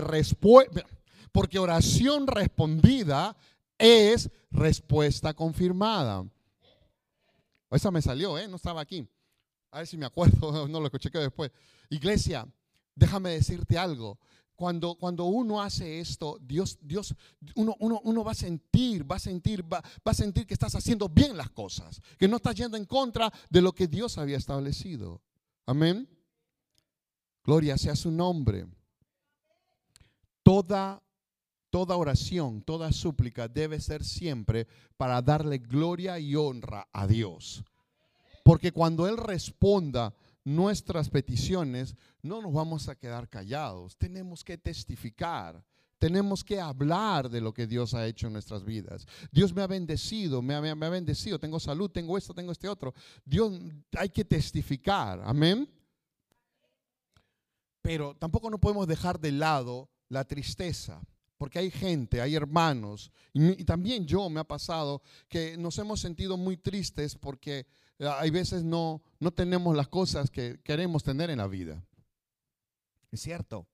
porque 1.35 1.59
oración 1.59 2.27
respondida 2.27 3.35
es 3.77 4.29
respuesta 4.51 5.33
confirmada. 5.33 6.25
Esa 7.69 7.91
me 7.91 8.01
salió, 8.01 8.37
¿eh? 8.37 8.47
no 8.47 8.55
estaba 8.55 8.79
aquí. 8.79 9.05
A 9.69 9.79
ver 9.79 9.87
si 9.87 9.97
me 9.97 10.05
acuerdo, 10.05 10.65
no 10.69 10.79
lo 10.79 10.85
escuché 10.85 11.11
que 11.11 11.17
después. 11.19 11.51
Iglesia, 11.89 12.47
déjame 12.95 13.31
decirte 13.31 13.77
algo. 13.77 14.17
Cuando, 14.55 14.95
cuando 14.95 15.25
uno 15.25 15.61
hace 15.61 15.99
esto, 15.99 16.37
Dios, 16.39 16.77
Dios, 16.81 17.13
uno, 17.55 17.75
uno, 17.81 18.23
va 18.23 18.31
a 18.31 18.35
sentir, 18.35 19.03
va 19.03 19.17
a 19.17 19.19
sentir, 19.19 19.61
va, 19.61 19.81
va, 20.07 20.11
a 20.13 20.13
sentir 20.13 20.47
que 20.47 20.53
estás 20.53 20.73
haciendo 20.75 21.09
bien 21.09 21.35
las 21.35 21.49
cosas, 21.49 22.01
que 22.17 22.29
no 22.29 22.37
estás 22.37 22.55
yendo 22.55 22.77
en 22.77 22.85
contra 22.85 23.29
de 23.49 23.61
lo 23.61 23.73
que 23.73 23.89
Dios 23.89 24.17
había 24.17 24.37
establecido. 24.37 25.21
Amén. 25.65 26.07
Gloria 27.43 27.77
sea 27.77 27.97
su 27.97 28.09
nombre. 28.09 28.67
Toda, 30.41 31.01
toda 31.75 31.97
oración, 31.97 32.61
toda 32.61 32.93
súplica 32.93 33.49
debe 33.49 33.81
ser 33.81 34.01
siempre 34.05 34.65
para 34.95 35.21
darle 35.21 35.57
gloria 35.57 36.17
y 36.17 36.33
honra 36.33 36.87
a 36.93 37.05
Dios. 37.05 37.65
Porque 38.45 38.71
cuando 38.71 39.09
Él 39.09 39.17
responda 39.17 40.15
nuestras 40.45 41.09
peticiones, 41.09 41.97
no 42.21 42.41
nos 42.41 42.53
vamos 42.53 42.87
a 42.87 42.95
quedar 42.95 43.27
callados. 43.27 43.97
Tenemos 43.97 44.41
que 44.41 44.57
testificar. 44.57 45.65
Tenemos 45.97 46.45
que 46.45 46.61
hablar 46.61 47.29
de 47.29 47.41
lo 47.41 47.53
que 47.53 47.67
Dios 47.67 47.93
ha 47.93 48.07
hecho 48.07 48.27
en 48.27 48.33
nuestras 48.33 48.63
vidas. 48.63 49.05
Dios 49.29 49.53
me 49.53 49.61
ha 49.61 49.67
bendecido, 49.67 50.41
me 50.41 50.55
ha, 50.55 50.61
me 50.61 50.85
ha, 50.85 50.89
bendecido, 50.89 51.39
tengo 51.39 51.59
salud, 51.59 51.91
tengo 51.91 52.17
esto, 52.17 52.33
tengo 52.33 52.53
este 52.53 52.69
otro. 52.69 52.93
Dios, 53.25 53.51
hay 53.97 54.07
que 54.07 54.23
testificar, 54.23 55.21
amén. 55.25 55.69
Pero 57.81 58.15
tampoco 58.15 58.49
no 58.49 58.61
podemos 58.61 58.87
dejar 58.87 59.19
de 59.19 59.33
lado 59.33 59.89
la 60.07 60.23
tristeza, 60.23 61.01
porque 61.37 61.59
hay 61.59 61.71
gente, 61.71 62.21
hay 62.21 62.35
hermanos, 62.35 63.11
y, 63.33 63.61
y 63.61 63.65
también 63.65 64.05
yo 64.05 64.29
me 64.29 64.39
ha 64.39 64.45
pasado 64.45 65.01
que 65.27 65.57
nos 65.57 65.77
hemos 65.77 65.99
sentido 65.99 66.37
muy 66.37 66.57
tristes 66.57 67.15
porque 67.15 67.65
Ah, 67.99 68.17
hay 68.19 68.29
veces 68.29 68.63
no, 68.63 69.01
no 69.19 69.31
tenemos 69.31 69.75
las 69.75 69.87
cosas 69.87 70.29
que 70.29 70.59
queremos 70.63 71.03
tener 71.03 71.29
en 71.29 71.37
la 71.37 71.47
vida. 71.47 71.83
Es 73.11 73.21
cierto. 73.21 73.67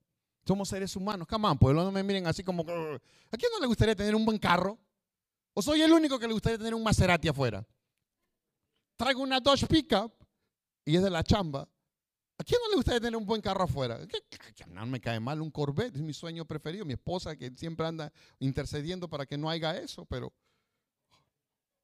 Somos 0.46 0.70
seres 0.70 0.96
humanos. 0.96 1.28
On, 1.32 1.58
pues 1.58 1.76
no 1.76 1.92
me 1.92 2.04
miren 2.04 2.28
así 2.28 2.44
como... 2.44 2.62
¿A 2.62 3.38
quién 3.38 3.52
no 3.52 3.60
le 3.60 3.68
gustaría 3.68 3.96
tener 3.96 4.16
un 4.16 4.26
buen 4.26 4.38
carro? 4.38 4.78
¿O 5.54 5.62
soy 5.62 5.82
el 5.82 5.92
único 5.92 6.20
que 6.20 6.28
le 6.28 6.34
gustaría 6.34 6.58
tener 6.58 6.76
un 6.76 6.84
Maserati 6.84 7.28
afuera? 7.28 7.66
Traigo 8.96 9.22
una 9.22 9.40
Dodge 9.40 9.66
Pickup 9.68 10.14
y 10.86 10.96
es 10.96 11.02
de 11.02 11.10
la 11.10 11.24
chamba. 11.24 11.68
¿A 12.42 12.44
quién 12.44 12.60
no 12.64 12.72
le 12.72 12.78
gustaría 12.78 13.00
tener 13.00 13.16
un 13.16 13.26
buen 13.28 13.40
carro 13.40 13.66
afuera? 13.66 14.00
No 14.68 14.88
me 14.88 15.00
cae 15.00 15.20
mal 15.20 15.42
un 15.42 15.52
Corvette, 15.52 15.98
es 15.98 16.02
mi 16.02 16.12
sueño 16.12 16.44
preferido. 16.44 16.84
Mi 16.86 16.94
esposa 16.94 17.36
que 17.36 17.52
siempre 17.56 17.86
anda 17.86 18.12
intercediendo 18.40 19.08
para 19.08 19.28
que 19.28 19.38
no 19.38 19.48
haya 19.48 19.78
eso, 19.78 20.06
pero 20.06 20.34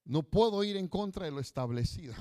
no 0.04 0.24
puedo 0.24 0.64
ir 0.64 0.76
en 0.76 0.88
contra 0.88 1.26
de 1.26 1.32
lo 1.32 1.40
establecido. 1.40 2.16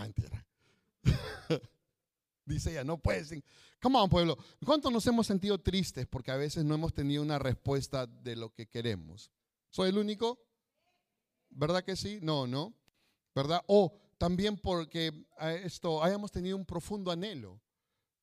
Dice 2.44 2.72
ella, 2.72 2.85
no 2.85 2.99
puedes. 2.99 3.33
Come 3.81 3.99
on, 3.99 4.11
pueblo. 4.11 4.37
¿Cuánto 4.66 4.90
nos 4.90 5.07
hemos 5.07 5.27
sentido 5.27 5.57
tristes 5.57 6.07
porque 6.07 6.31
a 6.31 6.37
veces 6.37 6.62
no 6.62 6.75
hemos 6.75 6.92
tenido 6.92 7.22
una 7.22 7.38
respuesta 7.38 8.07
de 8.07 8.37
lo 8.37 8.53
que 8.53 8.66
queremos? 8.66 9.31
¿Soy 9.70 9.88
el 9.88 9.96
único? 9.96 10.38
¿Verdad 11.49 11.83
que 11.83 11.96
sí? 11.96 12.18
No, 12.20 12.46
no. 12.46 12.75
¿Verdad? 13.35 13.62
O 13.66 13.99
también 14.18 14.59
porque 14.59 15.25
esto 15.64 16.05
hayamos 16.05 16.31
tenido 16.31 16.59
un 16.59 16.66
profundo 16.66 17.11
anhelo. 17.11 17.62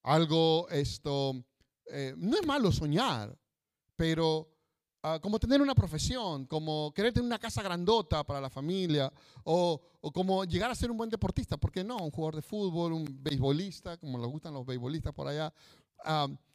Algo, 0.04 0.70
esto, 0.70 1.44
eh, 1.88 2.13
no 2.18 2.38
es 2.38 2.46
malo 2.46 2.72
soñar, 2.72 3.38
pero 3.96 4.54
Ah, 5.06 5.20
como 5.22 5.38
tener 5.38 5.62
una 5.62 5.76
profesión, 5.76 6.46
como 6.46 6.94
querer 6.94 7.12
tener 7.12 7.26
una 7.26 7.38
casa 7.38 7.62
grandota 7.62 8.24
para 8.24 8.39
la 8.39 8.50
familia, 8.50 9.12
o, 9.44 9.82
como 10.13 10.46
llegar 10.46 10.72
a 10.72 10.76
ser 10.76 10.89
un 10.89 10.96
buen 10.96 11.10
deportista, 11.10 11.58
¿por 11.58 11.74
qué 11.74 11.84
no? 11.84 11.98
Un 11.98 12.10
jugador 12.10 12.38
de 12.38 12.42
fútbol, 12.42 12.94
un 12.94 13.22
beisbolista, 13.22 13.98
como 13.98 14.18
les 14.18 14.28
gustan 14.30 14.54
los 14.54 14.66
beisbolistas 14.66 15.13
por 15.13 15.28
allá, 15.28 15.54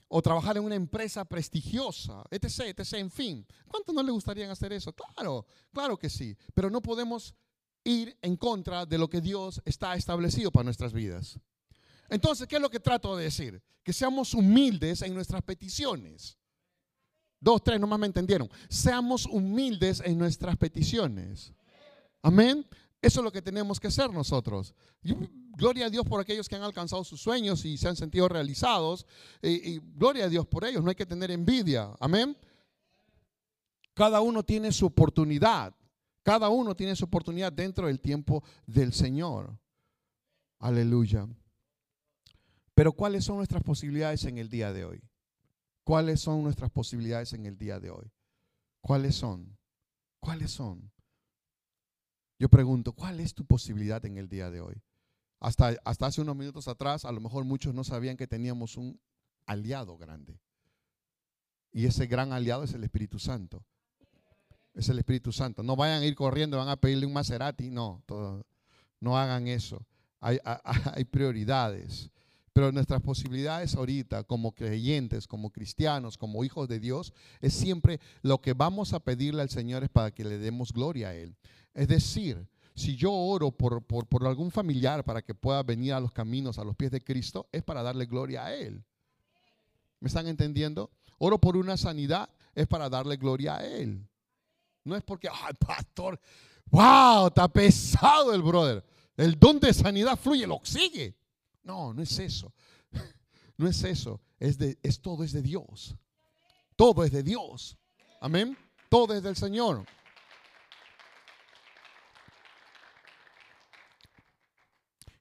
o 0.08 0.22
trabajar 0.22 0.56
en 0.56 0.64
una 0.64 0.76
empresa 0.76 1.26
prestigiosa, 1.26 2.24
etc., 2.30 2.60
etc., 2.68 2.94
en 2.94 3.10
fin. 3.10 3.46
¿Cuántos 3.66 3.94
no 3.94 4.02
le 4.02 4.12
gustaría 4.12 4.50
hacer 4.50 4.72
eso? 4.72 4.94
Claro, 4.94 5.44
claro 5.70 5.98
que 5.98 6.08
sí, 6.08 6.34
pero 6.54 6.70
no 6.70 6.80
podemos 6.80 7.34
ir 7.84 8.16
en 8.22 8.38
contra 8.38 8.86
de 8.86 8.96
lo 8.96 9.10
que 9.10 9.20
Dios 9.20 9.60
está 9.66 9.94
establecido 9.94 10.50
para 10.50 10.64
nuestras 10.64 10.94
vidas. 10.94 11.38
Entonces, 12.08 12.46
¿qué 12.46 12.56
es 12.56 12.62
lo 12.62 12.70
que 12.70 12.80
trato 12.80 13.16
de 13.16 13.24
decir? 13.24 13.62
Que 13.82 13.92
seamos 13.92 14.34
humildes 14.34 15.02
en 15.02 15.14
nuestras 15.14 15.42
peticiones. 15.42 16.38
Dos, 17.40 17.62
tres, 17.62 17.78
nomás 17.78 17.98
me 17.98 18.06
entendieron. 18.06 18.50
Seamos 18.68 19.26
humildes 19.26 20.02
en 20.04 20.18
nuestras 20.18 20.56
peticiones. 20.56 21.52
Amén. 22.22 22.66
Eso 23.00 23.20
es 23.20 23.24
lo 23.24 23.30
que 23.30 23.42
tenemos 23.42 23.78
que 23.78 23.86
hacer 23.86 24.12
nosotros. 24.12 24.74
Gloria 25.02 25.86
a 25.86 25.90
Dios 25.90 26.04
por 26.04 26.20
aquellos 26.20 26.48
que 26.48 26.56
han 26.56 26.62
alcanzado 26.62 27.04
sus 27.04 27.20
sueños 27.20 27.64
y 27.64 27.76
se 27.78 27.88
han 27.88 27.96
sentido 27.96 28.28
realizados. 28.28 29.06
Y, 29.40 29.78
gloria 29.78 30.24
a 30.24 30.28
Dios 30.28 30.46
por 30.46 30.64
ellos. 30.64 30.82
No 30.82 30.90
hay 30.90 30.96
que 30.96 31.06
tener 31.06 31.30
envidia. 31.30 31.94
Amén. 32.00 32.36
Cada 33.94 34.20
uno 34.20 34.42
tiene 34.42 34.72
su 34.72 34.86
oportunidad. 34.86 35.74
Cada 36.24 36.48
uno 36.48 36.74
tiene 36.74 36.96
su 36.96 37.04
oportunidad 37.04 37.52
dentro 37.52 37.86
del 37.86 38.00
tiempo 38.00 38.42
del 38.66 38.92
Señor. 38.92 39.56
Aleluya. 40.58 41.28
Pero 42.78 42.92
¿cuáles 42.92 43.24
son 43.24 43.38
nuestras 43.38 43.64
posibilidades 43.64 44.24
en 44.24 44.38
el 44.38 44.48
día 44.48 44.72
de 44.72 44.84
hoy? 44.84 45.02
¿Cuáles 45.82 46.20
son 46.20 46.44
nuestras 46.44 46.70
posibilidades 46.70 47.32
en 47.32 47.44
el 47.44 47.58
día 47.58 47.80
de 47.80 47.90
hoy? 47.90 48.08
¿Cuáles 48.80 49.16
son? 49.16 49.58
¿Cuáles 50.20 50.52
son? 50.52 50.88
Yo 52.38 52.48
pregunto, 52.48 52.92
¿cuál 52.92 53.18
es 53.18 53.34
tu 53.34 53.44
posibilidad 53.44 54.04
en 54.06 54.16
el 54.16 54.28
día 54.28 54.48
de 54.48 54.60
hoy? 54.60 54.80
Hasta, 55.40 55.74
hasta 55.84 56.06
hace 56.06 56.20
unos 56.20 56.36
minutos 56.36 56.68
atrás, 56.68 57.04
a 57.04 57.10
lo 57.10 57.20
mejor 57.20 57.42
muchos 57.42 57.74
no 57.74 57.82
sabían 57.82 58.16
que 58.16 58.28
teníamos 58.28 58.76
un 58.76 59.00
aliado 59.44 59.98
grande. 59.98 60.38
Y 61.72 61.86
ese 61.86 62.06
gran 62.06 62.32
aliado 62.32 62.62
es 62.62 62.74
el 62.74 62.84
Espíritu 62.84 63.18
Santo. 63.18 63.64
Es 64.74 64.88
el 64.88 65.00
Espíritu 65.00 65.32
Santo. 65.32 65.64
No 65.64 65.74
vayan 65.74 66.02
a 66.02 66.06
ir 66.06 66.14
corriendo, 66.14 66.56
van 66.58 66.68
a 66.68 66.76
pedirle 66.76 67.06
un 67.06 67.12
Maserati. 67.12 67.70
No, 67.70 68.04
no 69.00 69.18
hagan 69.18 69.48
eso. 69.48 69.84
Hay, 70.20 70.38
hay 70.94 71.04
prioridades. 71.06 72.12
Pero 72.58 72.72
nuestras 72.72 73.00
posibilidades 73.00 73.76
ahorita 73.76 74.24
como 74.24 74.50
creyentes, 74.50 75.28
como 75.28 75.52
cristianos, 75.52 76.18
como 76.18 76.42
hijos 76.42 76.66
de 76.66 76.80
Dios, 76.80 77.12
es 77.40 77.54
siempre 77.54 78.00
lo 78.22 78.40
que 78.40 78.52
vamos 78.52 78.94
a 78.94 78.98
pedirle 78.98 79.42
al 79.42 79.48
Señor 79.48 79.84
es 79.84 79.90
para 79.90 80.10
que 80.10 80.24
le 80.24 80.38
demos 80.38 80.72
gloria 80.72 81.10
a 81.10 81.14
Él. 81.14 81.36
Es 81.72 81.86
decir, 81.86 82.48
si 82.74 82.96
yo 82.96 83.12
oro 83.12 83.52
por, 83.52 83.84
por, 83.84 84.26
algún 84.26 84.50
familiar 84.50 85.04
para 85.04 85.22
que 85.22 85.36
pueda 85.36 85.62
venir 85.62 85.92
a 85.92 86.00
los 86.00 86.10
caminos, 86.10 86.58
a 86.58 86.64
los 86.64 86.74
pies 86.74 86.90
de 86.90 87.00
Cristo, 87.00 87.48
es 87.52 87.62
para 87.62 87.80
darle 87.80 88.06
gloria 88.06 88.46
a 88.46 88.52
Él. 88.52 88.82
¿Me 90.00 90.08
están 90.08 90.26
entendiendo? 90.26 90.90
Oro 91.18 91.40
por 91.40 91.56
una 91.56 91.76
sanidad, 91.76 92.28
es 92.56 92.66
para 92.66 92.88
darle 92.88 93.18
gloria 93.18 93.58
a 93.58 93.64
Él. 93.64 94.04
No 94.82 94.96
es 94.96 95.04
porque, 95.04 95.28
ay, 95.28 95.54
pastor, 95.64 96.18
wow, 96.72 97.28
está 97.28 97.46
pesado 97.46 98.34
el 98.34 98.42
brother. 98.42 98.84
El 99.16 99.38
don 99.38 99.60
de 99.60 99.72
sanidad 99.72 100.18
fluye, 100.18 100.44
lo 100.44 100.60
sigue. 100.64 101.14
No, 101.62 101.92
no 101.92 102.02
es 102.02 102.18
eso. 102.18 102.52
No 103.58 103.66
es 103.66 103.82
eso. 103.82 104.20
Es, 104.38 104.56
de, 104.56 104.78
es 104.82 105.00
todo 105.00 105.24
es 105.24 105.32
de 105.32 105.42
Dios. 105.42 105.96
Todo 106.76 107.02
es 107.02 107.10
de 107.10 107.24
Dios. 107.24 107.76
Amén. 108.20 108.56
Todo 108.88 109.14
es 109.14 109.22
del 109.22 109.34
Señor. 109.34 109.84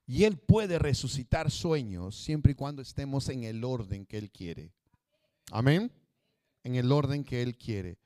Y 0.06 0.24
Él 0.24 0.38
puede 0.38 0.80
resucitar 0.80 1.52
sueños 1.52 2.16
siempre 2.16 2.54
y 2.54 2.56
cuando 2.56 2.82
estemos 2.82 3.28
en 3.28 3.44
el 3.44 3.64
orden 3.64 4.06
que 4.06 4.18
Él 4.18 4.32
quiere. 4.32 4.72
Amén. 5.52 5.92
En 6.64 6.76
el 6.76 6.92
orden 6.92 7.26
que 7.26 7.42
Él 7.42 7.58
quiere. 7.58 7.98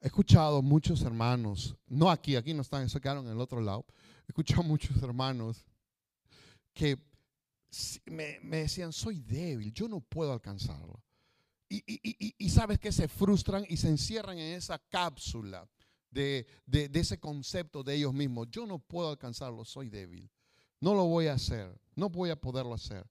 He 0.00 0.06
escuchado 0.06 0.62
muchos 0.62 1.02
hermanos, 1.02 1.76
no 1.86 2.10
aquí, 2.10 2.36
aquí 2.36 2.54
no 2.54 2.62
están, 2.62 2.88
se 2.88 3.00
quedaron 3.00 3.26
en 3.26 3.32
el 3.32 3.40
otro 3.40 3.60
lado. 3.60 3.84
He 4.22 4.28
escuchado 4.28 4.62
muchos 4.62 5.00
hermanos 5.02 5.66
que 6.72 6.98
me, 8.06 8.38
decían, 8.42 8.92
soy 8.92 9.20
débil, 9.20 9.72
yo 9.72 9.88
no 9.88 10.00
puedo 10.00 10.32
alcanzarlo. 10.32 11.02
Y, 11.68 12.48
sabes 12.48 12.78
que 12.78 12.92
se 12.92 13.08
frustran 13.08 13.66
y 13.68 13.76
se 13.76 13.88
encierran 13.88 14.38
en 14.38 14.54
esa 14.54 14.78
cápsula 14.78 15.68
de, 16.10 16.46
ese 16.94 17.18
concepto 17.18 17.82
de 17.82 17.94
ellos 17.94 18.14
mismos. 18.14 18.48
Yo 18.50 18.66
no 18.66 18.78
puedo 18.78 19.10
alcanzarlo, 19.10 19.64
soy 19.64 19.90
débil. 19.90 20.30
No 20.80 20.94
lo 20.94 21.04
voy 21.04 21.26
a 21.26 21.34
hacer, 21.34 21.78
no 21.94 22.08
voy 22.08 22.30
a 22.30 22.36
poderlo 22.36 22.72
hacer. 22.72 23.04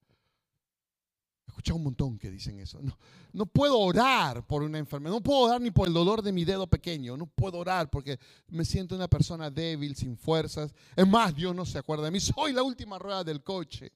Escuchado 1.57 1.77
un 1.77 1.85
montón 1.85 2.19
que 2.19 2.29
dicen 2.29 2.59
eso. 2.59 2.79
No, 2.83 2.95
no 3.33 3.47
puedo 3.47 3.79
orar 3.79 4.45
por 4.45 4.61
una 4.61 4.77
enfermedad, 4.77 5.15
no 5.15 5.23
puedo 5.23 5.39
orar 5.39 5.59
ni 5.59 5.71
por 5.71 5.87
el 5.87 5.93
dolor 5.93 6.21
de 6.21 6.31
mi 6.31 6.45
dedo 6.45 6.67
pequeño, 6.67 7.17
no 7.17 7.25
puedo 7.25 7.57
orar 7.57 7.89
porque 7.89 8.19
me 8.49 8.63
siento 8.63 8.95
una 8.95 9.07
persona 9.07 9.49
débil, 9.49 9.95
sin 9.95 10.15
fuerzas. 10.15 10.71
Es 10.95 11.07
más, 11.07 11.35
Dios 11.35 11.55
no 11.55 11.65
se 11.65 11.79
acuerda 11.79 12.05
de 12.05 12.11
mí, 12.11 12.19
soy 12.19 12.53
la 12.53 12.61
última 12.61 12.99
rueda 12.99 13.23
del 13.23 13.41
coche. 13.41 13.91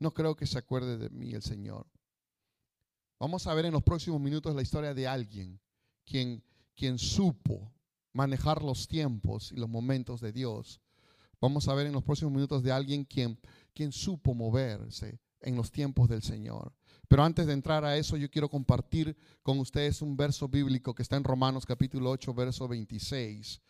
No 0.00 0.12
creo 0.12 0.34
que 0.34 0.44
se 0.44 0.58
acuerde 0.58 0.98
de 0.98 1.08
mí 1.10 1.32
el 1.32 1.42
Señor. 1.42 1.86
Vamos 3.20 3.46
a 3.46 3.54
ver 3.54 3.66
en 3.66 3.72
los 3.72 3.84
próximos 3.84 4.20
minutos 4.20 4.56
la 4.56 4.62
historia 4.62 4.92
de 4.92 5.06
alguien 5.06 5.60
quien, 6.04 6.42
quien 6.74 6.98
supo 6.98 7.72
manejar 8.12 8.64
los 8.64 8.88
tiempos 8.88 9.52
y 9.52 9.56
los 9.56 9.68
momentos 9.68 10.20
de 10.20 10.32
Dios. 10.32 10.80
Vamos 11.40 11.68
a 11.68 11.74
ver 11.74 11.86
en 11.86 11.92
los 11.92 12.02
próximos 12.02 12.32
minutos 12.32 12.64
de 12.64 12.72
alguien 12.72 13.04
quien, 13.04 13.38
quien 13.72 13.92
supo 13.92 14.34
moverse 14.34 15.20
en 15.40 15.54
los 15.54 15.70
tiempos 15.70 16.08
del 16.08 16.22
Señor. 16.22 16.72
Pero 17.08 17.24
antes 17.24 17.46
de 17.46 17.54
entrar 17.54 17.86
a 17.86 17.96
eso, 17.96 18.18
yo 18.18 18.30
quiero 18.30 18.50
compartir 18.50 19.16
con 19.42 19.58
ustedes 19.58 20.02
un 20.02 20.14
verso 20.14 20.46
bíblico 20.46 20.94
que 20.94 21.02
está 21.02 21.16
en 21.16 21.24
Romanos 21.24 21.64
capítulo 21.64 22.10
8, 22.10 22.34
verso 22.34 22.68
26. 22.68 23.62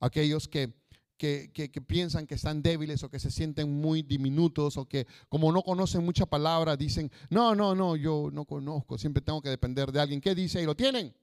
Aquellos 0.00 0.48
que, 0.48 0.72
que, 1.18 1.82
piensan 1.86 2.26
que 2.26 2.36
están 2.36 2.62
débiles 2.62 3.02
o 3.02 3.10
que 3.10 3.18
se 3.18 3.30
sienten 3.30 3.70
muy 3.70 4.02
diminutos 4.02 4.78
o 4.78 4.86
que 4.88 5.06
como 5.28 5.52
no 5.52 5.62
conocen 5.62 6.04
mucha 6.06 6.24
palabra, 6.24 6.74
dicen, 6.74 7.12
no, 7.28 7.54
no, 7.54 7.74
no, 7.74 7.96
yo 7.96 8.30
no 8.32 8.46
conozco, 8.46 8.96
siempre 8.96 9.22
tengo 9.22 9.42
que 9.42 9.50
depender 9.50 9.92
de 9.92 10.00
alguien. 10.00 10.20
¿Qué 10.22 10.34
dice? 10.34 10.62
Y 10.62 10.64
lo 10.64 10.74
tienen. 10.74 11.14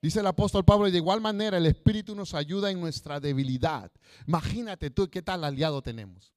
Dice 0.00 0.20
el 0.20 0.26
apóstol 0.26 0.64
Pablo, 0.64 0.86
y 0.86 0.92
de 0.92 0.98
igual 0.98 1.20
manera 1.20 1.56
el 1.56 1.66
Espíritu 1.66 2.14
nos 2.14 2.32
ayuda 2.32 2.70
en 2.70 2.80
nuestra 2.80 3.18
debilidad. 3.18 3.90
Imagínate 4.28 4.90
tú 4.90 5.08
qué 5.10 5.20
tal 5.20 5.42
aliado 5.42 5.82
tenemos 5.82 6.35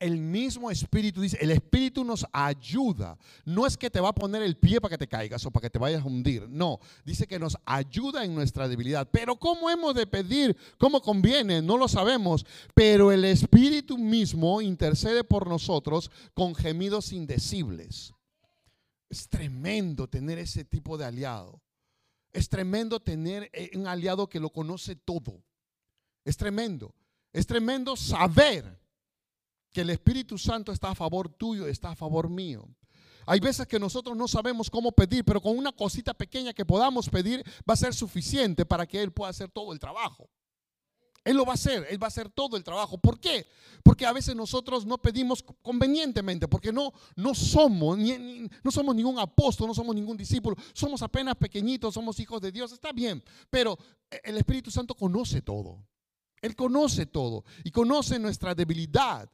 el 0.00 0.16
mismo 0.16 0.70
Espíritu 0.70 1.20
dice, 1.20 1.36
el 1.40 1.50
Espíritu 1.50 2.04
nos 2.04 2.26
ayuda. 2.32 3.18
No 3.44 3.66
es 3.66 3.76
que 3.76 3.90
te 3.90 4.00
va 4.00 4.08
a 4.08 4.14
poner 4.14 4.42
el 4.42 4.56
pie 4.56 4.80
para 4.80 4.92
que 4.92 4.98
te 4.98 5.06
caigas 5.06 5.44
o 5.44 5.50
para 5.50 5.62
que 5.62 5.70
te 5.70 5.78
vayas 5.78 6.02
a 6.02 6.06
hundir. 6.06 6.48
No, 6.48 6.80
dice 7.04 7.26
que 7.26 7.38
nos 7.38 7.56
ayuda 7.66 8.24
en 8.24 8.34
nuestra 8.34 8.66
debilidad. 8.66 9.08
Pero 9.12 9.36
¿cómo 9.36 9.68
hemos 9.68 9.94
de 9.94 10.06
pedir? 10.06 10.56
¿Cómo 10.78 11.02
conviene? 11.02 11.60
No 11.60 11.76
lo 11.76 11.86
sabemos. 11.86 12.46
Pero 12.74 13.12
el 13.12 13.26
Espíritu 13.26 13.98
mismo 13.98 14.62
intercede 14.62 15.22
por 15.22 15.46
nosotros 15.46 16.10
con 16.32 16.54
gemidos 16.54 17.12
indecibles. 17.12 18.14
Es 19.10 19.28
tremendo 19.28 20.08
tener 20.08 20.38
ese 20.38 20.64
tipo 20.64 20.96
de 20.96 21.04
aliado. 21.04 21.60
Es 22.32 22.48
tremendo 22.48 23.00
tener 23.00 23.50
eh, 23.52 23.70
un 23.74 23.86
aliado 23.86 24.28
que 24.28 24.40
lo 24.40 24.50
conoce 24.50 24.96
todo. 24.96 25.42
Es 26.24 26.38
tremendo. 26.38 26.94
Es 27.32 27.46
tremendo 27.46 27.96
saber 27.96 28.80
que 29.72 29.82
el 29.82 29.90
Espíritu 29.90 30.38
Santo 30.38 30.72
está 30.72 30.90
a 30.90 30.94
favor 30.94 31.28
tuyo, 31.28 31.66
está 31.66 31.90
a 31.90 31.96
favor 31.96 32.28
mío. 32.28 32.68
Hay 33.26 33.38
veces 33.38 33.66
que 33.66 33.78
nosotros 33.78 34.16
no 34.16 34.26
sabemos 34.26 34.70
cómo 34.70 34.92
pedir, 34.92 35.24
pero 35.24 35.40
con 35.40 35.56
una 35.56 35.72
cosita 35.72 36.14
pequeña 36.14 36.52
que 36.52 36.64
podamos 36.64 37.08
pedir 37.08 37.44
va 37.68 37.74
a 37.74 37.76
ser 37.76 37.94
suficiente 37.94 38.66
para 38.66 38.86
que 38.86 39.00
Él 39.00 39.12
pueda 39.12 39.30
hacer 39.30 39.50
todo 39.50 39.72
el 39.72 39.78
trabajo. 39.78 40.28
Él 41.22 41.36
lo 41.36 41.44
va 41.44 41.52
a 41.52 41.54
hacer, 41.54 41.86
Él 41.90 42.02
va 42.02 42.06
a 42.06 42.08
hacer 42.08 42.30
todo 42.30 42.56
el 42.56 42.64
trabajo. 42.64 42.98
¿Por 42.98 43.20
qué? 43.20 43.46
Porque 43.82 44.06
a 44.06 44.12
veces 44.12 44.34
nosotros 44.34 44.86
no 44.86 44.98
pedimos 44.98 45.44
convenientemente, 45.62 46.48
porque 46.48 46.72
no, 46.72 46.92
no 47.14 47.34
somos, 47.34 47.98
no 47.98 48.70
somos 48.70 48.96
ningún 48.96 49.18
apóstol, 49.18 49.68
no 49.68 49.74
somos 49.74 49.94
ningún 49.94 50.16
discípulo, 50.16 50.56
somos 50.72 51.02
apenas 51.02 51.36
pequeñitos, 51.36 51.92
somos 51.92 52.18
hijos 52.20 52.40
de 52.40 52.50
Dios, 52.50 52.72
está 52.72 52.92
bien, 52.92 53.22
pero 53.50 53.78
el 54.24 54.38
Espíritu 54.38 54.70
Santo 54.70 54.94
conoce 54.94 55.42
todo. 55.42 55.84
Él 56.40 56.56
conoce 56.56 57.04
todo 57.04 57.44
y 57.64 57.70
conoce 57.70 58.18
nuestra 58.18 58.54
debilidad. 58.54 59.30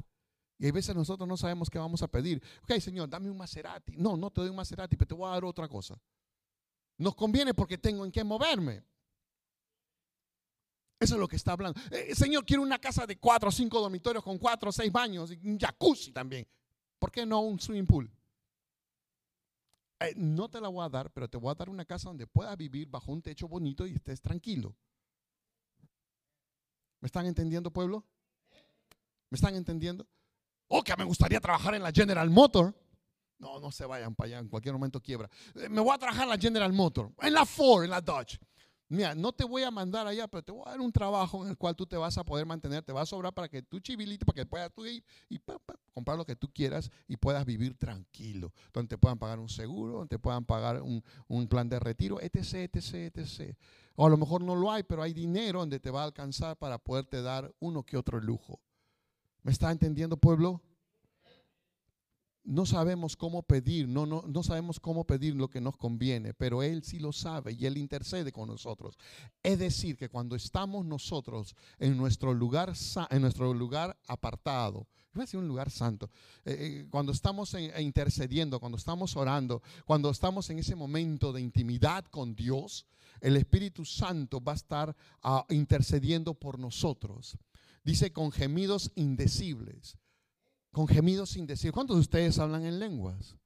Y 0.59 0.67
hay 0.67 0.71
veces 0.71 0.95
nosotros 0.95 1.29
no 1.29 1.37
sabemos 1.37 1.69
qué 1.69 1.79
vamos 1.79 2.03
a 2.03 2.09
pedir. 2.09 2.43
Ok, 2.63 2.81
Señor, 2.81 3.09
dame 3.09 3.31
un 3.31 3.37
Maserati. 3.37 3.97
No, 3.97 4.17
no 4.17 4.31
te 4.31 4.41
doy 4.41 4.51
un 4.51 4.57
Maserati, 4.57 4.97
pero 4.97 5.09
te 5.09 5.15
voy 5.15 5.29
a 5.29 5.33
dar 5.33 5.45
otra 5.45 5.69
cosa. 5.69 6.01
Nos 6.99 7.15
conviene 7.15 7.53
porque 7.53 7.77
tengo 7.77 8.05
en 8.05 8.11
qué 8.11 8.25
moverme. 8.25 8.83
Eso 10.99 11.15
es 11.15 11.21
lo 11.21 11.29
que 11.29 11.37
está 11.37 11.53
hablando. 11.53 11.79
Eh, 11.91 12.15
señor, 12.15 12.47
quiero 12.47 12.63
una 12.63 12.79
casa 12.79 13.07
de 13.07 13.19
cuatro 13.19 13.51
o 13.51 13.53
cinco 13.53 13.81
dormitorios 13.81 14.25
con 14.25 14.39
cuatro 14.39 14.71
o 14.71 14.73
seis 14.73 14.91
baños 14.91 15.31
y 15.31 15.47
un 15.47 15.59
jacuzzi 15.59 16.11
también. 16.11 16.47
¿Por 16.99 17.11
qué 17.11 17.27
no 17.27 17.41
un 17.41 17.61
swimming 17.61 17.87
pool? 17.87 18.11
Eh, 20.01 20.15
no 20.17 20.49
te 20.49 20.61
la 20.61 20.69
voy 20.69 20.85
a 20.85 20.89
dar, 20.89 21.11
pero 21.11 21.29
te 21.29 21.37
voy 21.37 21.51
a 21.51 21.55
dar 21.55 21.69
una 21.69 21.85
casa 21.85 22.09
donde 22.09 22.27
puedas 22.27 22.57
vivir 22.57 22.89
bajo 22.89 23.13
un 23.13 23.21
techo 23.21 23.47
bonito 23.47 23.87
y 23.87 23.95
estés 23.95 24.23
tranquilo. 24.23 24.75
¿Me 27.01 27.07
están 27.07 27.27
entendiendo, 27.27 27.71
pueblo? 27.71 28.05
¿Me 29.29 29.37
están 29.37 29.55
entendiendo? 29.55 30.07
Oh, 30.69 30.83
que 30.83 30.97
me 30.97 31.05
gustaría 31.05 31.41
trabajar 31.41 31.75
en 31.75 31.83
la 31.83 31.93
General 31.93 32.29
Motor. 32.31 32.75
No, 33.39 33.61
no 33.61 33.71
se 33.71 33.85
vayan 33.85 34.15
para 34.15 34.29
allá, 34.29 34.39
en 34.39 34.49
cualquier 34.49 34.73
momento 34.73 35.01
quiebra. 35.01 35.29
Eh, 35.55 35.69
me 35.69 35.81
voy 35.81 35.95
a 35.95 35.99
trabajar 35.99 36.25
en 36.25 36.31
la 36.31 36.39
General 36.39 36.73
Motor, 36.73 37.13
en 37.21 37.33
la 37.35 37.45
Ford, 37.45 37.85
en 37.85 37.91
la 37.91 38.01
Dodge. 38.01 38.39
Mira, 38.89 39.17
no 39.17 39.33
te 39.33 39.43
voy 39.43 39.65
a 39.65 39.71
mandar 39.73 40.07
allá, 40.07 40.29
pero 40.29 40.45
te 40.45 40.53
voy 40.53 40.63
a 40.65 40.71
dar 40.71 40.81
un 40.81 40.93
trabajo 40.93 41.43
en 41.43 41.51
el 41.51 41.57
cual 41.57 41.75
tú 41.75 41.87
te 41.87 41.97
vas 41.97 42.17
a 42.19 42.25
poder 42.25 42.47
mantener, 42.47 42.85
te 42.85 42.93
va 42.93 43.01
a 43.01 43.07
sobrar 43.07 43.35
para 43.35 43.49
que 43.49 43.61
tú 43.61 43.81
chivilito, 43.81 44.25
para 44.25 44.37
que 44.37 44.47
puedas 44.47 44.73
tú 44.73 44.87
ir 44.87 45.05
y 45.29 45.41
comprar 45.93 46.17
lo 46.17 46.25
que 46.25 46.37
tú 46.37 46.49
quieras 46.53 46.91
y 47.09 47.17
puedas 47.17 47.45
vivir 47.45 47.77
tranquilo. 47.77 48.53
Donde 48.73 48.89
te 48.89 48.99
puedan 48.99 49.19
pagar 49.19 49.41
un 49.41 49.49
seguro, 49.49 49.95
donde 49.95 50.09
te 50.09 50.19
puedan 50.21 50.45
pagar 50.45 50.81
un, 50.83 51.03
un 51.27 51.49
plan 51.49 51.69
de 51.69 51.81
retiro, 51.81 52.21
etc, 52.21 52.71
etc, 52.73 53.17
etc. 53.17 53.57
O 53.97 54.07
a 54.07 54.09
lo 54.09 54.17
mejor 54.17 54.43
no 54.43 54.55
lo 54.55 54.71
hay, 54.71 54.85
pero 54.85 55.03
hay 55.03 55.13
dinero 55.13 55.59
donde 55.59 55.81
te 55.81 55.91
va 55.91 56.03
a 56.03 56.05
alcanzar 56.05 56.57
para 56.57 56.79
poderte 56.79 57.23
dar 57.23 57.53
uno 57.59 57.83
que 57.83 57.97
otro 57.97 58.21
lujo. 58.21 58.61
¿Me 59.47 59.53
está 59.53 59.71
entendiendo, 59.71 60.17
pueblo? 60.17 60.61
No 62.43 62.67
sabemos 62.67 63.17
cómo 63.17 63.45
pedir, 63.45 63.87
no, 63.87 64.05
no, 64.05 64.25
no 64.27 64.43
sabemos 64.43 64.81
cómo 64.81 65.05
pedir 65.05 65.37
lo 65.37 65.49
que 65.49 65.61
nos 65.61 65.77
conviene, 65.77 66.35
pero 66.35 66.65
Él 66.65 66.83
sí 66.83 66.99
lo 66.99 67.13
sabe 67.13 67.53
y 67.53 67.65
Él 67.65 67.77
intercede 67.77 68.33
con 68.33 68.49
nosotros. 68.49 68.99
Es 69.45 69.61
decir, 69.61 69.97
que 69.97 70.09
cuando 70.09 70.35
estamos 70.35 70.85
nosotros 70.85 71.55
en 71.79 71.97
nuestro 71.97 72.35
lugar, 72.35 72.73
en 73.09 73.23
nuestro 73.23 73.55
lugar 73.55 73.97
apartado, 74.09 74.89
voy 75.13 75.23
a 75.23 75.27
decir 75.27 75.39
un 75.39 75.47
lugar 75.47 75.71
santo, 75.71 76.11
eh, 76.45 76.57
eh, 76.59 76.87
cuando 76.91 77.13
estamos 77.13 77.55
intercediendo, 77.79 78.59
cuando 78.59 78.79
estamos 78.79 79.15
orando, 79.15 79.63
cuando 79.85 80.11
estamos 80.11 80.51
en 80.51 80.59
ese 80.59 80.75
momento 80.75 81.33
de 81.33 81.41
intimidad 81.41 82.05
con 82.07 82.35
Dios, 82.35 82.85
el 83.21 83.37
Espíritu 83.37 83.85
Santo 83.85 84.43
va 84.43 84.53
a 84.53 84.57
estar 84.57 84.97
ah, 85.23 85.47
intercediendo 85.51 86.35
por 86.35 86.59
nosotros. 86.59 87.39
Dice 87.87 88.13
con 88.13 88.33
gemidos 88.33 88.91
indecibles. 88.97 89.97
Con 90.73 90.89
gemidos 90.89 91.37
indecibles. 91.37 91.73
¿Cuántos 91.73 91.97
de 91.97 92.01
ustedes 92.01 92.37
hablan 92.41 92.67
en 92.67 92.81
lenguas? 92.81 93.37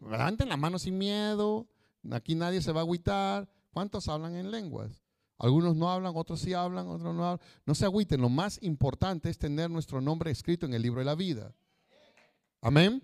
Levanten 0.00 0.48
la 0.48 0.56
mano 0.56 0.78
sin 0.78 0.96
miedo. 0.96 1.66
Aquí 2.12 2.36
nadie 2.36 2.62
se 2.62 2.70
va 2.70 2.82
a 2.82 2.84
agüitar. 2.84 3.52
¿Cuántos 3.72 4.06
hablan 4.06 4.36
en 4.36 4.52
lenguas? 4.52 5.02
Algunos 5.38 5.74
no 5.74 5.90
hablan, 5.90 6.12
otros 6.14 6.38
sí 6.38 6.54
hablan, 6.54 6.86
otros 6.86 7.16
no 7.16 7.26
hablan. 7.26 7.44
No 7.66 7.74
se 7.74 7.84
agüiten, 7.84 8.20
lo 8.20 8.28
más 8.28 8.62
importante 8.62 9.28
es 9.28 9.38
tener 9.38 9.68
nuestro 9.70 10.00
nombre 10.00 10.30
escrito 10.30 10.66
en 10.66 10.74
el 10.74 10.82
libro 10.82 11.00
de 11.00 11.06
la 11.06 11.16
vida. 11.16 11.52
Amén. 12.60 13.02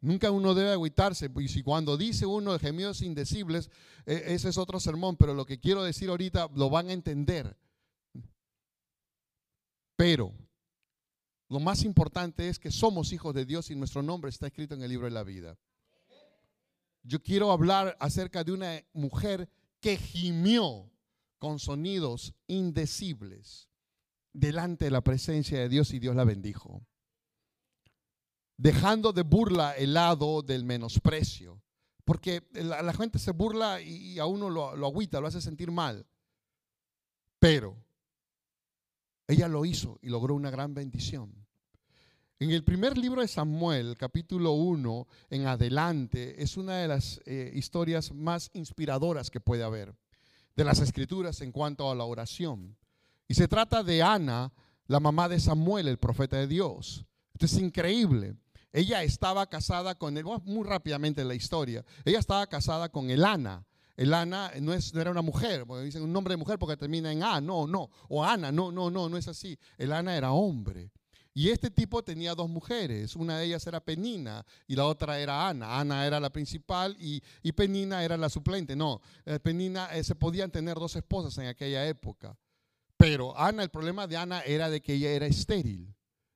Nunca 0.00 0.30
uno 0.30 0.54
debe 0.54 0.72
agüitarse, 0.72 1.30
y 1.38 1.48
si 1.48 1.62
cuando 1.62 1.98
dice 1.98 2.24
uno 2.24 2.54
de 2.54 2.58
gemidos 2.58 3.02
indecibles, 3.02 3.70
e, 4.06 4.22
ese 4.28 4.48
es 4.48 4.56
otro 4.56 4.80
sermón, 4.80 5.18
pero 5.18 5.34
lo 5.34 5.44
que 5.44 5.60
quiero 5.60 5.84
decir 5.84 6.08
ahorita 6.08 6.48
lo 6.54 6.70
van 6.70 6.88
a 6.88 6.94
entender. 6.94 7.54
Pero 10.02 10.34
lo 11.48 11.60
más 11.60 11.84
importante 11.84 12.48
es 12.48 12.58
que 12.58 12.72
somos 12.72 13.12
hijos 13.12 13.32
de 13.36 13.46
Dios 13.46 13.70
y 13.70 13.76
nuestro 13.76 14.02
nombre 14.02 14.30
está 14.30 14.48
escrito 14.48 14.74
en 14.74 14.82
el 14.82 14.90
libro 14.90 15.04
de 15.04 15.12
la 15.12 15.22
vida. 15.22 15.56
Yo 17.04 17.22
quiero 17.22 17.52
hablar 17.52 17.96
acerca 18.00 18.42
de 18.42 18.50
una 18.50 18.84
mujer 18.94 19.48
que 19.78 19.96
gimió 19.96 20.90
con 21.38 21.60
sonidos 21.60 22.34
indecibles 22.48 23.68
delante 24.32 24.86
de 24.86 24.90
la 24.90 25.02
presencia 25.02 25.60
de 25.60 25.68
Dios 25.68 25.94
y 25.94 26.00
Dios 26.00 26.16
la 26.16 26.24
bendijo. 26.24 26.84
Dejando 28.56 29.12
de 29.12 29.22
burla 29.22 29.76
el 29.76 29.94
lado 29.94 30.42
del 30.42 30.64
menosprecio. 30.64 31.62
Porque 32.04 32.42
la, 32.54 32.92
gente 32.92 33.20
se 33.20 33.30
burla 33.30 33.80
y, 33.80 34.18
a 34.18 34.26
uno 34.26 34.50
lo, 34.50 34.74
lo 34.74 34.86
agüita, 34.88 35.20
lo 35.20 35.28
hace 35.28 35.40
sentir 35.40 35.70
mal. 35.70 36.04
Pero 37.38 37.76
ella 39.26 39.48
lo 39.48 39.64
hizo 39.64 39.98
y 40.02 40.08
logró 40.08 40.34
una 40.34 40.50
gran 40.50 40.74
bendición. 40.74 41.32
En 42.38 42.50
el 42.50 42.64
primer 42.64 42.98
libro 42.98 43.20
de 43.20 43.28
Samuel, 43.28 43.96
capítulo 43.96 44.52
1 44.52 45.06
en 45.30 45.46
adelante, 45.46 46.42
es 46.42 46.56
una 46.56 46.78
de 46.78 46.88
las 46.88 47.20
eh, 47.24 47.52
historias 47.54 48.12
más 48.12 48.50
inspiradoras 48.52 49.30
que 49.30 49.40
puede 49.40 49.62
haber 49.62 49.94
de 50.56 50.64
las 50.64 50.80
escrituras 50.80 51.40
en 51.40 51.52
cuanto 51.52 51.90
a 51.90 51.94
la 51.94 52.04
oración. 52.04 52.76
Y 53.28 53.34
se 53.34 53.48
trata 53.48 53.82
de 53.82 54.02
Ana, 54.02 54.52
la 54.86 55.00
mamá 55.00 55.28
de 55.28 55.40
Samuel, 55.40 55.88
el 55.88 55.98
profeta 55.98 56.36
de 56.36 56.46
Dios. 56.46 57.06
Esto 57.32 57.46
es 57.46 57.58
increíble. 57.58 58.36
Ella 58.72 59.02
estaba 59.02 59.46
casada 59.48 59.94
con 59.94 60.16
él, 60.16 60.24
muy 60.44 60.66
rápidamente 60.66 61.24
la 61.24 61.34
historia, 61.34 61.84
ella 62.04 62.18
estaba 62.18 62.46
casada 62.46 62.88
con 62.88 63.10
Elana. 63.10 63.66
Elana 63.96 64.52
no, 64.60 64.72
es, 64.72 64.94
no 64.94 65.00
era 65.00 65.10
una 65.10 65.22
mujer, 65.22 65.66
porque 65.66 65.84
dicen 65.84 66.02
un 66.02 66.12
nombre 66.12 66.32
de 66.32 66.38
mujer 66.38 66.58
porque 66.58 66.76
termina 66.76 67.12
en 67.12 67.22
A, 67.22 67.40
no, 67.40 67.66
no, 67.66 67.90
o 68.08 68.24
Ana, 68.24 68.50
no, 68.50 68.72
no, 68.72 68.90
no, 68.90 69.08
no 69.08 69.16
es 69.16 69.28
así. 69.28 69.58
Elana 69.76 70.16
era 70.16 70.32
hombre. 70.32 70.90
Y 71.34 71.48
este 71.48 71.70
tipo 71.70 72.02
tenía 72.02 72.34
dos 72.34 72.48
mujeres, 72.48 73.16
una 73.16 73.38
de 73.38 73.46
ellas 73.46 73.66
era 73.66 73.80
Penina 73.80 74.44
y 74.66 74.76
la 74.76 74.84
otra 74.84 75.18
era 75.18 75.48
Ana. 75.48 75.80
Ana 75.80 76.06
era 76.06 76.20
la 76.20 76.30
principal 76.30 76.96
y, 76.98 77.22
Penina 77.52 78.04
era 78.04 78.16
la 78.16 78.28
suplente. 78.28 78.76
No, 78.76 79.00
eh, 79.24 79.38
Penina 79.40 79.86
eh, 79.94 80.04
se 80.04 80.14
podían 80.14 80.50
tener 80.50 80.74
dos 80.74 80.94
esposas 80.94 81.38
en 81.38 81.46
aquella 81.46 81.86
época. 81.86 82.36
Pero 82.98 83.36
Ana, 83.38 83.62
el 83.62 83.70
problema 83.70 84.06
de 84.06 84.16
Ana 84.16 84.42
era 84.42 84.68
de 84.68 84.82
que 84.82 84.94
ella 84.94 85.10
era 85.10 85.26
estéril. 85.26 85.94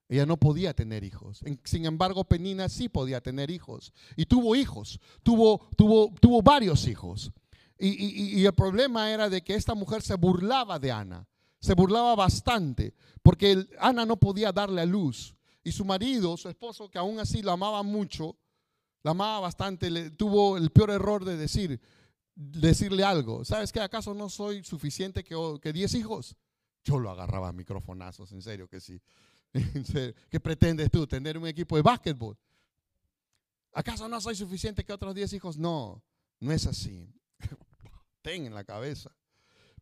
Ella 0.08 0.24
no 0.24 0.38
podía 0.38 0.72
tener 0.72 1.04
hijos. 1.04 1.40
Sin 1.64 1.84
embargo, 1.84 2.24
Penina 2.24 2.68
sí 2.68 2.88
podía 2.88 3.20
tener 3.20 3.50
hijos. 3.50 3.92
Y 4.14 4.24
tuvo 4.26 4.54
hijos, 4.56 5.00
tuvo, 5.22 5.68
tuvo, 5.76 6.14
tuvo 6.20 6.42
varios 6.42 6.86
hijos. 6.86 7.32
Y, 7.78 8.40
y 8.40 8.46
el 8.46 8.54
problema 8.54 9.10
era 9.10 9.28
de 9.28 9.42
que 9.42 9.54
esta 9.54 9.74
mujer 9.74 10.02
se 10.02 10.14
burlaba 10.14 10.78
de 10.78 10.92
Ana 10.92 11.26
se 11.66 11.74
burlaba 11.74 12.14
bastante 12.14 12.94
porque 13.22 13.66
Ana 13.80 14.06
no 14.06 14.16
podía 14.16 14.52
darle 14.52 14.82
a 14.82 14.86
luz. 14.86 15.34
Y 15.64 15.72
su 15.72 15.84
marido, 15.84 16.36
su 16.36 16.48
esposo, 16.48 16.88
que 16.88 16.98
aún 16.98 17.18
así 17.18 17.42
la 17.42 17.52
amaba 17.52 17.82
mucho, 17.82 18.36
la 19.02 19.10
amaba 19.10 19.40
bastante, 19.40 20.12
tuvo 20.12 20.56
el 20.56 20.70
peor 20.70 20.90
error 20.90 21.24
de 21.24 21.36
decir, 21.36 21.80
decirle 22.36 23.02
algo. 23.02 23.44
¿Sabes 23.44 23.72
qué? 23.72 23.80
¿Acaso 23.80 24.14
no 24.14 24.28
soy 24.28 24.62
suficiente 24.62 25.24
que, 25.24 25.72
diez 25.72 25.94
hijos? 25.94 26.36
Yo 26.84 27.00
lo 27.00 27.10
agarraba 27.10 27.48
a 27.48 27.52
microfonazos, 27.52 28.30
en 28.30 28.42
serio 28.42 28.68
que 28.68 28.80
sí. 28.80 29.00
¿Qué 30.30 30.38
pretendes 30.38 30.88
tú? 30.88 31.04
¿Tener 31.04 31.36
un 31.36 31.48
equipo 31.48 31.74
de 31.74 31.82
básquetbol? 31.82 32.38
¿Acaso 33.72 34.08
no 34.08 34.20
soy 34.20 34.36
suficiente 34.36 34.84
que 34.84 34.92
otros 34.92 35.16
diez 35.16 35.32
hijos? 35.32 35.58
No, 35.58 36.00
no 36.38 36.52
es 36.52 36.64
así. 36.64 37.12
En 38.34 38.54
la 38.54 38.64
cabeza. 38.64 39.10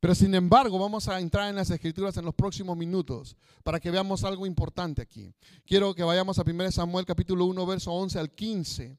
Pero 0.00 0.14
sin 0.14 0.34
embargo, 0.34 0.78
vamos 0.78 1.08
a 1.08 1.18
entrar 1.18 1.48
en 1.48 1.56
las 1.56 1.70
escrituras 1.70 2.14
en 2.18 2.26
los 2.26 2.34
próximos 2.34 2.76
minutos 2.76 3.36
para 3.62 3.80
que 3.80 3.90
veamos 3.90 4.22
algo 4.22 4.44
importante 4.44 5.00
aquí. 5.00 5.32
Quiero 5.64 5.94
que 5.94 6.02
vayamos 6.02 6.38
a 6.38 6.42
1 6.42 6.70
Samuel 6.72 7.06
capítulo 7.06 7.46
1, 7.46 7.64
verso 7.64 7.90
11 7.90 8.18
al 8.18 8.30
15. 8.30 8.98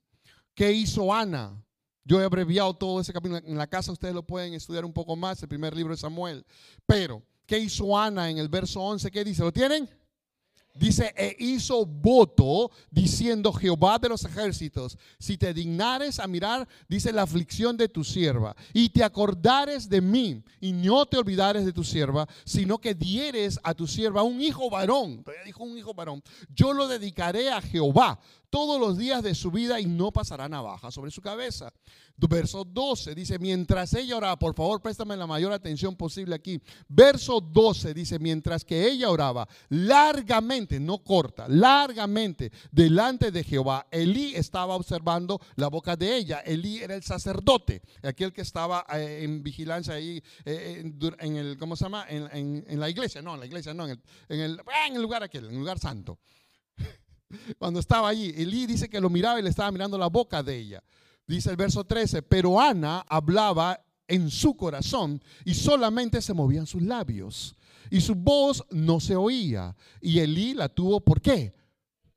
¿Qué 0.56 0.72
hizo 0.72 1.14
Ana? 1.14 1.64
Yo 2.04 2.20
he 2.20 2.24
abreviado 2.24 2.74
todo 2.74 3.00
ese 3.00 3.14
capítulo. 3.14 3.38
En 3.46 3.58
la 3.58 3.68
casa 3.68 3.92
ustedes 3.92 4.16
lo 4.16 4.26
pueden 4.26 4.56
estudiar 4.56 4.84
un 4.84 4.94
poco 4.94 5.16
más, 5.16 5.42
el 5.44 5.48
primer 5.48 5.76
libro 5.76 5.94
de 5.94 5.98
Samuel. 5.98 6.44
Pero, 6.88 7.22
¿qué 7.46 7.60
hizo 7.60 7.96
Ana 7.96 8.32
en 8.32 8.40
el 8.40 8.50
verso 8.50 8.82
11? 8.82 9.12
¿Qué 9.12 9.24
dice? 9.24 9.44
¿Lo 9.44 9.54
tienen? 9.54 9.88
Dice, 10.76 11.14
e 11.16 11.38
hizo 11.40 11.86
voto 11.86 12.70
diciendo 12.92 13.54
Jehová 13.54 13.98
de 13.98 14.10
los 14.10 14.26
ejércitos, 14.26 14.98
si 15.18 15.38
te 15.38 15.54
dignares 15.54 16.20
a 16.20 16.28
mirar, 16.28 16.68
dice 16.90 17.14
la 17.14 17.22
aflicción 17.22 17.78
de 17.78 17.88
tu 17.88 18.04
sierva, 18.04 18.54
y 18.74 18.90
te 18.90 19.02
acordares 19.02 19.88
de 19.88 20.02
mí, 20.02 20.44
y 20.60 20.74
no 20.74 21.06
te 21.06 21.18
olvidares 21.18 21.66
de 21.66 21.72
tu 21.72 21.86
sierva, 21.86 22.28
sino 22.44 22.78
que 22.78 22.94
dieres 22.94 23.58
a 23.64 23.74
tu 23.74 23.88
sierva 23.88 24.24
un 24.24 24.42
hijo 24.42 24.70
varón, 24.70 25.24
todavía 25.24 25.46
dijo 25.46 25.64
un 25.64 25.78
hijo 25.78 25.94
varón, 25.94 26.22
yo 26.54 26.74
lo 26.74 26.90
dedicaré 26.90 27.50
a 27.50 27.62
Jehová 27.62 28.20
todos 28.56 28.80
los 28.80 28.98
días 28.98 29.22
de 29.22 29.36
su 29.36 29.52
vida 29.52 29.82
y 29.82 29.86
no 29.86 30.14
pasará 30.14 30.48
navaja 30.48 30.90
sobre 30.90 31.12
su 31.12 31.20
cabeza. 31.22 31.74
Verso 32.16 32.64
12 32.64 33.14
dice, 33.14 33.38
mientras 33.38 33.94
ella 33.94 34.16
oraba, 34.16 34.40
por 34.40 34.56
favor 34.56 34.82
préstame 34.82 35.18
la 35.18 35.28
mayor 35.28 35.52
atención 35.52 35.98
posible 35.98 36.36
aquí. 36.36 36.62
Verso 36.88 37.42
12 37.42 37.94
dice, 37.94 38.18
mientras 38.18 38.64
que 38.64 38.90
ella 38.90 39.10
oraba 39.10 39.46
largamente, 39.68 40.80
no 40.80 41.00
corta, 41.00 41.50
largamente 41.50 42.50
delante 42.72 43.30
de 43.30 43.44
Jehová, 43.44 43.88
Elí 43.92 44.34
estaba 44.36 44.76
observando 44.76 45.42
la 45.58 45.68
boca 45.68 45.98
de 45.98 46.16
ella. 46.16 46.40
Elí 46.40 46.78
era 46.78 46.96
el 46.96 47.04
sacerdote, 47.04 47.82
aquel 48.04 48.32
que 48.32 48.44
estaba 48.44 48.86
eh, 48.94 49.24
en 49.24 49.44
vigilancia 49.44 49.96
ahí 49.96 50.24
eh, 50.46 50.94
en, 51.20 51.36
el, 51.36 51.58
¿cómo 51.58 51.76
se 51.76 51.84
llama? 51.84 52.06
En, 52.08 52.80
la 52.80 52.90
iglesia, 52.90 53.22
no, 53.22 53.34
en 53.34 53.42
la 53.42 53.48
iglesia 53.48 53.74
no, 53.74 53.84
en 53.84 53.92
el, 53.92 54.02
en 54.30 54.40
el, 54.40 54.62
en 54.88 54.96
el 54.96 55.02
lugar 55.02 55.24
aquel, 55.24 55.44
en 55.44 55.56
el 55.56 55.60
lugar 55.60 55.78
santo. 55.78 56.20
Cuando 57.58 57.80
estaba 57.80 58.10
allí, 58.10 58.34
Elí 58.36 58.66
dice 58.66 58.90
que 58.90 59.02
lo 59.02 59.10
miraba 59.10 59.40
y 59.40 59.44
le 59.44 59.50
estaba 59.50 59.72
mirando 59.72 59.98
la 59.98 60.08
boca 60.08 60.44
de 60.44 60.58
ella. 60.58 60.84
Dice 61.28 61.50
el 61.50 61.56
verso 61.56 61.84
13, 61.84 62.22
pero 62.22 62.60
Ana 62.60 63.06
hablaba 63.10 63.80
en 64.08 64.30
su 64.30 64.56
corazón 64.56 65.22
y 65.44 65.54
solamente 65.56 66.22
se 66.22 66.34
movían 66.34 66.68
sus 66.68 66.84
labios 66.84 67.56
y 67.90 68.02
su 68.02 68.16
voz 68.16 68.64
no 68.72 69.00
se 69.00 69.16
oía. 69.16 69.76
Y 70.02 70.20
Elí 70.20 70.54
la 70.54 70.70
tuvo, 70.70 71.02
¿por 71.02 71.22
qué? 71.22 71.54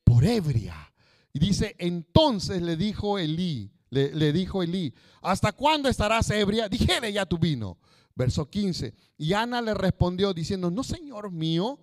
Por 0.04 0.24
ebria. 0.24 0.92
Y 1.33 1.38
dice, 1.38 1.74
entonces 1.78 2.62
le 2.62 2.76
dijo 2.76 3.18
Elí, 3.18 3.70
le, 3.90 4.33
dijo 4.33 4.62
Elí, 4.62 4.94
¿hasta 5.22 5.52
cuándo 5.52 5.88
estarás 5.88 6.31
ebria? 6.31 6.68
Dijere 6.68 7.12
ya 7.12 7.26
tu 7.26 7.38
vino. 7.38 7.78
Verso 8.14 8.50
15. 8.50 8.94
Y 9.16 9.33
Ana 9.33 9.62
le 9.62 9.74
respondió 9.74 10.35
diciendo, 10.35 10.70
no, 10.70 10.83
Señor 10.83 11.31
mío, 11.31 11.78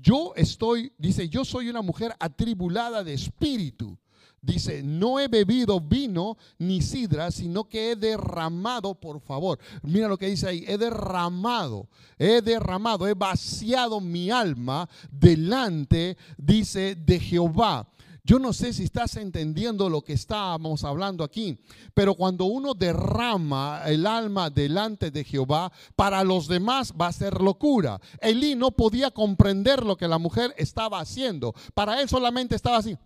yo 0.00 0.32
estoy, 0.36 0.92
dice, 0.98 1.28
yo 1.28 1.44
soy 1.44 1.68
una 1.68 1.82
mujer 1.82 2.14
atribulada 2.18 3.04
de 3.04 3.14
espíritu. 3.14 3.98
Dice, 4.40 4.82
no 4.84 5.18
he 5.18 5.26
bebido 5.26 5.80
vino 5.80 6.36
ni 6.58 6.80
sidra, 6.80 7.30
sino 7.32 7.64
que 7.64 7.90
he 7.90 7.96
derramado, 7.96 8.94
por 8.94 9.20
favor. 9.20 9.58
Mira 9.82 10.06
lo 10.06 10.16
que 10.16 10.28
dice 10.28 10.46
ahí, 10.48 10.64
he 10.68 10.78
derramado, 10.78 11.88
he 12.18 12.40
derramado, 12.40 13.08
he 13.08 13.14
vaciado 13.14 14.00
mi 14.00 14.30
alma 14.30 14.88
delante, 15.10 16.16
dice, 16.36 16.94
de 16.94 17.18
Jehová. 17.18 17.88
Yo 18.28 18.38
no 18.38 18.52
sé 18.52 18.74
si 18.74 18.84
estás 18.84 19.16
entendiendo 19.16 19.88
lo 19.88 20.02
que 20.02 20.12
estábamos 20.12 20.84
hablando 20.84 21.24
aquí, 21.24 21.58
pero 21.94 22.14
cuando 22.14 22.44
uno 22.44 22.74
derrama 22.74 23.80
el 23.86 24.06
alma 24.06 24.50
delante 24.50 25.10
de 25.10 25.24
Jehová, 25.24 25.72
para 25.96 26.22
los 26.24 26.46
demás 26.46 26.92
va 26.92 27.06
a 27.06 27.12
ser 27.14 27.40
locura. 27.40 27.98
Elí 28.20 28.54
no 28.54 28.70
podía 28.70 29.10
comprender 29.10 29.82
lo 29.82 29.96
que 29.96 30.06
la 30.06 30.18
mujer 30.18 30.54
estaba 30.58 31.00
haciendo. 31.00 31.54
Para 31.72 32.02
él 32.02 32.08
solamente 32.10 32.54
estaba 32.54 32.76
así 32.76 32.98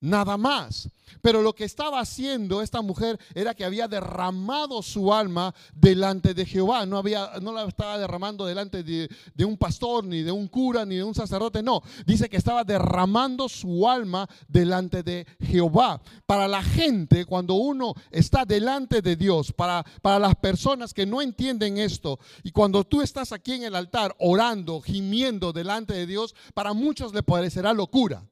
nada 0.00 0.36
más. 0.36 0.88
Pero 1.22 1.42
lo 1.42 1.54
que 1.54 1.64
estaba 1.64 2.00
haciendo 2.00 2.62
esta 2.62 2.82
mujer 2.82 3.18
era 3.34 3.54
que 3.54 3.64
había 3.64 3.88
derramado 3.88 4.82
su 4.82 5.12
alma 5.12 5.54
delante 5.74 6.34
de 6.34 6.46
Jehová. 6.46 6.86
No, 6.86 6.98
había, 6.98 7.32
no 7.40 7.52
la 7.52 7.64
estaba 7.64 7.98
derramando 7.98 8.46
delante 8.46 8.82
de, 8.82 9.08
un 9.44 9.56
pastor, 9.56 10.04
ni 10.04 10.22
de 10.22 10.32
un 10.32 10.48
cura, 10.48 10.84
ni 10.84 10.96
de 10.96 11.04
un 11.04 11.14
sacerdote. 11.14 11.62
No, 11.62 11.82
dice 12.06 12.28
que 12.28 12.36
estaba 12.36 12.64
derramando 12.64 13.48
su 13.48 13.88
alma 13.88 14.28
delante 14.48 15.02
de 15.02 15.26
Jehová. 15.40 16.00
Para 16.26 16.48
la 16.48 16.62
gente, 16.62 17.24
cuando 17.24 17.54
uno 17.54 17.94
está 18.10 18.44
delante 18.44 19.02
de 19.02 19.16
Dios, 19.16 19.52
para, 19.52 19.84
para 20.02 20.18
las 20.18 20.34
personas 20.36 20.94
que 20.94 21.06
no 21.06 21.22
entienden 21.22 21.78
esto, 21.78 22.18
y 22.42 22.50
cuando 22.50 22.84
tú 22.84 23.02
estás 23.02 23.32
aquí 23.32 23.52
en 23.52 23.64
el 23.64 23.74
altar 23.74 24.14
orando, 24.18 24.80
gimiendo 24.80 25.52
delante 25.52 25.94
de 25.94 26.06
Dios, 26.06 26.34
para 26.54 26.72
muchos 26.72 27.12
le 27.12 27.22
parecerá 27.22 27.72
locura. 27.72 28.24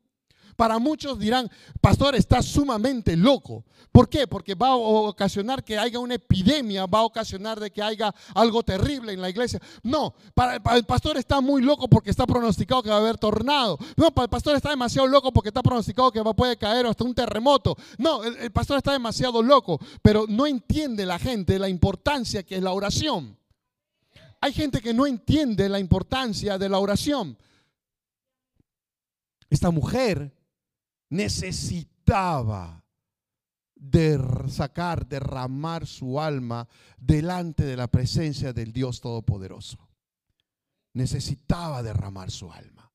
Para 0.57 0.79
muchos 0.79 1.19
dirán, 1.19 1.51
pastor, 1.81 2.15
está 2.15 2.43
sumamente 2.43 3.17
loco. 3.17 3.65
¿Por 3.93 4.09
qué? 4.09 4.27
Porque 4.27 4.55
va 4.55 4.69
a 4.69 4.75
ocasionar 4.75 5.63
que 5.63 5.79
haya 5.79 5.99
una 5.99 6.15
epidemia, 6.15 6.87
va 6.87 7.01
a 7.01 7.05
ocasionar 7.05 7.61
de 7.61 7.71
que 7.71 7.83
haya 7.83 8.15
algo 8.35 8.63
terrible 8.63 9.13
en 9.13 9.21
la 9.21 9.31
iglesia. 9.31 9.61
No, 9.83 10.15
para, 10.35 10.61
el 10.77 10.85
pastor 10.85 11.17
está 11.17 11.41
muy 11.41 11.63
loco 11.63 11.89
porque 11.89 12.11
está 12.11 12.27
pronosticado 12.27 12.83
que 12.83 12.91
va 12.91 12.97
a 12.97 13.01
haber 13.01 13.19
tornado. 13.19 13.79
No, 13.97 14.11
para 14.11 14.25
el 14.25 14.31
pastor 14.31 14.57
está 14.57 14.71
demasiado 14.71 15.07
loco 15.07 15.33
porque 15.33 15.49
está 15.49 15.63
pronosticado 15.63 16.11
que 16.11 16.21
va, 16.21 16.35
puede 16.35 16.57
caer 16.57 16.87
hasta 16.87 17.05
un 17.05 17.15
terremoto. 17.15 17.77
No, 17.99 18.25
el, 18.25 18.37
el 18.37 18.51
pastor 18.51 18.79
está 18.79 18.93
demasiado 18.93 19.43
loco, 19.43 19.79
pero 20.03 20.25
no 20.29 20.47
entiende 20.47 21.07
la 21.07 21.19
gente 21.19 21.59
la 21.59 21.69
importancia 21.69 22.43
que 22.43 22.57
es 22.57 22.63
la 22.63 22.73
oración. 22.73 23.39
Hay 24.41 24.53
gente 24.53 24.81
que 24.81 24.95
no 24.95 25.07
entiende 25.07 25.69
la 25.69 25.79
importancia 25.79 26.59
de 26.59 26.69
la 26.69 26.79
oración. 26.79 27.39
Esta 29.49 29.71
mujer 29.71 30.36
necesitaba 31.09 32.85
de 33.75 34.19
sacar, 34.49 35.07
derramar 35.07 35.87
su 35.87 36.21
alma 36.21 36.67
delante 36.99 37.65
de 37.65 37.77
la 37.77 37.89
presencia 37.89 38.53
del 38.53 38.73
Dios 38.73 39.01
Todopoderoso. 39.01 39.79
Necesitaba 40.95 41.83
derramar 41.83 42.31
su 42.31 42.51
alma. 42.51 42.91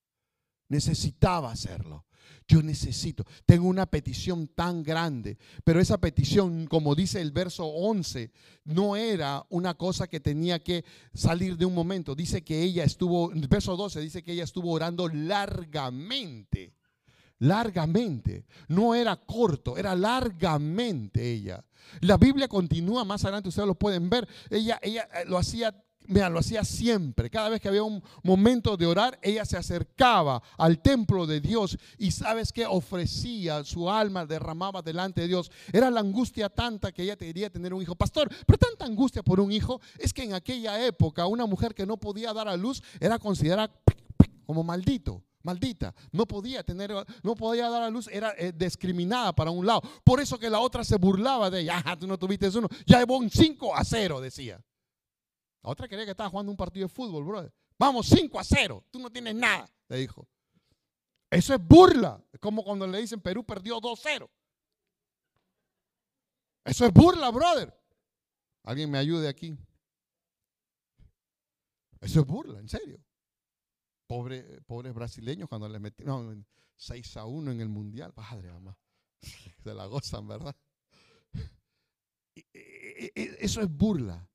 Necesitaba 0.68 1.52
hacerlo. 1.52 2.06
Yo 2.48 2.62
necesito, 2.62 3.26
tengo 3.46 3.68
una 3.68 3.86
petición 3.86 4.48
tan 4.48 4.84
grande, 4.84 5.38
pero 5.64 5.80
esa 5.80 6.00
petición, 6.00 6.66
como 6.68 6.96
dice 6.96 7.22
el 7.22 7.32
verso 7.32 7.66
11, 7.66 8.32
no 8.66 8.96
era 8.96 9.46
una 9.50 9.76
cosa 9.76 10.08
que 10.08 10.20
tenía 10.20 10.62
que 10.62 10.84
salir 11.14 11.58
de 11.58 11.66
un 11.66 11.74
momento. 11.74 12.16
Dice 12.16 12.44
que 12.44 12.62
ella 12.62 12.84
estuvo, 12.84 13.32
el 13.32 13.48
verso 13.48 13.78
12 13.78 14.02
dice 14.02 14.24
que 14.24 14.34
ella 14.34 14.44
estuvo 14.44 14.72
orando 14.72 15.08
largamente 15.08 16.74
largamente. 17.42 18.46
No 18.68 18.96
era 18.96 19.16
corto, 19.16 19.78
era 19.78 19.96
largamente 19.96 21.32
ella. 21.32 21.64
La 22.00 22.18
Biblia 22.18 22.48
continúa 22.48 23.04
más 23.04 23.26
adelante, 23.26 23.50
ustedes 23.50 23.68
lo 23.68 23.76
pueden 23.76 24.10
ver. 24.10 24.28
Ella, 24.50 24.80
ella 24.82 25.08
eh, 25.14 25.26
lo 25.28 25.38
hacía 25.38 25.76
Mira, 26.08 26.30
lo 26.30 26.40
hacía 26.40 26.66
siempre. 26.66 27.30
Cada 27.30 27.48
vez 27.48 27.62
que 27.62 27.68
había 27.68 27.84
un 27.84 28.04
momento 28.24 28.76
de 28.76 28.88
orar, 28.88 29.20
ella 29.22 29.46
se 29.46 29.56
acercaba 29.56 30.42
al 30.58 30.82
templo 30.82 31.28
de 31.28 31.40
Dios 31.40 31.78
y 31.98 32.12
sabes 32.12 32.52
que 32.52 32.66
ofrecía 32.66 33.64
su 33.64 33.90
alma, 33.90 34.26
derramaba 34.26 34.82
delante 34.82 35.22
de 35.22 35.28
Dios. 35.28 35.52
Era 35.72 35.92
la 35.92 36.00
angustia 36.00 36.50
tanta 36.50 36.92
que 36.92 37.04
ella 37.04 37.16
quería 37.16 37.52
tener 37.52 37.74
un 37.74 37.84
hijo. 37.84 37.96
Pastor, 37.96 38.30
pero 38.46 38.58
tanta 38.58 38.86
angustia 38.86 39.22
por 39.22 39.40
un 39.40 39.52
hijo 39.52 39.80
es 40.00 40.12
que 40.12 40.24
en 40.24 40.34
aquella 40.34 40.84
época 40.86 41.28
una 41.28 41.46
mujer 41.46 41.76
que 41.76 41.86
no 41.86 41.98
podía 41.98 42.34
dar 42.34 42.48
a 42.48 42.58
luz 42.58 42.82
era 43.00 43.20
considerada 43.20 43.72
como 44.46 44.64
maldito 44.64 45.24
maldita, 45.44 45.94
no 46.12 46.26
podía 46.26 46.64
tener, 46.64 46.92
no 47.24 47.36
podía 47.36 47.70
dar 47.70 47.84
a 47.84 47.90
luz, 47.90 48.08
era 48.12 48.34
eh, 48.38 48.52
discriminada 48.56 49.34
para 49.34 49.52
un 49.52 49.66
lado. 49.66 49.82
Por 50.04 50.20
eso 50.20 50.38
que 50.38 50.50
la 50.50 50.60
otra 50.60 50.84
se 50.84 50.98
burlaba 50.98 51.50
de 51.50 51.62
ella, 51.62 51.84
tú 52.00 52.08
no 52.08 52.18
tuviste 52.18 52.50
uno, 52.58 52.68
ya 52.86 53.00
llevó 53.00 53.18
un 53.18 53.30
5 53.30 53.76
a 53.76 53.84
0, 53.84 54.22
decía. 54.22 54.64
La 55.64 55.70
otra 55.70 55.88
quería 55.88 56.06
que 56.06 56.12
estaba 56.12 56.30
jugando 56.30 56.52
un 56.52 56.58
partido 56.58 56.88
de 56.88 56.94
fútbol, 56.94 57.24
brother. 57.24 57.54
Vamos, 57.78 58.08
5 58.08 58.40
a 58.40 58.44
0, 58.44 58.86
tú 58.92 59.00
no 59.00 59.10
tienes 59.10 59.36
nada, 59.36 59.70
le 59.88 59.98
dijo. 59.98 60.28
Eso 61.30 61.54
es 61.54 61.66
burla, 61.66 62.22
es 62.32 62.40
como 62.40 62.64
cuando 62.64 62.86
le 62.86 63.00
dicen 63.00 63.22
Perú 63.22 63.44
perdió 63.46 63.80
2-0. 63.80 64.30
Eso 66.66 66.86
es 66.86 66.94
burla, 66.94 67.32
brother. 67.32 67.74
Alguien 68.64 68.92
me 68.92 68.98
ayude 68.98 69.28
aquí. 69.28 69.58
Eso 72.00 72.22
es 72.22 72.26
burla, 72.26 72.60
en 72.60 72.68
serio. 72.68 73.00
Pobre, 74.12 74.44
pobres 74.64 74.94
brasileños 74.94 75.48
cuando 75.48 75.70
le 75.70 75.80
metieron 75.80 76.46
6 76.76 77.16
a 77.16 77.26
1 77.26 77.50
en 77.50 77.62
el 77.62 77.70
mundial. 77.70 78.12
Padre, 78.14 78.52
mamá. 78.52 78.78
Se 79.64 79.74
la 79.74 79.86
gozan, 79.86 80.28
¿verdad? 80.28 80.54
Eso 83.16 83.62
es 83.62 83.70
burla. 83.70 84.30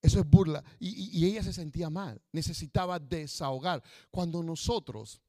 Eso 0.00 0.20
es 0.20 0.24
burla. 0.24 0.62
Y, 0.78 1.26
ella 1.26 1.42
se 1.42 1.52
sentía 1.52 1.90
mal. 1.90 2.22
Necesitaba 2.30 3.00
desahogar. 3.00 3.82
Cuando 4.12 4.40
nosotros 4.40 5.20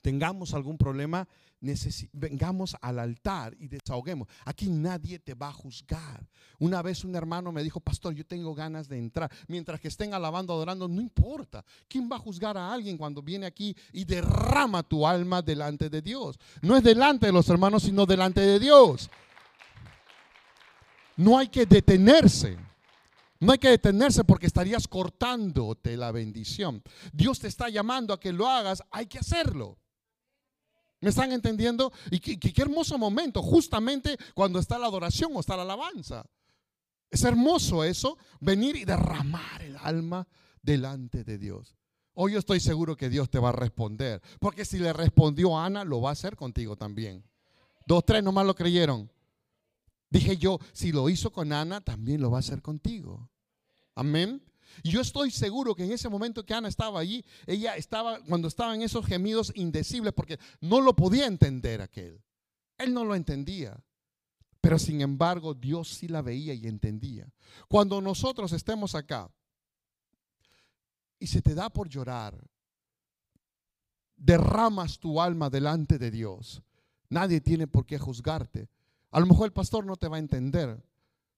tengamos 0.00 0.54
algún 0.54 0.76
problema, 0.76 1.26
vengamos 2.12 2.76
al 2.80 2.98
altar 2.98 3.54
y 3.58 3.68
desahoguemos. 3.68 4.28
Aquí 4.44 4.68
nadie 4.68 5.18
te 5.18 5.34
va 5.34 5.48
a 5.48 5.52
juzgar. 5.52 6.26
Una 6.58 6.82
vez 6.82 7.04
un 7.04 7.14
hermano 7.14 7.52
me 7.52 7.62
dijo, 7.62 7.80
pastor, 7.80 8.14
yo 8.14 8.24
tengo 8.24 8.54
ganas 8.54 8.88
de 8.88 8.98
entrar. 8.98 9.30
Mientras 9.46 9.80
que 9.80 9.88
estén 9.88 10.14
alabando, 10.14 10.52
adorando, 10.52 10.88
no 10.88 11.00
importa. 11.00 11.64
¿Quién 11.88 12.08
va 12.10 12.16
a 12.16 12.20
juzgar 12.20 12.56
a 12.56 12.72
alguien 12.72 12.96
cuando 12.96 13.22
viene 13.22 13.46
aquí 13.46 13.76
y 13.92 14.04
derrama 14.04 14.82
tu 14.82 15.06
alma 15.06 15.42
delante 15.42 15.90
de 15.90 16.02
Dios? 16.02 16.38
No 16.62 16.76
es 16.76 16.82
delante 16.82 17.26
de 17.26 17.32
los 17.32 17.48
hermanos, 17.48 17.82
sino 17.82 18.06
delante 18.06 18.40
de 18.40 18.58
Dios. 18.58 19.10
No 21.16 21.38
hay 21.38 21.48
que 21.48 21.66
detenerse. 21.66 22.56
No 23.38 23.52
hay 23.52 23.58
que 23.58 23.70
detenerse 23.70 24.22
porque 24.24 24.46
estarías 24.46 24.86
cortándote 24.86 25.96
la 25.96 26.12
bendición. 26.12 26.82
Dios 27.12 27.40
te 27.40 27.48
está 27.48 27.70
llamando 27.70 28.12
a 28.12 28.20
que 28.20 28.32
lo 28.32 28.46
hagas, 28.46 28.82
hay 28.90 29.06
que 29.06 29.18
hacerlo. 29.18 29.78
¿Me 31.00 31.10
están 31.10 31.32
entendiendo? 31.32 31.92
Y 32.10 32.20
qué, 32.20 32.62
hermoso 32.62 32.98
momento, 32.98 33.42
justamente 33.42 34.16
cuando 34.34 34.58
está 34.58 34.78
la 34.78 34.86
adoración 34.86 35.32
o 35.34 35.40
está 35.40 35.56
la 35.56 35.62
alabanza. 35.62 36.26
Es 37.10 37.24
hermoso 37.24 37.82
eso, 37.84 38.18
venir 38.40 38.76
y 38.76 38.84
derramar 38.84 39.62
el 39.62 39.76
alma 39.78 40.28
delante 40.62 41.24
de 41.24 41.38
Dios. 41.38 41.76
Hoy 42.12 42.32
yo 42.32 42.38
estoy 42.38 42.60
seguro 42.60 42.96
que 42.96 43.08
Dios 43.08 43.30
te 43.30 43.38
va 43.38 43.48
a 43.48 43.52
responder, 43.52 44.20
porque 44.40 44.64
si 44.64 44.78
le 44.78 44.92
respondió 44.92 45.56
a 45.56 45.64
Ana, 45.64 45.84
lo 45.84 46.00
va 46.00 46.10
a 46.10 46.12
hacer 46.12 46.36
contigo 46.36 46.76
también. 46.76 47.24
Dos, 47.86 48.04
tres 48.04 48.22
nomás 48.22 48.46
lo 48.46 48.54
creyeron. 48.54 49.10
Dije 50.10 50.36
yo, 50.36 50.58
si 50.72 50.92
lo 50.92 51.08
hizo 51.08 51.32
con 51.32 51.52
Ana, 51.52 51.80
también 51.80 52.20
lo 52.20 52.30
va 52.30 52.38
a 52.38 52.40
hacer 52.40 52.60
contigo. 52.60 53.30
Amén. 53.94 54.42
Yo 54.82 55.00
estoy 55.00 55.30
seguro 55.30 55.74
que 55.74 55.84
en 55.84 55.92
ese 55.92 56.08
momento 56.08 56.44
que 56.44 56.54
Ana 56.54 56.68
estaba 56.68 57.00
allí, 57.00 57.24
ella 57.46 57.76
estaba, 57.76 58.20
cuando 58.20 58.48
estaba 58.48 58.74
en 58.74 58.82
esos 58.82 59.04
gemidos 59.06 59.52
indecibles, 59.54 60.12
porque 60.12 60.38
no 60.60 60.80
lo 60.80 60.94
podía 60.94 61.26
entender 61.26 61.80
aquel. 61.80 62.20
Él 62.78 62.94
no 62.94 63.04
lo 63.04 63.14
entendía. 63.14 63.82
Pero 64.60 64.78
sin 64.78 65.00
embargo, 65.00 65.54
Dios 65.54 65.88
sí 65.88 66.08
la 66.08 66.22
veía 66.22 66.54
y 66.54 66.66
entendía. 66.66 67.32
Cuando 67.68 68.00
nosotros 68.00 68.52
estemos 68.52 68.94
acá 68.94 69.30
y 71.18 71.26
se 71.26 71.40
te 71.40 71.54
da 71.54 71.70
por 71.70 71.88
llorar, 71.88 72.38
derramas 74.16 74.98
tu 74.98 75.20
alma 75.20 75.48
delante 75.48 75.98
de 75.98 76.10
Dios. 76.10 76.62
Nadie 77.08 77.40
tiene 77.40 77.66
por 77.66 77.86
qué 77.86 77.98
juzgarte. 77.98 78.68
A 79.10 79.18
lo 79.18 79.26
mejor 79.26 79.46
el 79.46 79.52
pastor 79.52 79.84
no 79.84 79.96
te 79.96 80.08
va 80.08 80.16
a 80.16 80.20
entender, 80.20 80.82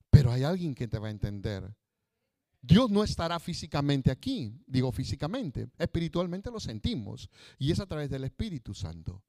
pero 0.09 0.31
hay 0.31 0.43
alguien 0.43 0.75
que 0.75 0.87
te 0.87 0.99
va 0.99 1.07
a 1.07 1.11
entender. 1.11 1.75
Dios 2.65 2.89
no 2.89 3.03
estará 3.03 3.41
físicamente 3.41 4.09
aquí, 4.09 4.57
digo 4.65 4.89
físicamente, 4.93 5.67
espiritualmente 5.77 6.49
lo 6.49 6.61
sentimos 6.61 7.29
y 7.59 7.71
es 7.71 7.79
a 7.81 7.85
través 7.85 8.09
del 8.09 8.23
Espíritu 8.23 8.73
Santo. 8.73 9.21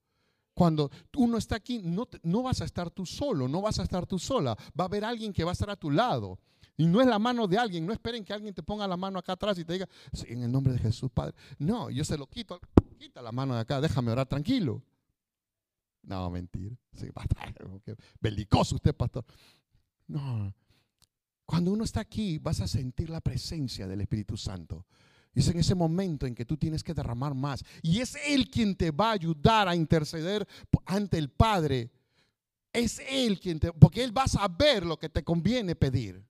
Cuando 0.55 0.89
uno 1.17 1.37
está 1.37 1.57
aquí, 1.57 1.81
no, 1.81 2.09
no 2.23 2.45
vas 2.45 2.61
a 2.61 2.65
estar 2.65 2.93
tú 2.93 3.05
solo, 3.05 3.49
no 3.49 3.61
vas 3.61 3.81
a 3.81 3.83
estar 3.83 4.07
tú 4.07 4.21
sola, 4.21 4.57
va 4.79 4.85
a 4.85 4.87
haber 4.87 5.05
alguien 5.05 5.33
que 5.33 5.43
va 5.43 5.51
a 5.51 5.53
estar 5.53 5.69
a 5.69 5.75
tu 5.75 5.91
lado. 5.91 6.39
Y 6.77 6.87
no 6.87 7.01
es 7.01 7.09
la 7.09 7.19
mano 7.19 7.49
de 7.49 7.59
alguien, 7.59 7.85
no 7.85 7.93
esperen 7.93 8.25
que 8.25 8.33
alguien 8.33 8.55
te 8.55 8.63
ponga 8.63 8.87
la 8.87 8.97
mano 8.97 9.19
acá 9.19 9.33
atrás 9.33 9.59
y 9.59 9.65
te 9.65 9.73
diga, 9.73 9.89
en 10.27 10.45
el 10.45 10.53
nombre 10.53 10.73
de 10.73 10.79
Jesús, 10.79 11.11
Padre. 11.11 11.35
No, 11.59 11.91
yo 11.91 12.05
se 12.05 12.17
lo 12.17 12.29
quito, 12.29 12.61
quita 12.99 13.21
la 13.21 13.33
mano 13.33 13.57
de 13.57 13.63
acá, 13.63 13.81
déjame 13.81 14.13
orar 14.13 14.29
tranquilo. 14.29 14.81
No, 16.03 16.31
mentira. 16.31 16.77
Sí, 16.93 17.09
belicoso 18.21 18.77
usted, 18.77 18.95
pastor. 18.95 19.25
No, 20.07 20.55
cuando 21.47 21.73
uno 21.73 21.85
está 21.85 22.01
aquí, 22.01 22.39
vas 22.39 22.61
a 22.61 22.69
sentir 22.69 23.11
la 23.11 23.21
presencia 23.21 23.87
del 23.87 24.01
Espíritu 24.01 24.37
Santo. 24.37 24.87
Y 25.35 25.41
es 25.41 25.49
en 25.49 25.59
ese 25.59 25.75
momento 25.75 26.27
en 26.27 26.35
que 26.35 26.45
tú 26.45 26.57
tienes 26.57 26.83
que 26.83 26.95
derramar 26.95 27.35
más. 27.35 27.65
Y 27.83 28.01
es 28.01 28.17
Él 28.27 28.49
quien 28.49 28.77
te 28.77 28.91
va 28.91 29.11
a 29.11 29.15
ayudar 29.15 29.69
a 29.69 29.75
interceder 29.75 30.47
ante 30.87 31.19
el 31.19 31.31
Padre. 31.31 31.91
Es 32.73 33.01
Él 33.09 33.41
quien 33.41 33.59
te... 33.59 33.73
Porque 33.73 34.05
Él 34.05 34.17
va 34.17 34.25
a 34.25 34.29
saber 34.29 34.87
lo 34.87 34.97
que 34.97 35.09
te 35.09 35.25
conviene 35.25 35.75
pedir. 35.75 36.25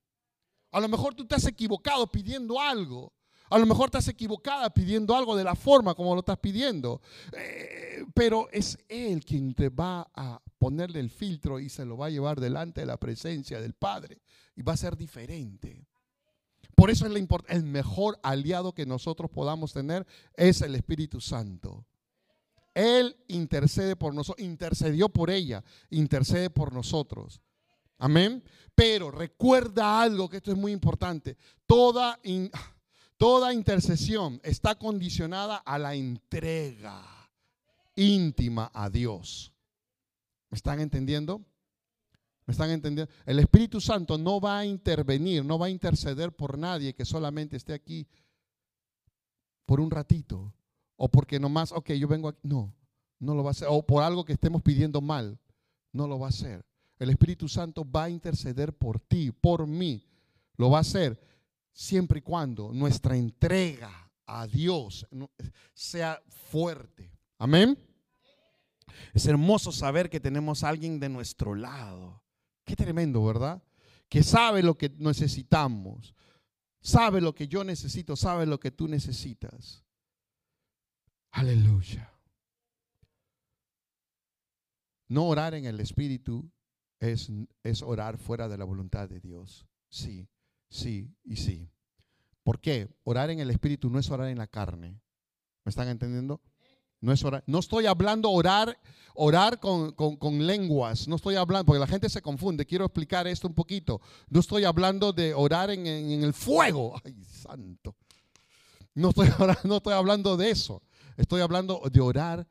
A 0.73 0.81
lo 0.81 0.89
mejor 0.89 1.15
tú 1.15 1.27
te 1.27 1.35
has 1.35 1.47
equivocado 1.47 2.11
pidiendo 2.11 2.59
algo. 2.61 3.12
A 3.51 3.59
lo 3.59 3.67
mejor 3.67 3.91
has 3.93 4.09
equivocado 4.09 4.69
pidiendo 4.71 5.15
algo 5.15 5.37
de 5.37 5.45
la 5.45 5.55
forma 5.55 5.95
como 5.95 6.15
lo 6.15 6.21
estás 6.21 6.39
pidiendo. 6.39 7.01
Eh, 7.37 8.05
pero 8.15 8.49
es 8.51 8.79
Él 8.89 9.23
quien 9.25 9.55
te 9.55 9.69
va 9.69 10.11
a 10.15 10.41
ponerle 10.65 10.99
el 10.99 11.11
filtro 11.11 11.61
y 11.61 11.69
se 11.69 11.85
lo 11.85 11.99
va 11.99 12.07
a 12.07 12.11
llevar 12.11 12.41
delante 12.41 12.81
de 12.81 12.87
la 12.87 12.97
presencia 12.97 13.61
del 13.61 13.75
Padre. 13.75 14.23
Y 14.57 14.62
va 14.62 14.73
a 14.73 14.79
ser 14.79 14.97
diferente. 14.97 15.87
Por 16.75 16.89
eso 16.91 17.07
es 17.07 17.12
el 17.49 17.65
mejor 17.65 18.19
aliado 18.23 18.73
que 18.73 18.87
nosotros 18.87 19.31
podamos 19.31 19.75
tener 19.75 20.07
es 20.33 20.62
el 20.62 20.75
Espíritu 20.75 21.21
Santo. 21.21 21.85
Él 22.73 23.15
intercede 23.29 23.95
por 23.95 24.15
nosotros, 24.15 24.43
intercedió 24.43 25.11
por 25.11 25.29
ella, 25.29 25.62
intercede 25.91 26.49
por 26.49 26.73
nosotros. 26.73 27.43
Amén. 27.99 28.43
Pero 28.75 29.11
recuerda 29.11 30.01
algo 30.01 30.31
que 30.31 30.39
esto 30.39 30.51
es 30.51 30.57
muy 30.57 30.73
importante. 30.73 31.37
Toda, 31.67 32.19
toda 33.19 33.53
intercesión 33.53 34.41
está 34.43 34.77
condicionada 34.77 35.59
a 35.59 35.77
la 35.79 35.95
entrega 35.95 37.03
íntima 37.97 38.71
a 38.73 38.89
Dios. 38.89 39.54
¿Me 40.55 40.57
están 40.57 40.79
entendiendo? 40.79 41.45
¿Me 42.47 42.53
están 42.53 42.71
entendiendo? 42.71 43.13
El 43.27 43.41
Espíritu 43.41 43.81
Santo 43.81 44.17
no 44.17 44.41
va 44.41 44.61
a 44.61 44.65
intervenir, 44.65 45.45
no 45.45 45.59
va 45.59 45.67
a 45.67 45.69
interceder 45.69 46.31
por 46.31 46.57
nadie 46.57 46.95
que 46.95 47.05
solamente 47.05 47.57
esté 47.57 47.73
aquí 47.73 48.07
por 49.67 49.81
un 49.81 49.91
ratito. 49.91 50.55
O 50.95 51.09
porque 51.09 51.41
nomás, 51.41 51.73
ok, 51.73 51.95
yo 51.95 52.07
vengo 52.07 52.29
aquí. 52.29 52.39
No, 52.45 52.73
no 53.19 53.35
lo 53.35 53.43
va 53.43 53.51
a 53.51 53.51
hacer. 53.51 53.67
O 53.69 53.85
por 53.85 54.05
algo 54.05 54.25
que 54.25 54.35
estemos 54.35 54.63
pidiendo 54.63 55.01
mal. 55.01 55.41
No 55.91 56.07
lo 56.07 56.21
va 56.21 56.27
a 56.27 56.31
hacer. 56.31 56.65
El 57.01 57.11
Espíritu 57.11 57.49
Santo 57.49 57.85
va 57.85 58.05
a 58.05 58.11
interceder 58.11 58.73
por 58.73 59.01
ti, 59.01 59.33
por 59.33 59.67
mí. 59.67 60.07
Lo 60.57 60.71
va 60.71 60.79
a 60.79 60.83
hacer 60.83 61.21
siempre 61.73 62.21
y 62.21 62.23
cuando 62.23 62.73
nuestra 62.73 63.17
entrega 63.17 64.09
a 64.25 64.47
Dios 64.47 65.05
sea 65.75 66.23
fuerte. 66.29 67.11
Amén. 67.39 67.77
Es 69.12 69.26
hermoso 69.26 69.72
saber 69.72 70.11
que 70.11 70.20
tenemos 70.20 70.64
alguien 70.64 71.01
de 71.01 71.09
nuestro 71.09 71.55
lado. 71.55 72.22
Qué 72.64 72.76
tremendo, 72.76 73.24
¿verdad? 73.24 73.62
Que 74.09 74.22
sabe 74.22 74.62
lo 74.62 74.76
que 74.76 74.90
necesitamos. 74.99 76.14
Sabe 76.80 77.20
lo 77.20 77.34
que 77.34 77.49
yo 77.49 77.64
necesito, 77.64 78.14
sabe 78.14 78.45
lo 78.45 78.61
que 78.61 78.70
tú 78.70 78.88
necesitas. 78.88 79.84
Aleluya. 81.30 82.12
No 85.09 85.26
orar 85.26 85.55
en 85.55 85.64
el 85.64 85.80
Espíritu 85.80 86.51
es, 87.01 87.30
es, 87.62 87.82
orar 87.82 88.18
fuera 88.18 88.49
de 88.49 88.59
la 88.59 88.64
voluntad 88.64 89.09
de 89.09 89.20
Dios. 89.20 89.66
Sí, 89.88 90.28
sí 90.68 91.14
y 91.24 91.36
sí. 91.36 91.70
¿Por 92.42 92.61
qué? 92.61 92.95
Orar 93.05 93.30
en 93.30 93.40
el 93.40 93.51
Espíritu 93.51 93.88
no 93.90 93.99
es 93.99 94.11
orar 94.11 94.28
en 94.28 94.38
la 94.38 94.47
carne. 94.47 95.01
¿Me 95.64 95.70
están 95.70 95.88
entendiendo? 95.88 96.42
No 97.01 97.12
es 97.12 97.24
orar. 97.24 97.45
No 97.47 97.59
estoy 97.59 97.86
hablando 97.86 98.30
orar, 98.30 98.78
orar 99.14 99.61
con, 99.61 100.47
lenguas. 100.47 101.07
No 101.07 101.16
estoy 101.16 101.36
hablando, 101.36 101.66
porque 101.66 101.80
la 101.80 101.86
gente 101.86 102.09
se 102.09 102.22
confunde. 102.22 102.66
Quiero 102.66 102.86
explicar 102.86 103.26
esto 103.26 103.47
un 103.47 103.55
poquito. 103.55 104.01
No 104.28 104.40
estoy 104.40 104.64
hablando 104.64 105.12
de 105.12 105.34
orar 105.34 105.70
en, 105.70 105.86
el 105.86 106.32
fuego. 106.32 107.01
Ay, 107.05 107.14
santo. 107.24 107.97
No 108.95 109.11
estoy, 109.11 109.28
no 109.64 109.76
estoy 109.76 109.92
hablando 109.92 110.36
de 110.36 110.51
eso. 110.51 110.82
Estoy 111.16 111.42
hablando 111.42 111.82
de 111.92 112.01
orar 112.01 112.47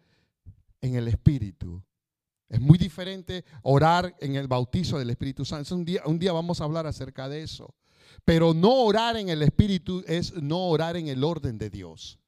en 0.81 0.95
el 0.95 1.07
Espíritu. 1.07 1.83
Es 2.49 2.61
muy 2.61 2.77
diferente 2.77 3.45
orar 3.63 4.15
en 4.19 4.35
el 4.35 4.47
bautizo 4.47 4.99
del 4.99 5.09
Espíritu 5.09 5.43
Santo. 5.45 5.73
Un 5.73 5.85
día, 5.85 6.03
un 6.05 6.19
día 6.19 6.31
vamos 6.31 6.61
a 6.61 6.65
hablar 6.65 6.85
acerca 6.85 7.27
de 7.27 7.41
eso. 7.41 7.73
Pero 8.25 8.53
no 8.53 8.71
orar 8.83 9.17
en 9.17 9.29
el 9.29 9.41
Espíritu 9.41 10.03
es 10.07 10.33
no 10.35 10.67
orar 10.67 10.95
en 10.97 11.07
el 11.07 11.23
orden 11.23 11.57
de 11.57 11.69
Dios. 11.69 12.19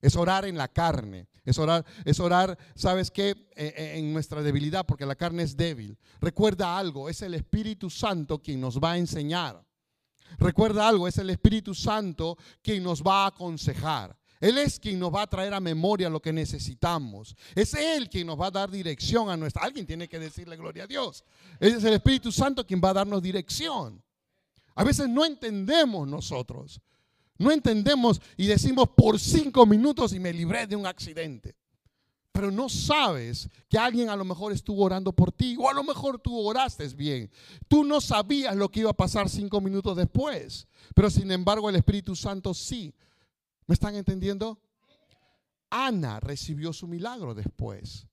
Es 0.00 0.16
orar 0.16 0.44
en 0.44 0.56
la 0.56 0.68
carne. 0.68 1.28
Es 1.44 1.58
orar, 1.58 1.84
es 2.04 2.20
orar, 2.20 2.58
¿sabes 2.74 3.10
qué? 3.10 3.30
E, 3.54 3.74
e, 3.76 3.98
en 3.98 4.12
nuestra 4.12 4.42
debilidad, 4.42 4.86
porque 4.86 5.06
la 5.06 5.16
carne 5.16 5.42
es 5.42 5.56
débil. 5.56 5.98
Recuerda 6.20 6.78
algo, 6.78 7.08
es 7.08 7.22
el 7.22 7.34
Espíritu 7.34 7.90
Santo 7.90 8.40
quien 8.40 8.60
nos 8.60 8.78
va 8.78 8.92
a 8.92 8.98
enseñar. 8.98 9.64
Recuerda 10.38 10.86
algo, 10.88 11.08
es 11.08 11.18
el 11.18 11.30
Espíritu 11.30 11.74
Santo 11.74 12.38
quien 12.62 12.82
nos 12.82 13.02
va 13.02 13.24
a 13.24 13.28
aconsejar. 13.28 14.16
Él 14.40 14.56
es 14.56 14.80
quien 14.80 14.98
nos 14.98 15.14
va 15.14 15.22
a 15.22 15.26
traer 15.26 15.52
a 15.52 15.60
memoria 15.60 16.08
lo 16.08 16.20
que 16.20 16.32
necesitamos. 16.32 17.36
Es 17.54 17.74
Él 17.74 18.08
quien 18.08 18.26
nos 18.26 18.40
va 18.40 18.46
a 18.46 18.50
dar 18.50 18.70
dirección 18.70 19.28
a 19.28 19.36
nuestra. 19.36 19.62
Alguien 19.62 19.86
tiene 19.86 20.08
que 20.08 20.18
decirle 20.18 20.56
gloria 20.56 20.84
a 20.84 20.86
Dios. 20.86 21.24
Es 21.58 21.84
el 21.84 21.92
Espíritu 21.92 22.32
Santo 22.32 22.66
quien 22.66 22.80
va 22.82 22.90
a 22.90 22.94
darnos 22.94 23.22
dirección. 23.22 24.02
A 24.74 24.84
veces 24.84 25.10
no 25.10 25.26
entendemos 25.26 26.08
nosotros. 26.08 26.80
No 27.40 27.50
entendemos 27.50 28.20
y 28.36 28.46
decimos 28.46 28.90
por 28.94 29.18
cinco 29.18 29.64
minutos 29.64 30.12
y 30.12 30.20
me 30.20 30.30
libré 30.30 30.66
de 30.66 30.76
un 30.76 30.84
accidente. 30.86 31.56
Pero 32.32 32.50
no 32.50 32.68
sabes 32.68 33.48
que 33.66 33.78
alguien 33.78 34.10
a 34.10 34.16
lo 34.16 34.26
mejor 34.26 34.52
estuvo 34.52 34.84
orando 34.84 35.10
por 35.10 35.32
ti 35.32 35.56
o 35.58 35.66
a 35.66 35.72
lo 35.72 35.82
mejor 35.82 36.18
tú 36.18 36.38
oraste 36.38 36.86
bien. 36.88 37.30
Tú 37.66 37.82
no 37.82 38.02
sabías 38.02 38.54
lo 38.54 38.70
que 38.70 38.80
iba 38.80 38.90
a 38.90 38.94
pasar 38.94 39.30
cinco 39.30 39.58
minutos 39.62 39.96
después. 39.96 40.68
Pero 40.94 41.08
sin 41.08 41.32
embargo 41.32 41.70
el 41.70 41.76
Espíritu 41.76 42.14
Santo 42.14 42.52
sí. 42.52 42.94
¿Me 43.66 43.72
están 43.72 43.94
entendiendo? 43.94 44.60
Ana 45.70 46.20
recibió 46.20 46.74
su 46.74 46.86
milagro 46.86 47.34
después. 47.34 48.06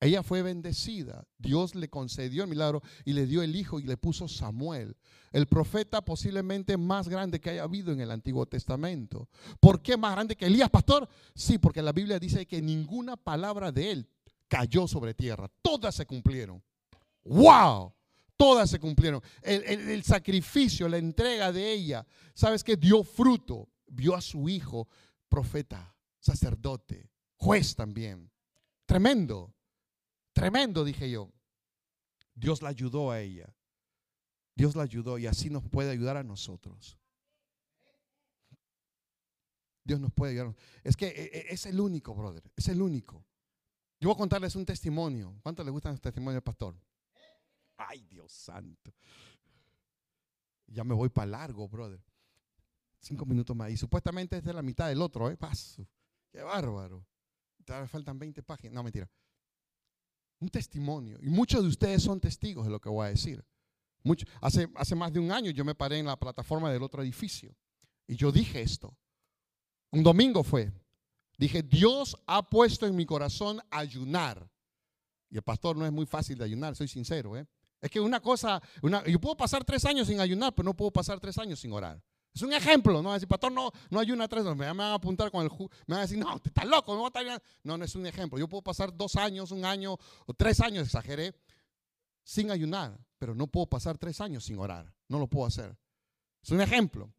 Ella 0.00 0.22
fue 0.22 0.42
bendecida. 0.42 1.26
Dios 1.38 1.74
le 1.74 1.88
concedió 1.88 2.44
el 2.44 2.50
milagro 2.50 2.82
y 3.04 3.14
le 3.14 3.26
dio 3.26 3.42
el 3.42 3.56
hijo 3.56 3.80
y 3.80 3.82
le 3.82 3.96
puso 3.96 4.28
Samuel, 4.28 4.96
el 5.32 5.46
profeta 5.46 6.04
posiblemente 6.04 6.76
más 6.76 7.08
grande 7.08 7.40
que 7.40 7.50
haya 7.50 7.64
habido 7.64 7.92
en 7.92 8.00
el 8.00 8.10
Antiguo 8.10 8.46
Testamento. 8.46 9.28
¿Por 9.60 9.82
qué 9.82 9.96
más 9.96 10.12
grande 10.12 10.36
que 10.36 10.46
Elías, 10.46 10.70
pastor? 10.70 11.08
Sí, 11.34 11.58
porque 11.58 11.82
la 11.82 11.92
Biblia 11.92 12.18
dice 12.18 12.46
que 12.46 12.62
ninguna 12.62 13.16
palabra 13.16 13.72
de 13.72 13.90
él 13.90 14.08
cayó 14.46 14.86
sobre 14.86 15.14
tierra. 15.14 15.50
Todas 15.62 15.96
se 15.96 16.06
cumplieron. 16.06 16.62
¡Wow! 17.24 17.92
Todas 18.36 18.70
se 18.70 18.78
cumplieron. 18.78 19.20
El, 19.42 20.02
sacrificio, 20.04 20.88
la 20.88 20.98
entrega 20.98 21.50
de 21.50 21.72
ella, 21.72 22.06
¿sabes 22.34 22.62
qué? 22.62 22.76
Dio 22.76 23.02
fruto. 23.02 23.68
Vio 23.90 24.14
a 24.14 24.20
su 24.20 24.48
hijo 24.48 24.86
profeta, 25.28 25.94
sacerdote, 26.20 27.10
juez 27.36 27.74
también. 27.74 28.30
Tremendo. 28.86 29.54
Tremendo, 30.38 30.84
dije 30.84 31.10
yo. 31.10 31.32
Dios 32.32 32.62
la 32.62 32.68
ayudó 32.68 33.10
a 33.10 33.20
ella. 33.20 33.52
Dios 34.54 34.76
la 34.76 34.84
ayudó 34.84 35.18
y 35.18 35.26
así 35.26 35.50
nos 35.50 35.68
puede 35.68 35.90
ayudar 35.90 36.16
a 36.16 36.22
nosotros. 36.22 36.96
Dios 39.82 39.98
nos 39.98 40.12
puede 40.12 40.32
ayudar. 40.32 40.54
Es 40.84 40.96
que 40.96 41.08
e, 41.08 41.24
e, 41.24 41.46
es 41.52 41.66
el 41.66 41.80
único, 41.80 42.14
brother. 42.14 42.42
Es 42.54 42.68
el 42.68 42.80
único. 42.80 43.26
Yo 43.98 44.10
voy 44.10 44.14
a 44.14 44.18
contarles 44.18 44.54
un 44.54 44.64
testimonio. 44.64 45.40
¿Cuánto 45.42 45.64
le 45.64 45.72
gustan 45.72 45.92
los 45.92 46.00
testimonios 46.00 46.44
pastor? 46.44 46.76
Ay, 47.76 48.04
Dios 48.04 48.30
santo. 48.30 48.94
Ya 50.68 50.84
me 50.84 50.94
voy 50.94 51.08
para 51.08 51.26
largo, 51.26 51.68
brother. 51.68 52.00
Cinco 53.00 53.26
minutos 53.26 53.56
más. 53.56 53.72
Y 53.72 53.76
supuestamente 53.76 54.36
es 54.36 54.44
de 54.44 54.52
la 54.52 54.62
mitad 54.62 54.88
del 54.88 55.02
otro, 55.02 55.30
¿eh? 55.30 55.36
Paso. 55.36 55.84
Qué 56.30 56.42
bárbaro. 56.42 57.04
Todavía 57.64 57.88
faltan 57.88 58.20
20 58.20 58.40
páginas. 58.44 58.74
No, 58.74 58.84
mentira 58.84 59.10
un 60.40 60.48
testimonio. 60.48 61.18
Y 61.22 61.28
muchos 61.28 61.62
de 61.62 61.68
ustedes 61.68 62.02
son 62.02 62.20
testigos 62.20 62.64
de 62.64 62.70
lo 62.70 62.80
que 62.80 62.88
voy 62.88 63.06
a 63.06 63.10
decir. 63.10 63.44
Mucho, 64.02 64.26
hace, 64.40 64.68
hace 64.76 64.94
más 64.94 65.12
de 65.12 65.20
un 65.20 65.32
año 65.32 65.50
yo 65.50 65.64
me 65.64 65.74
paré 65.74 65.98
en 65.98 66.06
la 66.06 66.18
plataforma 66.18 66.70
del 66.70 66.82
otro 66.82 67.02
edificio 67.02 67.54
y 68.06 68.16
yo 68.16 68.32
dije 68.32 68.62
esto. 68.62 68.96
Un 69.90 70.02
domingo 70.02 70.42
fue. 70.42 70.72
Dije, 71.36 71.62
Dios 71.62 72.16
ha 72.26 72.48
puesto 72.48 72.86
en 72.86 72.96
mi 72.96 73.06
corazón 73.06 73.60
ayunar. 73.70 74.50
Y 75.30 75.36
el 75.36 75.42
pastor 75.42 75.76
no 75.76 75.86
es 75.86 75.92
muy 75.92 76.06
fácil 76.06 76.38
de 76.38 76.44
ayunar, 76.44 76.74
soy 76.74 76.88
sincero. 76.88 77.36
¿eh? 77.36 77.46
Es 77.80 77.90
que 77.90 78.00
una 78.00 78.20
cosa, 78.20 78.60
una, 78.82 79.04
yo 79.06 79.20
puedo 79.20 79.36
pasar 79.36 79.64
tres 79.64 79.84
años 79.84 80.08
sin 80.08 80.20
ayunar, 80.20 80.54
pero 80.54 80.64
no 80.66 80.74
puedo 80.74 80.90
pasar 80.90 81.20
tres 81.20 81.38
años 81.38 81.60
sin 81.60 81.72
orar. 81.72 82.02
Es 82.34 82.42
un 82.42 82.52
ejemplo, 82.52 83.02
no 83.02 83.12
decir, 83.12 83.26
pastor, 83.26 83.50
no, 83.50 83.72
no 83.90 83.98
ayuna 83.98 84.28
tres, 84.28 84.44
me 84.44 84.66
van 84.66 84.80
a 84.80 84.94
apuntar 84.94 85.30
con 85.30 85.44
el 85.44 85.50
me 85.50 85.94
van 85.94 85.98
a 85.98 86.02
decir, 86.02 86.18
no, 86.18 86.34
usted 86.36 86.50
está 86.50 86.64
loco, 86.64 86.94
no 86.94 87.02
va 87.02 87.42
No, 87.64 87.76
no 87.76 87.84
es 87.84 87.94
un 87.94 88.06
ejemplo. 88.06 88.38
Yo 88.38 88.48
puedo 88.48 88.62
pasar 88.62 88.96
dos 88.96 89.16
años, 89.16 89.50
un 89.50 89.64
año 89.64 89.96
o 90.26 90.34
tres 90.34 90.60
años, 90.60 90.86
exageré, 90.86 91.34
sin 92.22 92.50
ayunar, 92.50 92.98
pero 93.18 93.34
no 93.34 93.46
puedo 93.46 93.66
pasar 93.66 93.98
tres 93.98 94.20
años 94.20 94.44
sin 94.44 94.58
orar. 94.58 94.94
No 95.08 95.18
lo 95.18 95.26
puedo 95.26 95.46
hacer. 95.46 95.76
Es 96.42 96.50
un 96.50 96.60
ejemplo. 96.60 97.12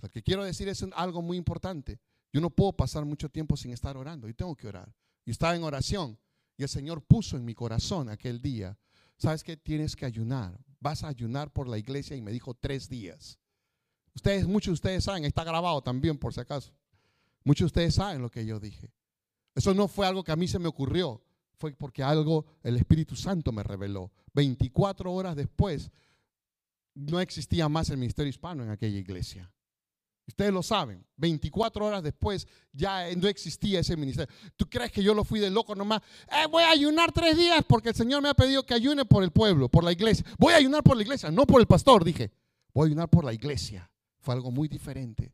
Lo 0.00 0.08
que 0.08 0.22
quiero 0.22 0.44
decir 0.44 0.68
es 0.68 0.84
algo 0.94 1.22
muy 1.22 1.36
importante. 1.36 2.00
Yo 2.32 2.40
no 2.40 2.50
puedo 2.50 2.72
pasar 2.72 3.04
mucho 3.04 3.28
tiempo 3.28 3.56
sin 3.56 3.72
estar 3.72 3.96
orando. 3.96 4.28
y 4.28 4.34
tengo 4.34 4.54
que 4.54 4.68
orar. 4.68 4.94
Y 5.24 5.30
estaba 5.30 5.56
en 5.56 5.62
oración. 5.62 6.18
Y 6.56 6.62
el 6.62 6.68
Señor 6.68 7.02
puso 7.02 7.36
en 7.36 7.44
mi 7.44 7.54
corazón 7.54 8.08
aquel 8.08 8.40
día. 8.40 8.76
¿Sabes 9.16 9.42
qué? 9.42 9.56
Tienes 9.56 9.96
que 9.96 10.06
ayunar. 10.06 10.58
Vas 10.80 11.04
a 11.04 11.08
ayunar 11.08 11.52
por 11.52 11.68
la 11.68 11.78
iglesia 11.78 12.16
y 12.16 12.22
me 12.22 12.32
dijo 12.32 12.54
tres 12.54 12.88
días. 12.88 13.38
Ustedes, 14.18 14.48
muchos 14.48 14.72
de 14.72 14.74
ustedes 14.74 15.04
saben, 15.04 15.24
está 15.24 15.44
grabado 15.44 15.80
también 15.80 16.18
por 16.18 16.34
si 16.34 16.40
acaso. 16.40 16.72
Muchos 17.44 17.60
de 17.60 17.66
ustedes 17.66 17.94
saben 17.94 18.20
lo 18.20 18.28
que 18.28 18.44
yo 18.44 18.58
dije. 18.58 18.92
Eso 19.54 19.74
no 19.74 19.86
fue 19.86 20.08
algo 20.08 20.24
que 20.24 20.32
a 20.32 20.36
mí 20.36 20.48
se 20.48 20.58
me 20.58 20.66
ocurrió, 20.66 21.22
fue 21.56 21.72
porque 21.72 22.02
algo 22.02 22.44
el 22.64 22.76
Espíritu 22.76 23.14
Santo 23.14 23.52
me 23.52 23.62
reveló. 23.62 24.10
24 24.34 25.12
horas 25.12 25.36
después 25.36 25.92
no 26.96 27.20
existía 27.20 27.68
más 27.68 27.90
el 27.90 27.98
ministerio 27.98 28.28
hispano 28.28 28.64
en 28.64 28.70
aquella 28.70 28.98
iglesia. 28.98 29.48
Ustedes 30.26 30.52
lo 30.52 30.64
saben, 30.64 31.06
24 31.16 31.86
horas 31.86 32.02
después 32.02 32.48
ya 32.72 33.14
no 33.14 33.28
existía 33.28 33.78
ese 33.78 33.96
ministerio. 33.96 34.34
¿Tú 34.56 34.68
crees 34.68 34.90
que 34.90 35.00
yo 35.00 35.14
lo 35.14 35.22
fui 35.22 35.38
de 35.38 35.48
loco 35.48 35.76
nomás? 35.76 36.02
Eh, 36.28 36.48
voy 36.50 36.64
a 36.64 36.70
ayunar 36.70 37.12
tres 37.12 37.36
días 37.36 37.64
porque 37.68 37.90
el 37.90 37.94
Señor 37.94 38.20
me 38.20 38.30
ha 38.30 38.34
pedido 38.34 38.66
que 38.66 38.74
ayune 38.74 39.04
por 39.04 39.22
el 39.22 39.30
pueblo, 39.30 39.68
por 39.68 39.84
la 39.84 39.92
iglesia. 39.92 40.26
Voy 40.38 40.54
a 40.54 40.56
ayunar 40.56 40.82
por 40.82 40.96
la 40.96 41.04
iglesia, 41.04 41.30
no 41.30 41.46
por 41.46 41.60
el 41.60 41.68
pastor, 41.68 42.02
dije. 42.02 42.32
Voy 42.74 42.82
a 42.82 42.86
ayunar 42.88 43.08
por 43.08 43.24
la 43.24 43.32
iglesia 43.32 43.88
fue 44.28 44.34
algo 44.34 44.50
muy 44.50 44.68
diferente. 44.68 45.32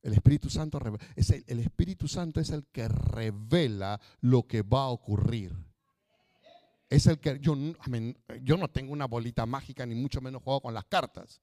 El 0.00 0.14
Espíritu 0.14 0.48
Santo 0.48 0.80
es 1.14 1.28
el, 1.28 1.58
Espíritu 1.60 2.08
Santo 2.08 2.40
es 2.40 2.48
el 2.48 2.64
que 2.68 2.88
revela 2.88 4.00
lo 4.22 4.46
que 4.46 4.62
va 4.62 4.84
a 4.84 4.88
ocurrir. 4.88 5.54
Es 6.88 7.06
el 7.06 7.18
que 7.18 7.38
yo, 7.38 7.54
yo 8.40 8.56
no 8.56 8.68
tengo 8.68 8.94
una 8.94 9.04
bolita 9.04 9.44
mágica 9.44 9.84
ni 9.84 9.94
mucho 9.94 10.22
menos 10.22 10.42
juego 10.42 10.62
con 10.62 10.72
las 10.72 10.86
cartas. 10.86 11.42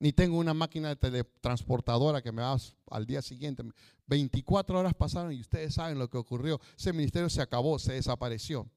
Ni 0.00 0.12
tengo 0.12 0.38
una 0.38 0.54
máquina 0.54 0.88
de 0.88 0.96
teletransportadora 0.96 2.20
que 2.20 2.32
me 2.32 2.42
va 2.42 2.56
al 2.90 3.06
día 3.06 3.22
siguiente. 3.22 3.62
24 4.08 4.76
horas 4.76 4.94
pasaron 4.94 5.32
y 5.32 5.40
ustedes 5.40 5.72
saben 5.72 6.00
lo 6.00 6.10
que 6.10 6.18
ocurrió. 6.18 6.60
Ese 6.76 6.92
ministerio 6.92 7.30
se 7.30 7.42
acabó, 7.42 7.78
se 7.78 7.92
desapareció. 7.92 8.68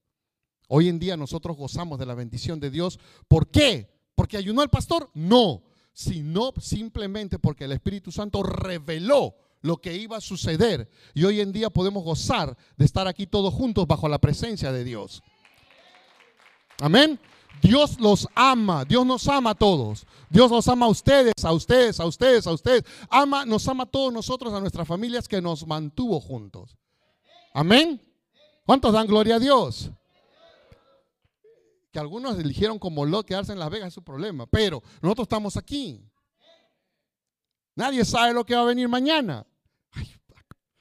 Hoy 0.68 0.88
en 0.88 1.00
día 1.00 1.16
nosotros 1.16 1.56
gozamos 1.56 1.98
de 1.98 2.06
la 2.06 2.14
bendición 2.14 2.60
de 2.60 2.70
Dios. 2.70 3.00
¿Por 3.26 3.50
qué? 3.50 3.98
¿Porque 4.14 4.36
ayunó 4.36 4.62
el 4.62 4.70
pastor? 4.70 5.10
No, 5.12 5.64
sino 5.98 6.52
simplemente 6.60 7.40
porque 7.40 7.64
el 7.64 7.72
Espíritu 7.72 8.12
Santo 8.12 8.44
reveló 8.44 9.34
lo 9.62 9.78
que 9.78 9.96
iba 9.96 10.18
a 10.18 10.20
suceder. 10.20 10.88
Y 11.12 11.24
hoy 11.24 11.40
en 11.40 11.50
día 11.50 11.70
podemos 11.70 12.04
gozar 12.04 12.56
de 12.76 12.84
estar 12.84 13.08
aquí 13.08 13.26
todos 13.26 13.52
juntos 13.52 13.84
bajo 13.88 14.08
la 14.08 14.20
presencia 14.20 14.70
de 14.70 14.84
Dios. 14.84 15.24
Amén. 16.80 17.18
Dios 17.60 17.98
los 17.98 18.28
ama, 18.36 18.84
Dios 18.84 19.04
nos 19.04 19.26
ama 19.26 19.50
a 19.50 19.54
todos. 19.56 20.06
Dios 20.30 20.52
los 20.52 20.68
ama 20.68 20.86
a 20.86 20.88
ustedes, 20.88 21.32
a 21.42 21.50
ustedes, 21.50 21.98
a 21.98 22.06
ustedes, 22.06 22.46
a 22.46 22.52
ustedes. 22.52 22.84
Ama, 23.10 23.44
nos 23.44 23.66
ama 23.66 23.82
a 23.82 23.86
todos 23.86 24.12
nosotros, 24.12 24.54
a 24.54 24.60
nuestras 24.60 24.86
familias 24.86 25.26
que 25.26 25.42
nos 25.42 25.66
mantuvo 25.66 26.20
juntos. 26.20 26.76
Amén. 27.52 28.00
¿Cuántos 28.64 28.92
dan 28.92 29.08
gloria 29.08 29.34
a 29.34 29.40
Dios? 29.40 29.90
Que 31.98 32.00
algunos 32.00 32.38
eligieron 32.38 32.78
como 32.78 33.04
lo 33.04 33.26
quedarse 33.26 33.50
en 33.50 33.58
Las 33.58 33.70
Vegas 33.70 33.88
es 33.88 33.94
su 33.94 34.04
problema, 34.04 34.46
pero 34.46 34.84
nosotros 35.02 35.24
estamos 35.24 35.56
aquí. 35.56 36.08
Nadie 37.74 38.04
sabe 38.04 38.32
lo 38.32 38.46
que 38.46 38.54
va 38.54 38.60
a 38.60 38.66
venir 38.66 38.88
mañana. 38.88 39.44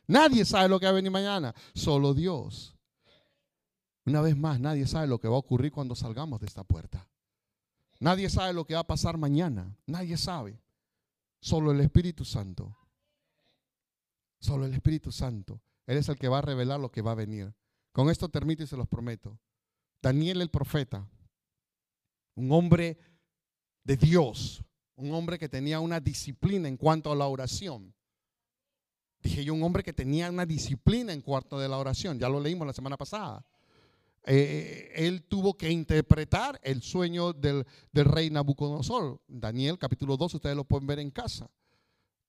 nadie 0.05 0.45
sabe 0.45 0.69
lo 0.69 0.79
que 0.79 0.85
va 0.85 0.91
a 0.91 0.93
venir 0.93 1.09
mañana, 1.09 1.55
solo 1.73 2.13
Dios. 2.13 2.75
Una 4.05 4.21
vez 4.21 4.37
más, 4.37 4.59
nadie 4.59 4.85
sabe 4.85 5.07
lo 5.07 5.17
que 5.19 5.27
va 5.27 5.37
a 5.37 5.39
ocurrir 5.39 5.71
cuando 5.71 5.95
salgamos 5.95 6.39
de 6.39 6.45
esta 6.45 6.63
puerta. 6.63 7.09
Nadie 7.99 8.29
sabe 8.29 8.53
lo 8.53 8.65
que 8.67 8.75
va 8.75 8.81
a 8.81 8.87
pasar 8.87 9.17
mañana. 9.17 9.75
Nadie 9.87 10.17
sabe. 10.17 10.61
Solo 11.39 11.71
el 11.71 11.81
Espíritu 11.81 12.25
Santo. 12.25 12.77
Solo 14.39 14.67
el 14.67 14.73
Espíritu 14.75 15.11
Santo. 15.11 15.63
Él 15.87 15.97
es 15.97 16.09
el 16.09 16.19
que 16.19 16.27
va 16.27 16.37
a 16.37 16.43
revelar 16.43 16.79
lo 16.79 16.91
que 16.91 17.01
va 17.01 17.13
a 17.13 17.15
venir. 17.15 17.55
Con 17.91 18.11
esto 18.11 18.29
termino 18.29 18.63
y 18.63 18.67
se 18.67 18.77
los 18.77 18.87
prometo. 18.87 19.39
Daniel 20.01 20.41
el 20.41 20.49
profeta, 20.49 21.07
un 22.35 22.51
hombre 22.51 22.97
de 23.83 23.97
Dios, 23.97 24.63
un 24.95 25.13
hombre 25.13 25.37
que 25.37 25.49
tenía 25.49 25.79
una 25.79 25.99
disciplina 25.99 26.67
en 26.67 26.77
cuanto 26.77 27.11
a 27.11 27.15
la 27.15 27.27
oración. 27.27 27.93
Dije 29.21 29.43
yo, 29.43 29.53
un 29.53 29.63
hombre 29.63 29.83
que 29.83 29.93
tenía 29.93 30.29
una 30.29 30.45
disciplina 30.45 31.13
en 31.13 31.21
cuanto 31.21 31.59
a 31.59 31.67
la 31.67 31.77
oración. 31.77 32.19
Ya 32.19 32.29
lo 32.29 32.39
leímos 32.39 32.67
la 32.67 32.73
semana 32.73 32.97
pasada. 32.97 33.45
Eh, 34.29 34.91
él 34.93 35.23
tuvo 35.23 35.55
que 35.55 35.71
interpretar 35.71 36.59
el 36.61 36.81
sueño 36.81 37.33
del, 37.33 37.65
rey 37.93 38.29
Nabucodonosor. 38.29 39.21
Daniel 39.27 39.77
capítulo 39.79 40.17
2, 40.17 40.35
ustedes 40.35 40.55
lo 40.55 40.65
pueden 40.65 40.85
ver 40.85 40.99
en 40.99 41.11
casa. 41.11 41.49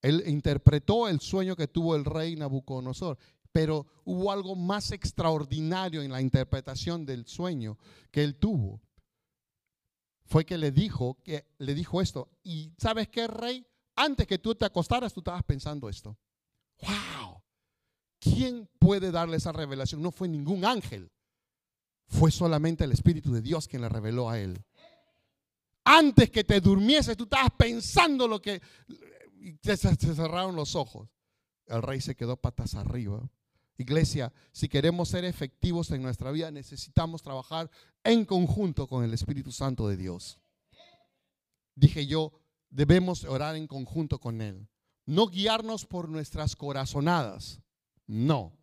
Él 0.01 0.23
interpretó 0.27 1.09
el 1.09 1.21
sueño 1.21 1.57
que 1.57 1.67
tuvo 1.67 1.97
el 1.97 2.05
rey 2.05 2.37
Nabucodonosor. 2.37 3.19
Pero 3.53 3.87
hubo 4.05 4.31
algo 4.31 4.55
más 4.55 4.93
extraordinario 4.93 6.03
en 6.03 6.13
la 6.13 6.21
interpretación 6.21 7.07
del 7.07 7.27
sueño 7.27 7.79
que 8.11 8.23
él 8.23 8.37
tuvo. 8.37 8.81
Fue 10.27 10.45
que 10.45 10.59
le 10.59 10.71
dijo, 10.71 11.19
que 11.23 11.47
le 11.59 11.75
dijo 11.75 12.03
esto. 12.03 12.29
Y 12.43 12.73
sabes 12.79 13.09
qué, 13.09 13.27
rey, 13.27 13.67
antes 13.97 14.27
que 14.27 14.39
tú 14.39 14.55
te 14.55 14.67
acostaras, 14.67 15.13
tú 15.13 15.21
estabas 15.21 15.43
pensando 15.43 15.89
esto. 15.89 16.17
¡Wow! 16.83 17.43
¿Quién 18.21 18.69
puede 18.79 19.11
darle 19.11 19.39
esa 19.39 19.53
revelación? 19.53 20.03
No 20.03 20.11
fue 20.11 20.29
ningún 20.29 20.65
ángel. 20.65 21.11
Fue 22.07 22.31
solamente 22.31 22.85
el 22.85 22.93
Espíritu 22.93 23.33
de 23.33 23.43
Dios 23.43 23.69
quien 23.69 23.83
le 23.83 23.89
reveló 23.89 24.29
a 24.29 24.39
él. 24.39 24.63
Antes 25.85 26.31
que 26.31 26.45
te 26.45 26.61
durmiese, 26.61 27.17
tú 27.17 27.25
estabas 27.25 27.51
pensando 27.57 28.29
lo 28.29 28.41
que... 28.41 28.61
Se 29.63 29.77
cerraron 29.77 30.57
los 30.57 30.75
ojos. 30.75 31.09
El 31.67 31.83
rey 31.83 32.01
se 32.01 32.15
quedó 32.15 32.37
patas 32.37 32.75
arriba. 32.75 33.31
Iglesia, 33.79 34.33
si 34.53 34.69
queremos 34.69 35.09
ser 35.09 35.25
efectivos 35.25 35.91
en 35.93 36.03
nuestra 36.03 36.33
vida, 36.33 36.51
necesitamos 36.51 37.23
trabajar 37.23 37.71
en 38.03 38.25
conjunto 38.25 38.89
con 38.89 39.05
el 39.05 39.15
Espíritu 39.15 39.53
Santo 39.53 39.89
de 39.89 39.97
Dios. 39.97 40.39
Dije 41.77 42.07
yo, 42.07 42.33
debemos 42.71 43.25
orar 43.25 43.55
en 43.55 43.69
conjunto 43.69 44.19
con 44.19 44.43
Él. 44.43 44.69
No 45.07 45.29
guiarnos 45.29 45.87
por 45.87 46.09
nuestras 46.09 46.57
corazonadas. 46.57 47.61
No. 48.07 48.59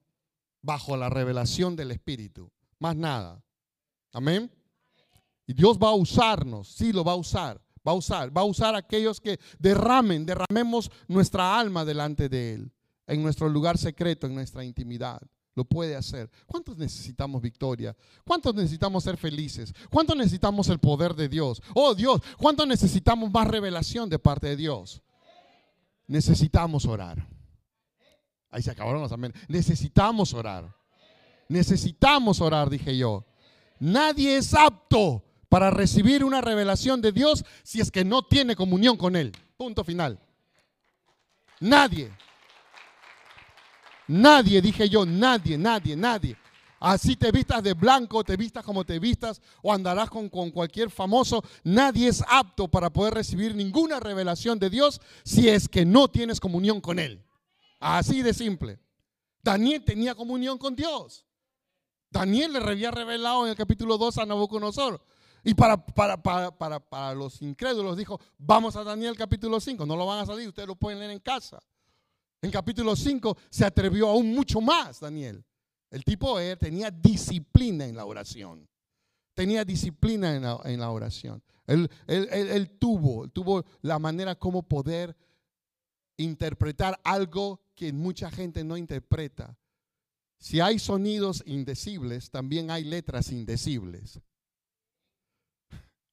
Bajo 0.62 0.98
la 0.98 1.10
revelación 1.10 1.78
del 1.78 1.92
Espíritu. 1.92 2.52
Más 2.78 2.96
nada. 2.96 3.42
Amén. 4.12 4.52
Y 5.48 5.54
Dios 5.54 5.78
va 5.78 5.90
a 5.90 5.96
usarnos, 5.96 6.68
sí 6.68 6.92
lo 6.92 7.04
va 7.04 7.14
a 7.14 7.16
usar, 7.16 7.62
va 7.88 7.92
a 7.92 7.96
usar, 7.96 8.36
va 8.36 8.42
a 8.42 8.46
usar 8.46 8.76
aquellos 8.76 9.22
que 9.22 9.40
derramen, 9.60 10.26
derramemos 10.26 10.90
nuestra 11.08 11.60
alma 11.60 11.86
delante 11.86 12.30
de 12.30 12.56
Él, 12.56 12.72
en 13.08 13.24
nuestro 13.24 13.50
lugar 13.50 13.78
secreto, 13.78 14.28
en 14.28 14.36
nuestra 14.36 14.64
intimidad. 14.64 15.22
Lo 15.56 15.64
puede 15.64 15.96
hacer. 15.96 16.30
¿Cuántos 16.46 16.78
necesitamos 16.78 17.42
victoria? 17.42 17.96
¿Cuántos 18.26 18.54
necesitamos 18.54 19.04
ser 19.04 19.16
felices? 19.16 19.74
¿Cuántos 19.90 20.18
necesitamos 20.18 20.68
el 20.68 20.80
poder 20.80 21.16
de 21.16 21.30
Dios? 21.30 21.62
Oh 21.74 21.96
Dios, 21.96 22.22
¿cuántos 22.38 22.68
necesitamos 22.68 23.32
más 23.32 23.48
revelación 23.48 24.10
de 24.10 24.20
parte 24.20 24.48
de 24.48 24.58
Dios? 24.58 25.02
Necesitamos 26.08 26.86
orar. 26.86 27.26
Ahí 28.52 28.62
se 28.62 28.72
acabaron 28.72 29.02
los 29.02 29.12
amén. 29.12 29.34
Necesitamos 29.48 30.34
orar. 30.34 30.76
Necesitamos 31.48 32.42
orar, 32.42 32.70
dije 32.70 32.98
yo. 32.98 33.26
Nadie 33.80 34.38
es 34.38 34.54
apto 34.54 35.24
para 35.50 35.70
recibir 35.70 36.24
una 36.24 36.42
revelación 36.42 37.02
de 37.02 37.12
Dios 37.12 37.46
si 37.64 37.80
es 37.80 37.92
que 37.92 38.04
no 38.04 38.24
tiene 38.24 38.56
comunión 38.56 38.98
con 38.98 39.16
Él. 39.16 39.32
Punto 39.58 39.84
final. 39.84 40.20
Nadie. 41.60 42.12
Nadie, 44.08 44.62
dije 44.62 44.88
yo, 44.90 45.06
nadie, 45.06 45.58
nadie, 45.58 45.96
nadie. 45.96 46.38
Así 46.80 47.16
te 47.16 47.32
vistas 47.32 47.64
de 47.64 47.74
blanco, 47.74 48.24
te 48.24 48.38
vistas 48.38 48.64
como 48.64 48.84
te 48.84 49.00
vistas 49.00 49.42
o 49.64 49.74
andarás 49.74 50.10
con, 50.10 50.30
con, 50.30 50.52
cualquier 50.52 50.90
famoso. 50.92 51.44
Nadie 51.64 52.10
es 52.10 52.24
apto 52.28 52.68
para 52.68 52.92
poder 52.92 53.14
recibir 53.14 53.56
ninguna 53.56 54.00
revelación 54.00 54.60
de 54.60 54.70
Dios 54.70 55.02
si 55.24 55.50
es 55.50 55.68
que 55.68 55.86
no 55.86 56.08
tienes 56.10 56.40
comunión 56.40 56.82
con 56.82 57.00
Él. 57.00 57.24
Así 57.80 58.22
de 58.22 58.34
simple. 58.34 58.80
Daniel 59.42 59.84
tenía 59.84 60.16
comunión 60.16 60.58
con 60.58 60.76
Dios. 60.76 61.26
Daniel 62.10 62.54
le 62.54 62.60
había 62.60 62.92
revelado 62.92 63.46
en 63.46 63.52
el 63.52 63.56
capítulo 63.56 63.98
2 63.98 64.20
a 64.20 64.26
Nabucodonosor. 64.26 65.02
Y 65.44 65.54
para, 65.54 65.86
para, 65.86 66.22
para, 66.22 66.80
para, 66.80 67.14
los 67.14 67.42
incrédulos 67.42 67.98
dijo, 67.98 68.20
vamos 68.38 68.76
a 68.76 68.84
Daniel 68.84 69.16
capítulo 69.16 69.60
5, 69.60 69.86
no 69.86 69.96
lo 69.96 70.08
van 70.08 70.20
a 70.20 70.26
salir, 70.26 70.48
ustedes 70.48 70.68
lo 70.68 70.76
pueden 70.76 70.98
leer 70.98 71.12
en 71.12 71.20
casa. 71.20 71.62
En 72.42 72.52
capítulo 72.52 72.96
5 72.96 73.38
se 73.50 73.66
atrevió 73.66 74.10
aún 74.10 74.34
mucho 74.34 74.62
más 74.62 75.00
Daniel. 75.00 75.44
El 75.90 76.04
tipo 76.04 76.40
él 76.40 76.58
tenía 76.58 76.92
disciplina 76.92 77.86
en 77.86 77.96
la 77.96 78.06
oración. 78.06 78.68
Tenía 79.34 79.66
disciplina 79.66 80.36
en 80.36 80.80
la, 80.80 80.90
oración. 80.92 81.44
Él, 81.68 81.90
él, 82.08 82.70
tuvo, 82.80 83.28
tuvo 83.28 83.66
la 83.82 84.00
manera 84.00 84.36
como 84.36 84.64
poder 84.64 85.16
interpretar 86.18 87.00
algo 87.04 87.62
que 87.76 87.92
mucha 87.92 88.32
gente 88.32 88.64
no 88.64 88.78
interpreta. 88.78 89.58
Si 90.38 90.60
hay 90.60 90.80
sonidos 90.80 91.44
indecibles, 91.46 92.30
también 92.30 92.72
hay 92.72 92.84
letras 92.86 93.32
indecibles. 93.32 94.22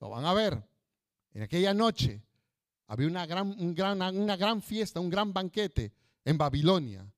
Lo 0.01 0.11
van 0.11 0.25
a 0.25 0.35
ver. 0.35 0.63
En 1.33 1.43
aquella 1.43 1.73
noche 1.75 2.23
había 2.89 3.07
una 3.07 3.25
gran, 3.27 3.55
una 3.59 4.37
gran 4.37 4.63
fiesta, 4.63 5.01
un 5.01 5.11
gran 5.11 5.33
banquete 5.33 5.93
en 6.25 6.39
Babilonia. 6.39 7.13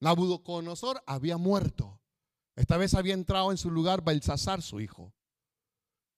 Nabucodonosor 0.00 1.02
había 1.06 1.36
muerto. 1.36 2.00
Esta 2.56 2.76
vez 2.76 2.94
había 2.94 3.14
entrado 3.14 3.50
en 3.50 3.58
su 3.58 3.70
lugar 3.70 4.02
Belsasar, 4.02 4.62
su 4.62 4.80
hijo. 4.80 5.12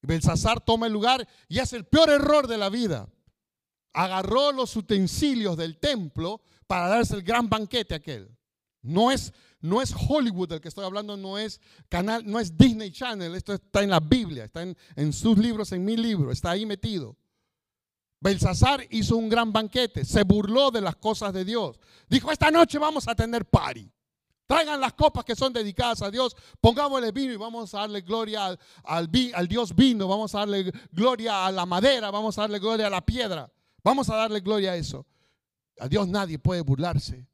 Belsasar 0.02 0.60
toma 0.60 0.86
el 0.86 0.92
lugar 0.92 1.28
y 1.48 1.58
hace 1.58 1.76
el 1.76 1.86
peor 1.86 2.10
error 2.10 2.46
de 2.46 2.58
la 2.58 2.68
vida. 2.68 3.08
Agarró 3.92 4.52
los 4.52 4.74
utensilios 4.76 5.56
del 5.56 5.78
templo 5.78 6.42
para 6.66 6.88
darse 6.88 7.14
el 7.14 7.22
gran 7.22 7.48
banquete 7.48 7.94
aquel. 7.94 8.36
No 8.80 9.12
es, 9.12 9.32
no 9.60 9.80
es 9.80 9.94
Hollywood 10.08 10.52
el 10.52 10.60
que 10.60 10.68
estoy 10.68 10.84
hablando, 10.84 11.16
no 11.16 11.38
es 11.38 11.60
canal, 11.88 12.28
no 12.28 12.40
es 12.40 12.56
Disney 12.56 12.90
Channel, 12.90 13.34
esto 13.34 13.54
está 13.54 13.82
en 13.82 13.90
la 13.90 14.00
Biblia, 14.00 14.44
está 14.44 14.62
en 14.62 15.12
sus 15.12 15.38
libros, 15.38 15.70
en 15.70 15.84
mi 15.84 15.96
libro, 15.96 16.32
está 16.32 16.50
ahí 16.50 16.66
metido. 16.66 17.16
Belsasar 18.22 18.86
hizo 18.90 19.16
un 19.16 19.28
gran 19.28 19.52
banquete, 19.52 20.04
se 20.04 20.22
burló 20.22 20.70
de 20.70 20.80
las 20.80 20.94
cosas 20.94 21.32
de 21.32 21.44
Dios. 21.44 21.80
Dijo, 22.08 22.30
esta 22.30 22.52
noche 22.52 22.78
vamos 22.78 23.08
a 23.08 23.16
tener 23.16 23.44
party. 23.44 23.90
Traigan 24.46 24.80
las 24.80 24.92
copas 24.92 25.24
que 25.24 25.34
son 25.34 25.52
dedicadas 25.52 26.02
a 26.02 26.10
Dios, 26.10 26.36
pongámosle 26.60 27.10
vino 27.10 27.32
y 27.32 27.36
vamos 27.36 27.74
a 27.74 27.80
darle 27.80 28.02
gloria 28.02 28.46
al, 28.46 28.60
al, 28.84 29.10
al, 29.34 29.48
Dios 29.48 29.74
vino, 29.74 30.06
vamos 30.06 30.36
a 30.36 30.40
darle 30.40 30.70
gloria 30.92 31.46
a 31.46 31.50
la 31.50 31.66
madera, 31.66 32.12
vamos 32.12 32.38
a 32.38 32.42
darle 32.42 32.60
gloria 32.60 32.86
a 32.86 32.90
la 32.90 33.04
piedra, 33.04 33.50
vamos 33.82 34.08
a 34.08 34.14
darle 34.14 34.38
gloria 34.38 34.72
a 34.72 34.76
eso. 34.76 35.04
A 35.80 35.88
Dios 35.88 36.06
nadie 36.06 36.38
puede 36.38 36.60
burlarse. 36.60 37.26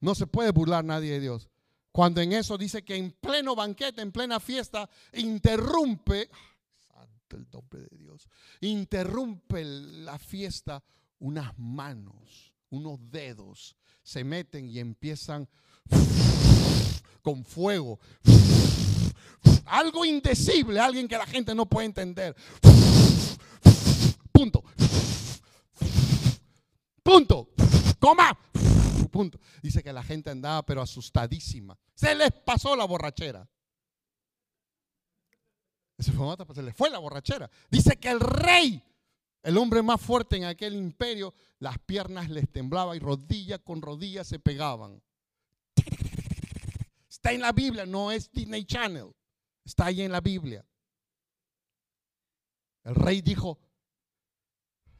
No 0.00 0.14
se 0.14 0.26
puede 0.26 0.50
burlar 0.50 0.82
nadie 0.82 1.12
de 1.12 1.20
Dios. 1.20 1.50
Cuando 1.90 2.22
en 2.22 2.32
eso 2.32 2.56
dice 2.56 2.82
que 2.82 2.96
en 2.96 3.12
pleno 3.12 3.54
banquete, 3.54 4.00
en 4.00 4.12
plena 4.12 4.40
fiesta, 4.40 4.88
interrumpe, 5.12 6.30
el 7.36 7.46
nombre 7.52 7.82
de 7.82 7.96
Dios, 7.96 8.28
interrumpe 8.60 9.64
la 9.64 10.18
fiesta 10.18 10.82
unas 11.18 11.56
manos, 11.58 12.52
unos 12.70 12.98
dedos, 13.10 13.76
se 14.02 14.24
meten 14.24 14.68
y 14.68 14.78
empiezan 14.78 15.48
con 17.22 17.44
fuego 17.44 18.00
Algo 19.66 20.04
indecible, 20.04 20.80
alguien 20.80 21.08
que 21.08 21.16
la 21.16 21.26
gente 21.26 21.54
no 21.54 21.66
puede 21.66 21.86
entender. 21.86 22.36
Punto. 24.32 24.64
Punto. 27.02 27.48
Coma. 27.98 28.38
Punto. 29.10 29.38
Dice 29.62 29.82
que 29.82 29.92
la 29.92 30.02
gente 30.02 30.30
andaba 30.30 30.64
pero 30.64 30.82
asustadísima. 30.82 31.78
Se 31.94 32.14
les 32.14 32.32
pasó 32.32 32.76
la 32.76 32.84
borrachera. 32.84 33.48
Se 35.98 36.62
les 36.62 36.74
fue 36.74 36.90
la 36.90 36.98
borrachera. 36.98 37.50
Dice 37.70 37.96
que 37.96 38.10
el 38.10 38.20
rey, 38.20 38.82
el 39.42 39.56
hombre 39.56 39.82
más 39.82 40.00
fuerte 40.00 40.36
en 40.36 40.44
aquel 40.44 40.74
imperio, 40.74 41.34
las 41.58 41.78
piernas 41.78 42.28
les 42.28 42.50
temblaban 42.50 42.96
y 42.96 43.00
rodilla 43.00 43.58
con 43.58 43.82
rodilla 43.82 44.24
se 44.24 44.38
pegaban. 44.38 45.02
Está 47.08 47.32
en 47.32 47.40
la 47.40 47.52
Biblia, 47.52 47.86
no 47.86 48.10
es 48.10 48.32
Disney 48.32 48.64
Channel. 48.64 49.14
Está 49.64 49.86
ahí 49.86 50.02
en 50.02 50.10
la 50.10 50.20
Biblia. 50.20 50.64
El 52.84 52.96
rey 52.96 53.20
dijo, 53.20 53.60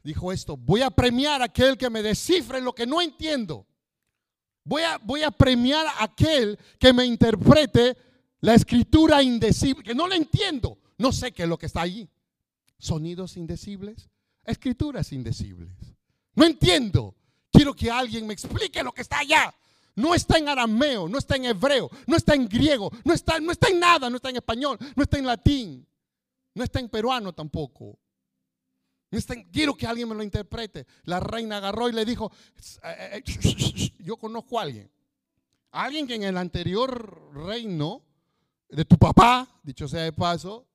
dijo 0.03 0.31
esto, 0.31 0.55
voy 0.55 0.83
a 0.83 0.89
premiar 0.89 1.41
a 1.41 1.45
aquel 1.45 1.77
que 1.77 1.89
me 1.89 2.01
descifre 2.01 2.61
lo 2.61 2.73
que 2.73 2.85
no 2.87 3.01
entiendo. 3.01 3.67
Voy 4.63 4.83
a, 4.83 4.97
voy 4.99 5.23
a 5.23 5.31
premiar 5.31 5.85
a 5.85 6.03
aquel 6.05 6.57
que 6.79 6.93
me 6.93 7.05
interprete 7.05 7.97
la 8.39 8.53
escritura 8.53 9.21
indecible, 9.21 9.83
que 9.83 9.95
no 9.95 10.07
la 10.07 10.15
entiendo. 10.15 10.77
No 11.03 11.11
sé 11.11 11.33
qué 11.33 11.43
es 11.43 11.49
lo 11.49 11.57
que 11.57 11.65
está 11.65 11.81
allí. 11.81 12.09
Sonidos 12.77 13.35
indecibles, 13.35 14.09
escrituras 14.45 15.11
indecibles. 15.11 15.69
No 16.33 16.45
entiendo. 16.45 17.13
Quiero 17.51 17.73
que 17.73 17.91
alguien 17.91 18.25
me 18.25 18.33
explique 18.33 18.81
lo 18.81 18.93
que 18.93 19.01
está 19.01 19.19
allá. 19.19 19.53
No 19.97 20.15
está 20.15 20.37
en 20.37 20.47
arameo, 20.47 21.09
no 21.09 21.17
está 21.17 21.35
en 21.35 21.43
hebreo, 21.43 21.91
no 22.07 22.15
está 22.15 22.35
en 22.35 22.47
griego, 22.47 22.89
no 23.03 23.13
está, 23.13 23.41
no 23.41 23.51
está 23.51 23.67
en 23.67 23.81
nada, 23.81 24.09
no 24.09 24.15
está 24.15 24.29
en 24.29 24.37
español, 24.37 24.77
no 24.95 25.03
está 25.03 25.19
en 25.19 25.25
latín, 25.25 25.85
no 26.55 26.63
está 26.63 26.79
en 26.79 26.87
peruano 26.87 27.33
tampoco. 27.33 27.99
quiero 29.51 29.75
que 29.75 29.85
alguien 29.85 30.07
me 30.07 30.15
lo 30.15 30.23
interprete. 30.23 30.87
La 31.03 31.19
reina 31.19 31.57
agarró 31.57 31.89
y 31.89 31.91
le 31.91 32.05
dijo, 32.05 32.31
yo 33.99 34.15
conozco 34.15 34.57
a 34.57 34.61
alguien. 34.61 34.89
Alguien 35.71 36.07
que 36.07 36.15
en 36.15 36.23
el 36.23 36.37
anterior 36.37 37.33
reino 37.33 38.01
de 38.69 38.85
tu 38.85 38.97
papá, 38.97 39.59
dicho 39.63 39.89
sea 39.89 40.03
de 40.03 40.13
paso, 40.13 40.65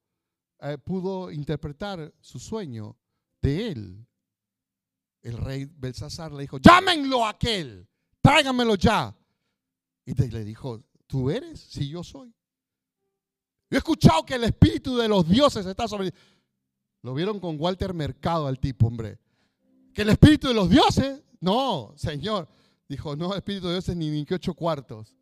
pudo 0.85 1.31
interpretar 1.31 2.13
su 2.21 2.39
sueño 2.39 2.97
de 3.41 3.69
él. 3.69 4.07
El 5.23 5.37
rey 5.37 5.65
Belsasar 5.65 6.33
le 6.33 6.43
dijo, 6.43 6.59
llámenlo 6.59 7.25
a 7.25 7.31
aquel 7.31 7.89
tráigamelo 8.29 8.75
ya. 8.75 9.15
Y 10.05 10.15
le 10.15 10.45
dijo, 10.45 10.83
¿tú 11.07 11.31
eres? 11.31 11.61
Sí, 11.61 11.89
yo 11.89 12.03
soy. 12.03 12.29
Yo 13.71 13.77
he 13.77 13.79
escuchado 13.79 14.25
que 14.25 14.35
el 14.35 14.45
espíritu 14.45 14.97
de 14.97 15.09
los 15.09 15.29
dioses 15.29 15.65
está 15.67 15.87
sobre... 15.89 16.13
Lo 17.03 17.15
vieron 17.15 17.39
con 17.39 17.61
Walter 17.61 17.95
Mercado 17.95 18.47
al 18.47 18.59
tipo, 18.59 18.87
hombre. 18.87 19.19
Que 19.95 20.03
el 20.03 20.09
espíritu 20.11 20.49
de 20.49 20.55
los 20.55 20.69
dioses, 20.69 21.23
no, 21.41 21.93
señor. 21.97 22.49
Dijo, 22.89 23.15
no, 23.17 23.33
el 23.33 23.39
espíritu 23.39 23.67
de 23.67 23.75
dioses 23.75 23.97
ni 23.97 24.11
28 24.11 24.55
cuartos. 24.55 25.15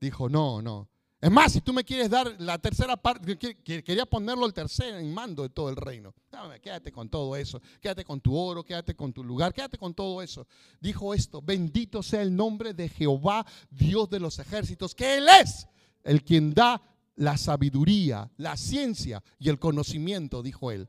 Dijo, 0.00 0.28
no, 0.28 0.62
no. 0.62 0.88
Es 1.26 1.32
más, 1.32 1.52
si 1.52 1.60
tú 1.60 1.72
me 1.72 1.82
quieres 1.82 2.08
dar 2.08 2.36
la 2.38 2.56
tercera 2.56 2.96
parte, 2.96 3.36
quería 3.36 4.06
ponerlo 4.06 4.46
el 4.46 4.54
tercero 4.54 4.96
en 4.96 5.12
mando 5.12 5.42
de 5.42 5.48
todo 5.48 5.68
el 5.68 5.74
reino. 5.74 6.14
quédate 6.62 6.92
con 6.92 7.08
todo 7.08 7.34
eso, 7.34 7.60
quédate 7.80 8.04
con 8.04 8.20
tu 8.20 8.36
oro, 8.36 8.62
quédate 8.62 8.94
con 8.94 9.12
tu 9.12 9.24
lugar, 9.24 9.52
quédate 9.52 9.76
con 9.76 9.92
todo 9.92 10.22
eso. 10.22 10.46
Dijo 10.80 11.12
esto, 11.12 11.42
bendito 11.42 12.00
sea 12.04 12.22
el 12.22 12.36
nombre 12.36 12.74
de 12.74 12.88
Jehová, 12.88 13.44
Dios 13.68 14.08
de 14.08 14.20
los 14.20 14.38
ejércitos, 14.38 14.94
que 14.94 15.16
Él 15.16 15.26
es 15.42 15.66
el 16.04 16.22
quien 16.22 16.54
da 16.54 16.80
la 17.16 17.36
sabiduría, 17.36 18.30
la 18.36 18.56
ciencia 18.56 19.20
y 19.40 19.48
el 19.48 19.58
conocimiento, 19.58 20.44
dijo 20.44 20.70
Él. 20.70 20.88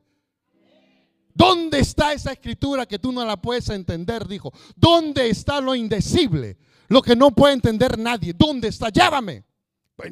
¿Dónde 1.34 1.80
está 1.80 2.12
esa 2.12 2.30
escritura 2.30 2.86
que 2.86 3.00
tú 3.00 3.10
no 3.10 3.24
la 3.24 3.42
puedes 3.42 3.68
entender? 3.70 4.28
Dijo. 4.28 4.52
¿Dónde 4.76 5.30
está 5.30 5.60
lo 5.60 5.74
indecible? 5.74 6.58
Lo 6.86 7.02
que 7.02 7.16
no 7.16 7.32
puede 7.32 7.54
entender 7.54 7.98
nadie. 7.98 8.32
¿Dónde 8.32 8.68
está? 8.68 8.88
Llévame 8.88 9.47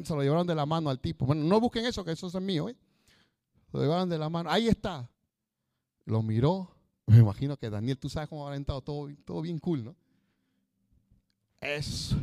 se 0.03 0.15
lo 0.15 0.21
llevaron 0.21 0.45
de 0.45 0.55
la 0.55 0.65
mano 0.65 0.89
al 0.89 0.99
tipo. 0.99 1.25
Bueno, 1.25 1.43
no 1.43 1.59
busquen 1.59 1.85
eso, 1.85 2.03
que 2.03 2.11
eso 2.11 2.27
es 2.27 2.41
mío. 2.41 2.69
¿eh? 2.69 2.75
Lo 3.71 3.81
llevaron 3.81 4.09
de 4.09 4.17
la 4.17 4.29
mano. 4.29 4.49
Ahí 4.49 4.67
está. 4.67 5.09
Lo 6.05 6.21
miró. 6.21 6.75
Me 7.07 7.17
imagino 7.17 7.57
que 7.57 7.69
Daniel, 7.69 7.97
tú 7.97 8.09
sabes 8.09 8.29
cómo 8.29 8.45
habrá 8.45 8.57
entrado 8.57 8.81
todo, 8.81 9.07
todo 9.23 9.41
bien 9.41 9.59
cool, 9.59 9.85
¿no? 9.85 9.95
Es. 11.61 12.15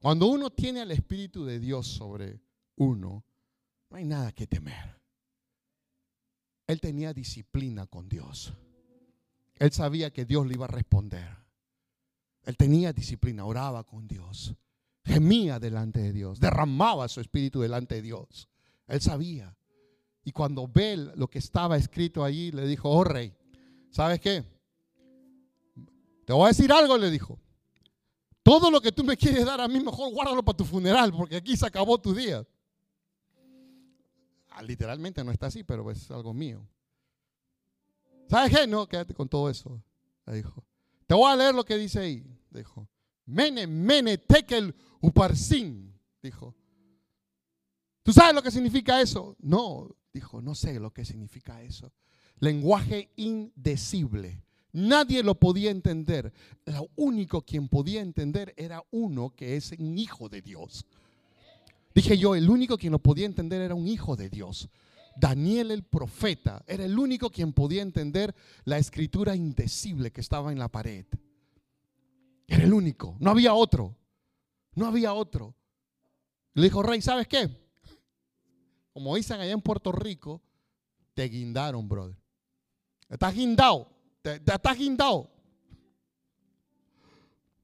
Cuando 0.00 0.26
uno 0.26 0.50
tiene 0.50 0.80
al 0.80 0.90
Espíritu 0.90 1.44
de 1.44 1.58
Dios 1.58 1.86
sobre 1.86 2.40
uno, 2.76 3.24
no 3.90 3.96
hay 3.96 4.04
nada 4.04 4.32
que 4.32 4.46
temer. 4.46 5.00
Él 6.66 6.80
tenía 6.80 7.14
disciplina 7.14 7.86
con 7.86 8.08
Dios. 8.08 8.52
Él 9.56 9.72
sabía 9.72 10.12
que 10.12 10.24
Dios 10.24 10.46
le 10.46 10.54
iba 10.54 10.66
a 10.66 10.68
responder. 10.68 11.34
Él 12.44 12.56
tenía 12.56 12.92
disciplina, 12.92 13.44
oraba 13.44 13.84
con 13.84 14.06
Dios 14.06 14.54
gemía 15.08 15.58
delante 15.58 16.00
de 16.00 16.12
Dios, 16.12 16.40
derramaba 16.40 17.08
su 17.08 17.20
espíritu 17.20 17.60
delante 17.60 17.96
de 17.96 18.02
Dios. 18.02 18.48
Él 18.86 19.00
sabía. 19.00 19.56
Y 20.24 20.32
cuando 20.32 20.68
ve 20.68 20.96
lo 21.14 21.28
que 21.28 21.38
estaba 21.38 21.76
escrito 21.76 22.22
allí, 22.22 22.52
le 22.52 22.66
dijo, 22.66 22.90
oh 22.90 23.04
rey, 23.04 23.34
¿sabes 23.90 24.20
qué? 24.20 24.44
Te 26.24 26.32
voy 26.32 26.44
a 26.44 26.48
decir 26.48 26.70
algo, 26.72 26.98
le 26.98 27.10
dijo. 27.10 27.38
Todo 28.42 28.70
lo 28.70 28.80
que 28.80 28.92
tú 28.92 29.04
me 29.04 29.16
quieres 29.16 29.44
dar 29.44 29.60
a 29.60 29.68
mí, 29.68 29.80
mejor 29.80 30.12
guárdalo 30.12 30.42
para 30.42 30.56
tu 30.56 30.64
funeral, 30.64 31.12
porque 31.12 31.36
aquí 31.36 31.56
se 31.56 31.66
acabó 31.66 31.98
tu 31.98 32.14
día. 32.14 32.46
Ah, 34.50 34.62
literalmente 34.62 35.22
no 35.22 35.30
está 35.30 35.46
así, 35.46 35.62
pero 35.62 35.90
es 35.90 36.10
algo 36.10 36.34
mío. 36.34 36.66
¿Sabes 38.28 38.54
qué? 38.54 38.66
No, 38.66 38.86
quédate 38.86 39.14
con 39.14 39.28
todo 39.28 39.48
eso. 39.48 39.82
Le 40.26 40.34
dijo. 40.34 40.64
Te 41.06 41.14
voy 41.14 41.30
a 41.30 41.36
leer 41.36 41.54
lo 41.54 41.64
que 41.64 41.76
dice 41.76 42.00
ahí. 42.00 42.26
Dijo. 42.50 42.86
Mene, 43.28 43.66
mene, 43.66 44.16
tekel, 44.16 44.74
uparsin, 45.02 45.94
dijo. 46.22 46.54
¿Tú 48.02 48.10
sabes 48.10 48.34
lo 48.34 48.42
que 48.42 48.50
significa 48.50 49.02
eso? 49.02 49.36
No, 49.38 49.94
dijo, 50.14 50.40
no 50.40 50.54
sé 50.54 50.80
lo 50.80 50.94
que 50.94 51.04
significa 51.04 51.62
eso. 51.62 51.92
Lenguaje 52.38 53.10
indecible. 53.16 54.42
Nadie 54.72 55.22
lo 55.22 55.34
podía 55.34 55.70
entender. 55.70 56.32
Lo 56.64 56.88
único 56.96 57.42
quien 57.42 57.68
podía 57.68 58.00
entender 58.00 58.54
era 58.56 58.82
uno 58.90 59.28
que 59.36 59.56
es 59.56 59.72
un 59.72 59.98
hijo 59.98 60.30
de 60.30 60.40
Dios. 60.40 60.86
Dije 61.94 62.16
yo, 62.16 62.34
el 62.34 62.48
único 62.48 62.78
quien 62.78 62.92
lo 62.92 62.98
podía 62.98 63.26
entender 63.26 63.60
era 63.60 63.74
un 63.74 63.88
hijo 63.88 64.16
de 64.16 64.30
Dios. 64.30 64.70
Daniel 65.16 65.70
el 65.70 65.82
profeta 65.82 66.64
era 66.66 66.86
el 66.86 66.98
único 66.98 67.28
quien 67.28 67.52
podía 67.52 67.82
entender 67.82 68.34
la 68.64 68.78
escritura 68.78 69.36
indecible 69.36 70.12
que 70.12 70.22
estaba 70.22 70.50
en 70.50 70.58
la 70.58 70.68
pared. 70.68 71.04
Era 72.48 72.64
el 72.64 72.72
único, 72.72 73.16
no 73.20 73.30
había 73.30 73.54
otro. 73.54 73.94
No 74.74 74.86
había 74.86 75.12
otro. 75.12 75.54
Le 76.54 76.64
dijo, 76.64 76.82
rey, 76.82 77.02
¿sabes 77.02 77.28
qué? 77.28 77.48
Como 78.92 79.14
dicen 79.14 79.40
allá 79.40 79.52
en 79.52 79.60
Puerto 79.60 79.92
Rico, 79.92 80.42
te 81.14 81.24
guindaron, 81.24 81.88
brother. 81.88 82.16
Estás 83.08 83.34
guindado. 83.34 83.88
Te, 84.22 84.40
te 84.40 84.54
estás 84.54 84.76
guindado. 84.76 85.30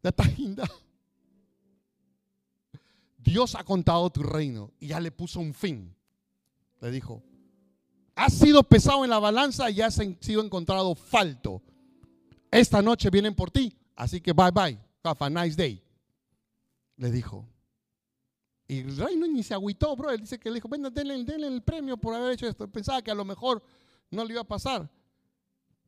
Te 0.00 0.08
estás 0.10 0.36
guindado. 0.36 0.74
Dios 3.16 3.54
ha 3.54 3.64
contado 3.64 4.10
tu 4.10 4.22
reino 4.22 4.70
y 4.78 4.88
ya 4.88 5.00
le 5.00 5.10
puso 5.10 5.40
un 5.40 5.54
fin. 5.54 5.96
Le 6.80 6.90
dijo, 6.90 7.22
has 8.14 8.34
sido 8.34 8.62
pesado 8.62 9.02
en 9.04 9.10
la 9.10 9.18
balanza 9.18 9.70
y 9.70 9.80
has 9.80 9.98
sido 10.20 10.42
encontrado 10.42 10.94
falto. 10.94 11.62
Esta 12.50 12.82
noche 12.82 13.08
vienen 13.10 13.34
por 13.34 13.50
ti, 13.50 13.76
así 13.96 14.20
que 14.20 14.32
bye 14.32 14.50
bye. 14.50 14.78
Have 15.02 15.18
a 15.20 15.28
nice 15.28 15.54
day 15.54 15.84
le 16.96 17.10
dijo. 17.10 17.46
Y 18.66 18.78
el 18.78 18.96
rey 18.96 19.16
ni 19.16 19.42
se 19.42 19.54
agüitó, 19.54 19.94
bro. 19.94 20.10
Él 20.10 20.20
dice 20.20 20.38
que 20.38 20.48
le 20.48 20.56
dijo, 20.56 20.68
venga, 20.68 20.90
denle, 20.90 21.46
el 21.46 21.62
premio 21.62 21.96
por 21.96 22.14
haber 22.14 22.32
hecho 22.32 22.46
esto. 22.46 22.66
Pensaba 22.68 23.02
que 23.02 23.10
a 23.10 23.14
lo 23.14 23.24
mejor 23.24 23.62
no 24.10 24.24
le 24.24 24.32
iba 24.32 24.42
a 24.42 24.46
pasar. 24.46 24.90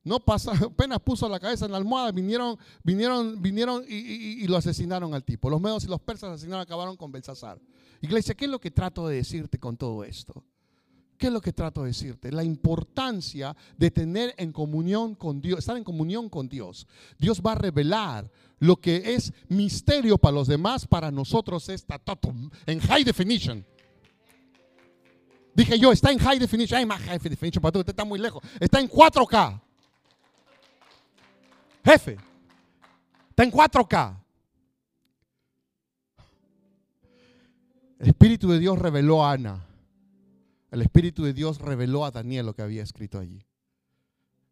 No 0.05 0.21
pasa, 0.21 0.53
apenas 0.65 1.01
puso 1.01 1.29
la 1.29 1.41
cabeza 1.41 1.65
en 1.65 1.73
la 1.73 1.79
almohada, 1.79 2.13
vinieron, 2.13 2.57
vinieron, 2.83 3.41
vinieron 3.43 3.85
y, 3.89 4.47
lo 4.47 4.57
asesinaron 4.57 5.15
al 5.15 5.25
tipo. 5.25 5.51
Los 5.51 5.61
medos 5.61 5.85
y 5.85 5.89
los 5.89 6.01
persas 6.01 6.31
asesinaron, 6.31 6.63
acabaron 6.63 6.97
con 6.97 7.11
Belsasar. 7.11 7.61
Iglesia, 8.01 8.35
¿qué 8.35 8.45
es 8.45 8.51
lo 8.51 8.61
que 8.61 8.71
trato 8.71 9.09
de 9.09 9.17
decirte 9.17 9.59
con 9.59 9.77
todo 9.77 10.05
esto? 10.05 10.45
¿Qué 11.17 11.29
es 11.29 11.33
lo 11.33 11.41
que 11.41 11.53
trato 11.53 11.83
de 11.83 11.89
decirte? 11.89 12.31
La 12.31 12.45
importancia 12.45 13.57
de 13.77 13.91
tener 13.91 14.35
en 14.37 14.53
comunión 14.53 15.15
con 15.15 15.41
Dios, 15.41 15.61
estar 15.61 15.77
en 15.77 15.85
comunión 15.85 16.29
con 16.29 16.49
Dios. 16.49 16.87
Dios 17.19 17.41
va 17.45 17.53
a 17.53 17.57
revelar 17.57 18.31
lo 18.59 18.77
que 18.77 19.15
es 19.15 19.33
misterio 19.49 20.19
para 20.19 20.35
los 20.35 20.47
demás, 20.47 20.87
para 20.87 21.11
nosotros 21.11 21.69
está 21.69 22.01
en 22.67 22.81
high 22.81 23.05
definition. 23.05 23.65
Dije 25.55 25.79
yo, 25.79 25.91
está 25.91 26.13
en 26.13 26.19
high 26.19 26.39
definition. 26.39 26.79
Ay, 26.79 26.87
más 26.87 27.01
high 27.01 27.19
definition, 27.19 27.63
para 27.63 27.73
tú, 27.73 27.79
usted 27.79 27.93
está 27.93 28.05
muy 28.05 28.19
lejos. 28.19 28.43
Está 28.61 28.79
en 28.79 28.89
4K. 28.89 29.63
Jefe, 31.83 32.19
está 33.31 33.43
en 33.43 33.51
4K. 33.51 34.17
El 37.99 38.09
Espíritu 38.09 38.51
de 38.51 38.59
Dios 38.59 38.79
reveló 38.79 39.25
a 39.25 39.33
Ana. 39.33 39.66
El 40.71 40.83
Espíritu 40.83 41.23
de 41.25 41.33
Dios 41.33 41.59
reveló 41.61 42.05
a 42.05 42.11
Daniel 42.11 42.47
lo 42.47 42.55
que 42.55 42.63
había 42.63 42.83
escrito 42.83 43.19
allí. 43.19 43.45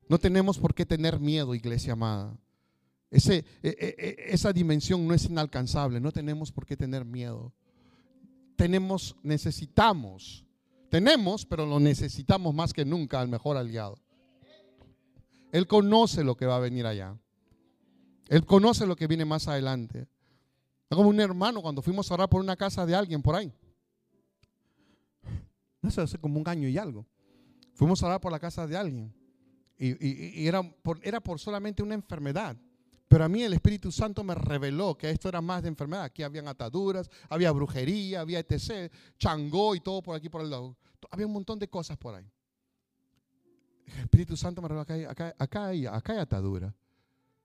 No 0.09 0.19
tenemos 0.19 0.59
por 0.59 0.75
qué 0.75 0.87
tener 0.87 1.19
miedo, 1.19 1.55
iglesia 1.55 1.95
amada. 1.95 2.37
Ese, 3.11 3.45
e, 3.62 3.69
e, 3.69 3.95
e, 3.99 4.17
esa 4.35 4.53
dimensión 4.53 5.07
no 5.07 5.15
es 5.15 5.25
inalcanzable, 5.25 6.01
no 6.01 6.12
tenemos 6.12 6.53
por 6.53 6.67
qué 6.67 6.77
tener 6.77 7.05
miedo. 7.05 7.53
Tenemos, 8.57 9.17
necesitamos, 9.23 10.45
tenemos, 10.91 11.47
pero 11.47 11.67
lo 11.67 11.81
necesitamos 11.81 12.55
más 12.55 12.73
que 12.73 12.85
nunca 12.85 13.21
al 13.21 13.29
mejor 13.29 13.57
aliado. 13.57 13.99
Él 15.53 15.67
conoce 15.67 16.25
lo 16.25 16.37
que 16.37 16.47
va 16.47 16.57
a 16.57 16.61
venir 16.61 16.87
allá. 16.87 17.17
Él 18.29 18.45
conoce 18.45 18.87
lo 18.87 18.97
que 18.97 19.07
viene 19.07 19.25
más 19.25 19.49
adelante. 19.49 20.07
Como 20.89 21.09
un 21.09 21.21
hermano 21.21 21.62
cuando 21.62 21.83
fuimos 21.83 22.11
a 22.11 22.15
orar 22.15 22.29
por 22.29 22.41
una 22.41 22.57
casa 22.57 22.87
de 22.87 22.95
alguien 22.95 23.23
por 23.23 23.35
ahí. 23.35 23.53
Sé, 25.91 26.01
hace 26.01 26.18
como 26.18 26.41
un 26.41 26.49
año 26.49 26.68
y 26.68 26.78
algo. 26.78 27.07
Fuimos 27.74 28.03
a 28.03 28.07
orar 28.07 28.20
por 28.20 28.32
la 28.32 28.39
casa 28.39 28.66
de 28.66 28.76
alguien. 28.76 29.12
Y, 29.76 30.47
era, 30.47 30.62
por, 30.62 31.01
era 31.03 31.20
por 31.20 31.39
solamente 31.39 31.82
una 31.82 31.95
enfermedad. 31.95 32.57
Pero 33.09 33.24
a 33.24 33.28
mí 33.28 33.43
el 33.43 33.53
Espíritu 33.53 33.93
Santo 33.93 34.24
me 34.24 34.35
reveló 34.35 34.97
que 34.97 35.11
esto 35.11 35.28
era 35.28 35.41
más 35.41 35.62
de 35.62 35.68
enfermedad. 35.68 36.05
Aquí 36.05 36.22
habían 36.22 36.49
ataduras, 36.49 37.11
había 37.28 37.53
brujería, 37.53 38.20
había 38.20 38.39
etc., 38.39 38.93
changó 39.18 39.74
y 39.74 39.80
todo 39.80 40.03
por 40.03 40.16
aquí 40.16 40.28
por 40.28 40.41
el 40.41 40.51
lado. 40.51 40.76
Había 41.11 41.26
un 41.26 41.32
montón 41.32 41.59
de 41.59 41.68
cosas 41.68 41.97
por 41.97 42.14
ahí. 42.14 42.26
El 43.87 44.01
Espíritu 44.01 44.37
Santo 44.37 44.62
me 44.62 44.68
reveló 44.68 44.82
acá, 44.82 45.11
acá, 45.11 45.35
acá, 45.39 45.66
hay, 45.66 45.87
acá 45.87 46.12
hay 46.14 46.18
atadura. 46.18 46.74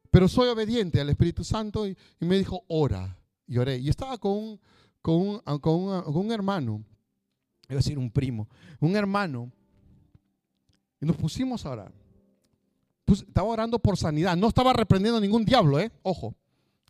Pero 0.10 0.28
soy 0.28 0.48
obediente 0.48 1.00
al 1.00 1.10
Espíritu 1.10 1.44
Santo 1.44 1.88
y, 1.88 1.96
me 2.20 2.38
dijo, 2.38 2.64
ora. 2.68 3.18
Y 3.46 3.58
oré. 3.58 3.78
Y 3.78 3.90
estaba 3.90 4.18
con 4.18 4.60
con 5.02 5.40
con 5.62 6.16
un, 6.16 6.32
hermano, 6.32 6.84
iba 7.70 7.78
a 7.78 7.84
decir 7.84 7.98
un 7.98 8.10
primo, 8.10 8.48
un 8.80 8.96
hermano. 8.96 9.52
Y 11.00 11.06
nos 11.06 11.16
pusimos 11.16 11.66
a 11.66 11.72
orar. 11.72 11.94
estaba 13.08 13.48
orando 13.48 13.80
por 13.80 13.96
sanidad. 13.96 14.36
No 14.36 14.48
estaba 14.48 14.74
reprendiendo 14.74 15.22
ningún 15.22 15.46
diablo, 15.46 15.80
¿eh? 15.80 15.92
Ojo. 16.04 16.36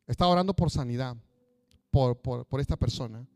Estaba 0.07 0.31
orando 0.31 0.55
por 0.55 0.71
sanidad, 0.71 1.15
por, 1.91 2.19
por, 2.19 2.59
esta 2.59 2.75
persona. 2.75 3.27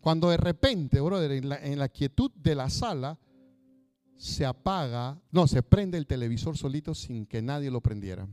Cuando 0.00 0.28
de 0.30 0.36
repente, 0.36 1.00
brother, 1.00 1.30
en 1.30 1.48
la, 1.48 1.56
en 1.64 1.88
quietud 1.88 2.32
de 2.34 2.56
la 2.56 2.68
sala, 2.68 3.16
se 4.16 4.44
apaga, 4.44 5.20
no, 5.30 5.46
se 5.46 5.62
prende 5.62 5.96
el 5.96 6.08
televisor 6.08 6.56
solito 6.56 6.92
sin 6.92 7.26
que 7.26 7.40
nadie 7.40 7.70
lo 7.70 7.80
prendiera. 7.80 8.26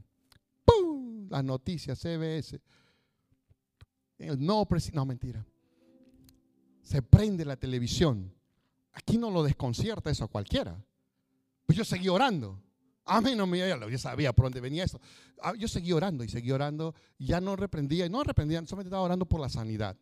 ¡Pum! 0.66 1.28
Las 1.30 1.44
noticias, 1.44 2.00
CBS. 2.00 2.60
No, 4.38 4.66
no, 4.94 5.06
mentira. 5.06 5.46
Se 6.82 7.02
prende 7.02 7.46
la 7.46 7.56
televisión. 7.56 8.34
Aquí 8.94 9.18
no 9.18 9.32
lo 9.32 9.44
desconcierta 9.44 10.10
eso 10.10 10.26
a 10.26 10.28
cualquiera. 10.28 10.84
Pues 11.66 11.78
yo 11.78 11.86
seguí 11.86 12.10
orando. 12.10 12.60
A 13.06 13.20
mí 13.20 13.36
no 13.36 13.48
me 13.48 13.60
yo 13.60 13.98
sabía 13.98 14.32
por 14.34 14.46
dónde 14.46 14.62
venía 14.62 14.84
esto. 14.84 15.02
Ah, 15.42 15.54
yo 15.58 15.68
seguí 15.68 15.92
orando 15.92 16.24
y 16.24 16.30
seguí 16.30 16.52
orando. 16.52 16.94
Ya 17.18 17.42
no 17.42 17.56
reprendía, 17.56 18.08
no 18.08 18.24
reprendía, 18.24 18.66
solamente 18.66 18.90
estaba 18.90 19.04
orando 19.04 19.26
por 19.26 19.42
la 19.42 19.50
sanidad. 19.50 19.98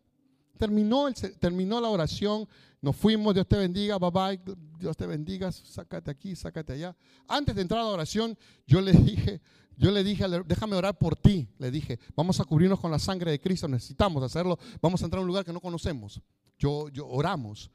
Terminó, 0.58 1.08
el, 1.08 1.14
terminó 1.14 1.80
la 1.80 1.88
oración, 1.88 2.46
nos 2.82 2.94
fuimos, 2.94 3.32
Dios 3.32 3.48
te 3.48 3.56
bendiga, 3.56 3.98
bye 3.98 4.10
bye, 4.10 4.54
Dios 4.78 4.94
te 4.96 5.06
bendiga, 5.06 5.50
sácate 5.50 6.10
aquí, 6.10 6.36
sácate 6.36 6.74
allá. 6.74 6.94
Antes 7.26 7.54
de 7.54 7.62
entrar 7.62 7.80
a 7.80 7.84
la 7.84 7.90
oración, 7.90 8.36
yo 8.66 8.82
le 8.82 8.92
dije, 8.92 9.40
yo 9.76 9.90
le 9.90 10.04
dije, 10.04 10.26
déjame 10.46 10.76
orar 10.76 10.98
por 10.98 11.16
ti, 11.16 11.48
le 11.58 11.70
dije, 11.70 11.98
vamos 12.14 12.38
a 12.40 12.44
cubrirnos 12.44 12.78
con 12.78 12.90
la 12.90 12.98
sangre 12.98 13.30
de 13.30 13.40
Cristo, 13.40 13.66
necesitamos 13.66 14.22
hacerlo, 14.22 14.58
vamos 14.82 15.00
a 15.00 15.06
entrar 15.06 15.18
a 15.18 15.22
un 15.22 15.28
lugar 15.28 15.44
que 15.44 15.52
no 15.52 15.60
conocemos. 15.60 16.20
Yo, 16.60 16.90
yo 16.90 17.08
oramos. 17.08 17.70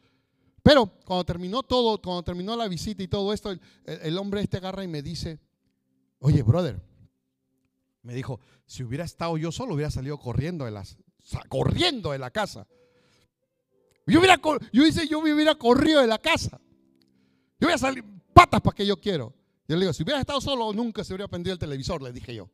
Pero 0.63 0.88
cuando 1.03 1.25
terminó 1.25 1.63
todo, 1.63 2.01
cuando 2.01 2.23
terminó 2.23 2.55
la 2.55 2.67
visita 2.67 3.03
y 3.03 3.07
todo 3.07 3.33
esto, 3.33 3.53
el, 3.86 4.17
hombre 4.17 4.41
este 4.41 4.57
agarra 4.57 4.83
y 4.83 4.88
me 4.88 5.01
dice, 5.01 5.39
oye, 6.19 6.41
brother, 6.43 6.81
me 8.03 8.13
dijo, 8.13 8.39
si 8.65 8.83
hubiera 8.83 9.03
estado 9.03 9.38
yo 9.38 9.51
solo, 9.51 9.75
hubiera 9.75 9.91
salido 9.91 10.17
corriendo 10.17 10.65
de 10.65 10.71
las, 10.71 10.97
corriendo 11.49 12.11
de 12.11 12.19
la 12.19 12.31
casa. 12.31 12.67
Yo, 14.07 14.19
hubiera, 14.19 14.39
yo 14.71 14.83
dice, 14.83 15.07
yo 15.07 15.21
me 15.21 15.33
hubiera 15.33 15.55
corrido 15.55 16.01
de 16.01 16.07
la 16.07 16.19
casa. 16.19 16.59
Yo 17.59 17.67
voy 17.67 17.73
a 17.73 17.77
salir 17.77 18.03
patas 18.33 18.61
para 18.61 18.75
que 18.75 18.86
yo 18.86 18.99
quiero. 18.99 19.33
Yo 19.67 19.75
le 19.75 19.81
digo, 19.81 19.93
si 19.93 20.03
hubiera 20.03 20.19
estado 20.19 20.41
solo, 20.41 20.73
nunca 20.73 21.03
se 21.03 21.13
hubiera 21.13 21.27
prendido 21.27 21.53
el 21.53 21.59
televisor, 21.59 22.01
le 22.01 22.11
dije 22.11 22.36
yo. 22.36 22.49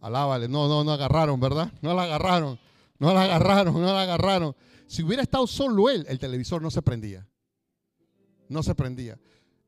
Alábale, 0.00 0.48
no, 0.48 0.68
no, 0.68 0.84
no 0.84 0.92
agarraron, 0.92 1.40
¿verdad? 1.40 1.72
No 1.82 1.92
la 1.92 2.04
agarraron, 2.04 2.58
no 2.98 3.12
la 3.12 3.22
agarraron, 3.24 3.74
no 3.74 3.92
la 3.92 4.02
agarraron. 4.02 4.54
Si 4.88 5.04
hubiera 5.04 5.22
estado 5.22 5.46
solo 5.46 5.88
él, 5.88 6.04
el 6.08 6.18
televisor 6.18 6.60
no 6.60 6.72
se 6.72 6.82
prendía. 6.82 7.28
No 8.48 8.64
se 8.64 8.74
prendía. 8.74 9.20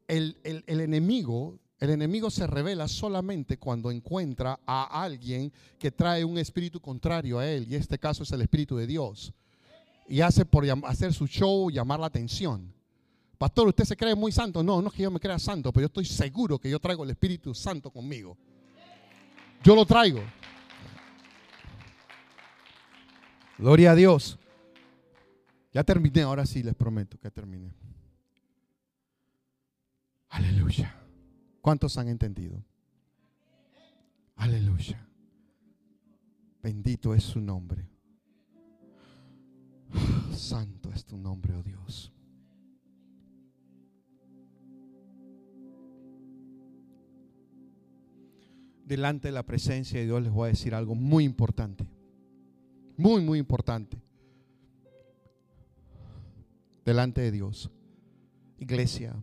El, 0.09 0.37
el, 0.43 0.65
el 0.67 0.81
enemigo 0.81 1.61
el 1.81 1.89
enemigo 1.89 2.31
se 2.31 2.47
revela 2.47 2.87
solamente 2.89 3.59
cuando 3.59 3.91
encuentra 3.91 4.61
a 4.67 5.03
alguien 5.03 5.51
que 5.79 5.91
trae 5.91 6.23
un 6.27 6.37
espíritu 6.37 6.79
contrario 6.79 7.39
a 7.39 7.49
él, 7.49 7.67
y 7.67 7.75
este 7.75 7.99
caso 7.99 8.23
es 8.23 8.31
el 8.33 8.43
Espíritu 8.43 8.77
de 8.77 8.87
Dios. 8.87 9.33
Y 10.07 10.21
hace 10.21 10.45
por 10.45 10.67
hacer 10.85 11.15
su 11.15 11.27
show, 11.27 11.71
llamar 11.71 11.99
la 11.99 12.07
atención. 12.07 12.71
Pastor, 13.39 13.69
¿usted 13.69 13.85
se 13.85 13.97
cree 13.97 14.15
muy 14.15 14.31
santo? 14.31 14.63
No, 14.63 14.83
no 14.83 14.89
es 14.89 14.95
que 14.95 15.05
yo 15.05 15.11
me 15.11 15.19
crea 15.19 15.39
santo, 15.39 15.73
pero 15.73 15.85
yo 15.85 15.87
estoy 15.87 16.05
seguro 16.05 16.59
que 16.59 16.69
yo 16.69 16.79
traigo 16.79 17.03
el 17.03 17.11
Espíritu 17.11 17.55
Santo 17.55 17.91
conmigo. 17.91 18.37
Yo 19.65 19.75
lo 19.75 19.87
traigo. 19.87 20.21
Gloria 23.57 23.93
a 23.93 23.95
Dios. 23.95 24.39
Ya 25.73 25.85
terminé, 25.85 26.23
ahora 26.23 26.47
sí 26.47 26.63
les 26.63 26.75
prometo 26.75 27.19
que 27.19 27.31
terminé. 27.31 27.73
Aleluya. 30.29 30.95
¿Cuántos 31.61 31.97
han 31.99 32.09
entendido? 32.09 32.65
Aleluya. 34.37 35.07
Bendito 36.63 37.15
es 37.15 37.23
su 37.23 37.41
nombre. 37.41 37.89
Santo 40.35 40.91
es 40.93 41.05
tu 41.05 41.17
nombre, 41.17 41.55
oh 41.55 41.63
Dios. 41.63 42.13
Delante 48.85 49.29
de 49.29 49.33
la 49.33 49.45
presencia 49.45 50.01
de 50.01 50.07
Dios 50.07 50.23
les 50.23 50.33
voy 50.33 50.47
a 50.47 50.51
decir 50.51 50.75
algo 50.75 50.95
muy 50.95 51.25
importante. 51.25 51.87
Muy, 52.97 53.23
muy 53.23 53.39
importante. 53.39 54.00
Delante 56.91 57.21
de 57.21 57.31
Dios. 57.31 57.71
Iglesia, 58.59 59.15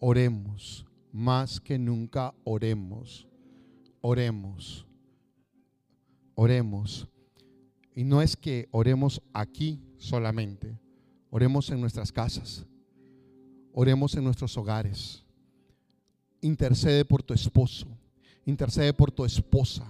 oremos. 0.00 0.84
Más 1.12 1.60
que 1.60 1.78
nunca 1.78 2.34
oremos, 2.42 3.28
oremos, 4.00 4.84
oremos. 6.34 7.06
Y 7.94 8.02
no 8.02 8.20
es 8.20 8.36
que 8.36 8.66
oremos 8.72 9.22
aquí 9.32 9.80
solamente, 9.96 10.76
oremos 11.30 11.70
en 11.70 11.80
nuestras 11.80 12.10
casas, 12.10 12.66
oremos 13.72 14.16
en 14.16 14.24
nuestros 14.24 14.56
hogares. 14.58 15.24
Intercede 16.40 17.04
por 17.04 17.22
tu 17.22 17.32
esposo, 17.32 17.86
intercede 18.44 18.92
por 18.92 19.12
tu 19.12 19.24
esposa, 19.24 19.86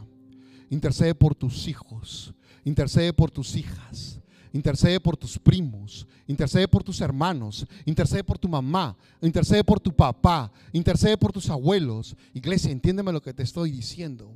intercede 0.68 1.14
por 1.14 1.34
tus 1.34 1.68
hijos, 1.68 2.34
intercede 2.66 3.14
por 3.14 3.30
tus 3.30 3.56
hijas, 3.56 4.20
intercede 4.54 5.00
por 5.00 5.16
tus 5.16 5.36
primos, 5.36 6.06
intercede 6.28 6.68
por 6.68 6.84
tus 6.84 7.00
hermanos, 7.00 7.66
intercede 7.84 8.22
por 8.22 8.38
tu 8.38 8.48
mamá, 8.48 8.96
intercede 9.20 9.64
por 9.64 9.80
tu 9.80 9.92
papá, 9.92 10.50
intercede 10.72 11.18
por 11.18 11.32
tus 11.32 11.50
abuelos. 11.50 12.16
Iglesia, 12.32 12.70
entiéndeme 12.70 13.10
lo 13.10 13.20
que 13.20 13.34
te 13.34 13.42
estoy 13.42 13.72
diciendo. 13.72 14.32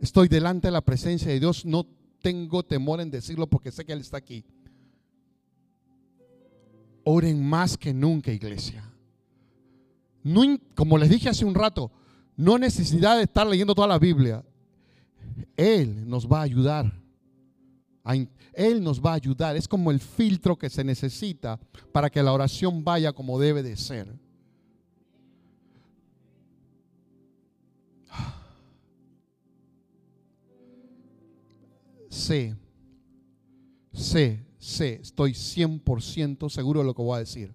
Estoy 0.00 0.26
delante 0.26 0.66
de 0.66 0.72
la 0.72 0.80
presencia 0.80 1.28
de 1.28 1.38
Dios, 1.38 1.64
no 1.64 1.86
tengo 2.20 2.64
temor 2.64 3.00
en 3.00 3.12
decirlo 3.12 3.46
porque 3.46 3.70
sé 3.70 3.84
que 3.84 3.92
Él 3.92 4.00
está 4.00 4.16
aquí. 4.16 4.44
Oren 7.04 7.48
más 7.48 7.78
que 7.78 7.94
nunca, 7.94 8.32
iglesia. 8.32 8.92
No, 10.24 10.42
como 10.74 10.98
les 10.98 11.10
dije 11.10 11.28
hace 11.28 11.44
un 11.44 11.54
rato, 11.54 11.92
no 12.36 12.58
necesidad 12.58 13.18
de 13.18 13.22
estar 13.22 13.46
leyendo 13.46 13.72
toda 13.72 13.86
la 13.86 14.00
Biblia. 14.00 14.44
Él 15.56 16.08
nos 16.08 16.26
va 16.26 16.40
a 16.40 16.42
ayudar 16.42 17.05
él 18.52 18.82
nos 18.82 19.00
va 19.00 19.12
a 19.12 19.14
ayudar. 19.14 19.56
Es 19.56 19.66
como 19.68 19.90
el 19.90 20.00
filtro 20.00 20.56
que 20.56 20.70
se 20.70 20.84
necesita 20.84 21.58
para 21.92 22.10
que 22.10 22.22
la 22.22 22.32
oración 22.32 22.84
vaya 22.84 23.12
como 23.12 23.38
debe 23.38 23.62
de 23.62 23.76
ser. 23.76 24.08
Sé, 32.08 32.56
sé, 33.92 34.46
sé, 34.58 35.00
estoy 35.02 35.32
100% 35.32 36.48
seguro 36.48 36.80
de 36.80 36.86
lo 36.86 36.94
que 36.94 37.02
voy 37.02 37.16
a 37.16 37.20
decir. 37.20 37.54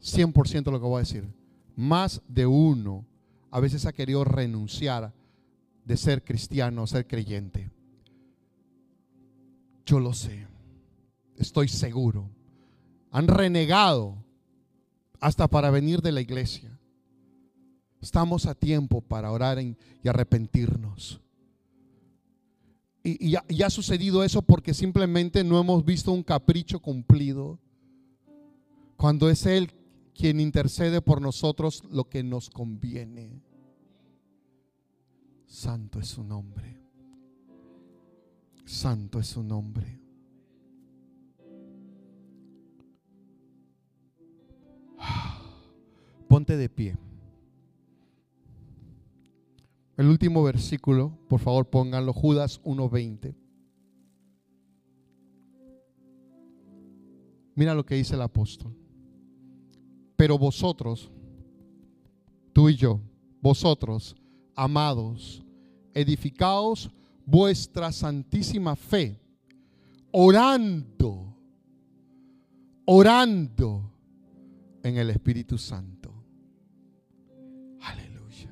100% 0.00 0.64
de 0.64 0.70
lo 0.70 0.78
que 0.78 0.86
voy 0.86 0.98
a 0.98 1.00
decir. 1.00 1.26
Más 1.74 2.22
de 2.28 2.46
uno 2.46 3.04
a 3.50 3.58
veces 3.58 3.84
ha 3.86 3.92
querido 3.92 4.22
renunciar 4.24 5.12
de 5.84 5.96
ser 5.96 6.22
cristiano, 6.22 6.86
ser 6.86 7.06
creyente. 7.06 7.70
Yo 9.88 9.98
lo 9.98 10.12
sé. 10.12 10.46
estoy 11.38 11.66
seguro. 11.66 12.28
Han 13.10 13.26
renegado 13.26 14.22
hasta 15.18 15.48
para 15.48 15.70
venir 15.70 16.02
de 16.02 16.12
la 16.12 16.20
iglesia. 16.20 16.78
Estamos 17.98 18.44
a 18.44 18.54
tiempo 18.54 19.00
para 19.00 19.32
orar 19.32 19.58
y 19.62 19.76
arrepentirnos. 20.06 21.22
Y, 23.02 23.34
ha 23.34 23.70
sucedido 23.70 24.22
eso 24.24 24.42
porque 24.42 24.74
simplemente 24.74 25.42
no 25.42 25.58
hemos 25.58 25.82
visto 25.86 26.12
un 26.12 26.22
capricho 26.22 26.80
cumplido. 26.80 27.58
Cuando 28.98 29.30
es 29.30 29.46
Él 29.46 29.72
quien 30.14 30.38
intercede 30.38 31.00
por 31.00 31.22
nosotros 31.22 31.82
lo 31.90 32.10
que 32.10 32.22
nos 32.22 32.50
conviene. 32.50 33.40
Santo 35.46 35.98
es 35.98 36.08
su 36.08 36.22
nombre. 36.22 36.77
Santo 38.68 39.18
es 39.18 39.28
su 39.28 39.42
nombre. 39.42 39.98
Ponte 46.28 46.54
de 46.54 46.68
pie. 46.68 46.94
El 49.96 50.08
último 50.08 50.42
versículo, 50.42 51.18
por 51.28 51.40
favor 51.40 51.70
pónganlo, 51.70 52.12
Judas 52.12 52.62
1.20. 52.62 53.34
Mira 57.54 57.74
lo 57.74 57.86
que 57.86 57.94
dice 57.94 58.16
el 58.16 58.22
apóstol. 58.22 58.76
Pero 60.14 60.36
vosotros, 60.36 61.10
tú 62.52 62.68
y 62.68 62.76
yo, 62.76 63.00
vosotros, 63.40 64.14
amados, 64.54 65.42
edificaos 65.94 66.90
vuestra 67.28 67.92
santísima 67.92 68.74
fe, 68.74 69.20
orando, 70.12 71.36
orando 72.86 73.92
en 74.82 74.96
el 74.96 75.10
Espíritu 75.10 75.58
Santo. 75.58 76.10
Aleluya. 77.82 78.50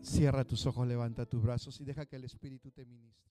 Cierra 0.00 0.44
tus 0.44 0.64
ojos, 0.66 0.86
levanta 0.86 1.26
tus 1.26 1.42
brazos 1.42 1.80
y 1.80 1.84
deja 1.84 2.06
que 2.06 2.14
el 2.14 2.24
Espíritu 2.24 2.70
te 2.70 2.86
ministre. 2.86 3.25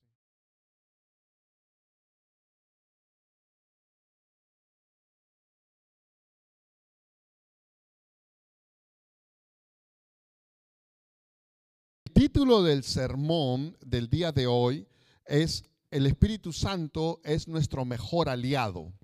Título 12.16 12.62
del 12.62 12.82
sermón 12.82 13.76
del 13.84 14.08
día 14.08 14.32
de 14.32 14.46
hoy 14.46 14.88
es 15.26 15.64
el 15.90 16.06
Espíritu 16.06 16.50
Santo 16.50 17.20
es 17.24 17.46
nuestro 17.46 17.84
mejor 17.84 18.30
aliado. 18.30 18.94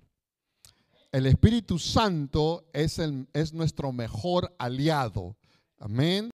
El 1.11 1.27
Espíritu 1.27 1.77
Santo 1.77 2.67
es, 2.73 2.97
el, 2.97 3.29
es 3.33 3.53
nuestro 3.53 3.91
mejor 3.91 4.55
aliado. 4.57 5.37
Amén. 5.79 6.31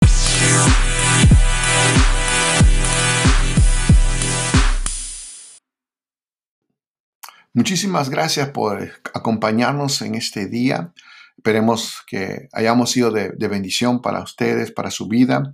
Muchísimas 7.52 8.10
gracias 8.10 8.52
por 8.52 8.90
acompañarnos 9.14 10.02
en 10.02 10.16
este 10.16 10.48
día. 10.48 10.94
Esperemos 11.36 11.98
que 12.08 12.48
hayamos 12.54 12.92
sido 12.92 13.12
de, 13.12 13.32
de 13.32 13.48
bendición 13.50 14.02
para 14.02 14.24
ustedes, 14.24 14.72
para 14.72 14.92
su 14.92 15.10
vida. 15.10 15.54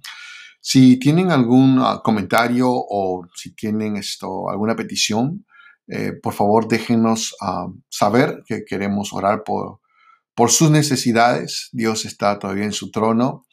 Si 0.68 0.97
tienen 0.97 1.30
algún 1.30 1.78
ah, 1.80 2.01
comentario 2.03 2.68
o 2.68 3.28
si 3.36 3.53
tienen 3.53 3.97
esto, 3.97 4.49
alguna 4.49 4.76
petición, 4.76 5.45
eh, 5.88 6.13
por 6.13 6.34
favor 6.34 6.68
déjenos 6.68 7.36
ah, 7.39 7.68
saber 7.88 8.41
que 8.47 8.66
queremos 8.66 9.13
orar 9.13 9.43
por, 9.43 9.82
por 10.34 10.49
sus 10.49 10.72
necesidades. 10.72 11.70
Dios 11.72 12.05
está 12.05 12.39
todavía 12.39 12.63
en 12.63 12.72
su 12.72 12.89
trono 12.89 13.45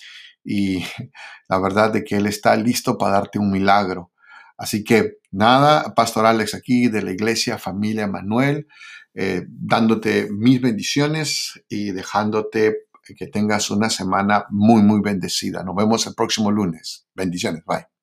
y 0.43 0.87
la 1.51 1.59
verdad 1.59 1.93
de 1.93 2.03
que 2.03 2.17
Él 2.17 2.25
está 2.25 2.57
listo 2.57 2.97
para 2.97 3.17
darte 3.17 3.39
un 3.39 3.51
milagro. 3.51 4.11
Así 4.57 4.83
que 4.83 5.19
nada, 5.31 5.95
Pastor 5.95 6.25
Alex 6.25 6.55
aquí 6.55 6.89
de 6.89 7.03
la 7.03 7.13
iglesia 7.13 7.59
Familia 7.59 8.07
Manuel, 8.07 8.69
eh, 9.13 9.45
dándote 9.49 10.31
mis 10.33 10.63
bendiciones 10.63 11.63
y 11.69 11.91
dejándote 11.91 12.87
que 13.03 13.27
tengas 13.27 13.71
una 13.71 13.91
semana 13.91 14.47
muy, 14.51 14.83
muy 14.83 15.01
bendecida. 15.01 15.63
Nos 15.63 15.75
vemos 15.75 16.07
el 16.07 16.15
próximo 16.15 16.51
lunes. 16.51 17.07
Bendiciones. 17.15 17.65
Bye. 17.65 18.02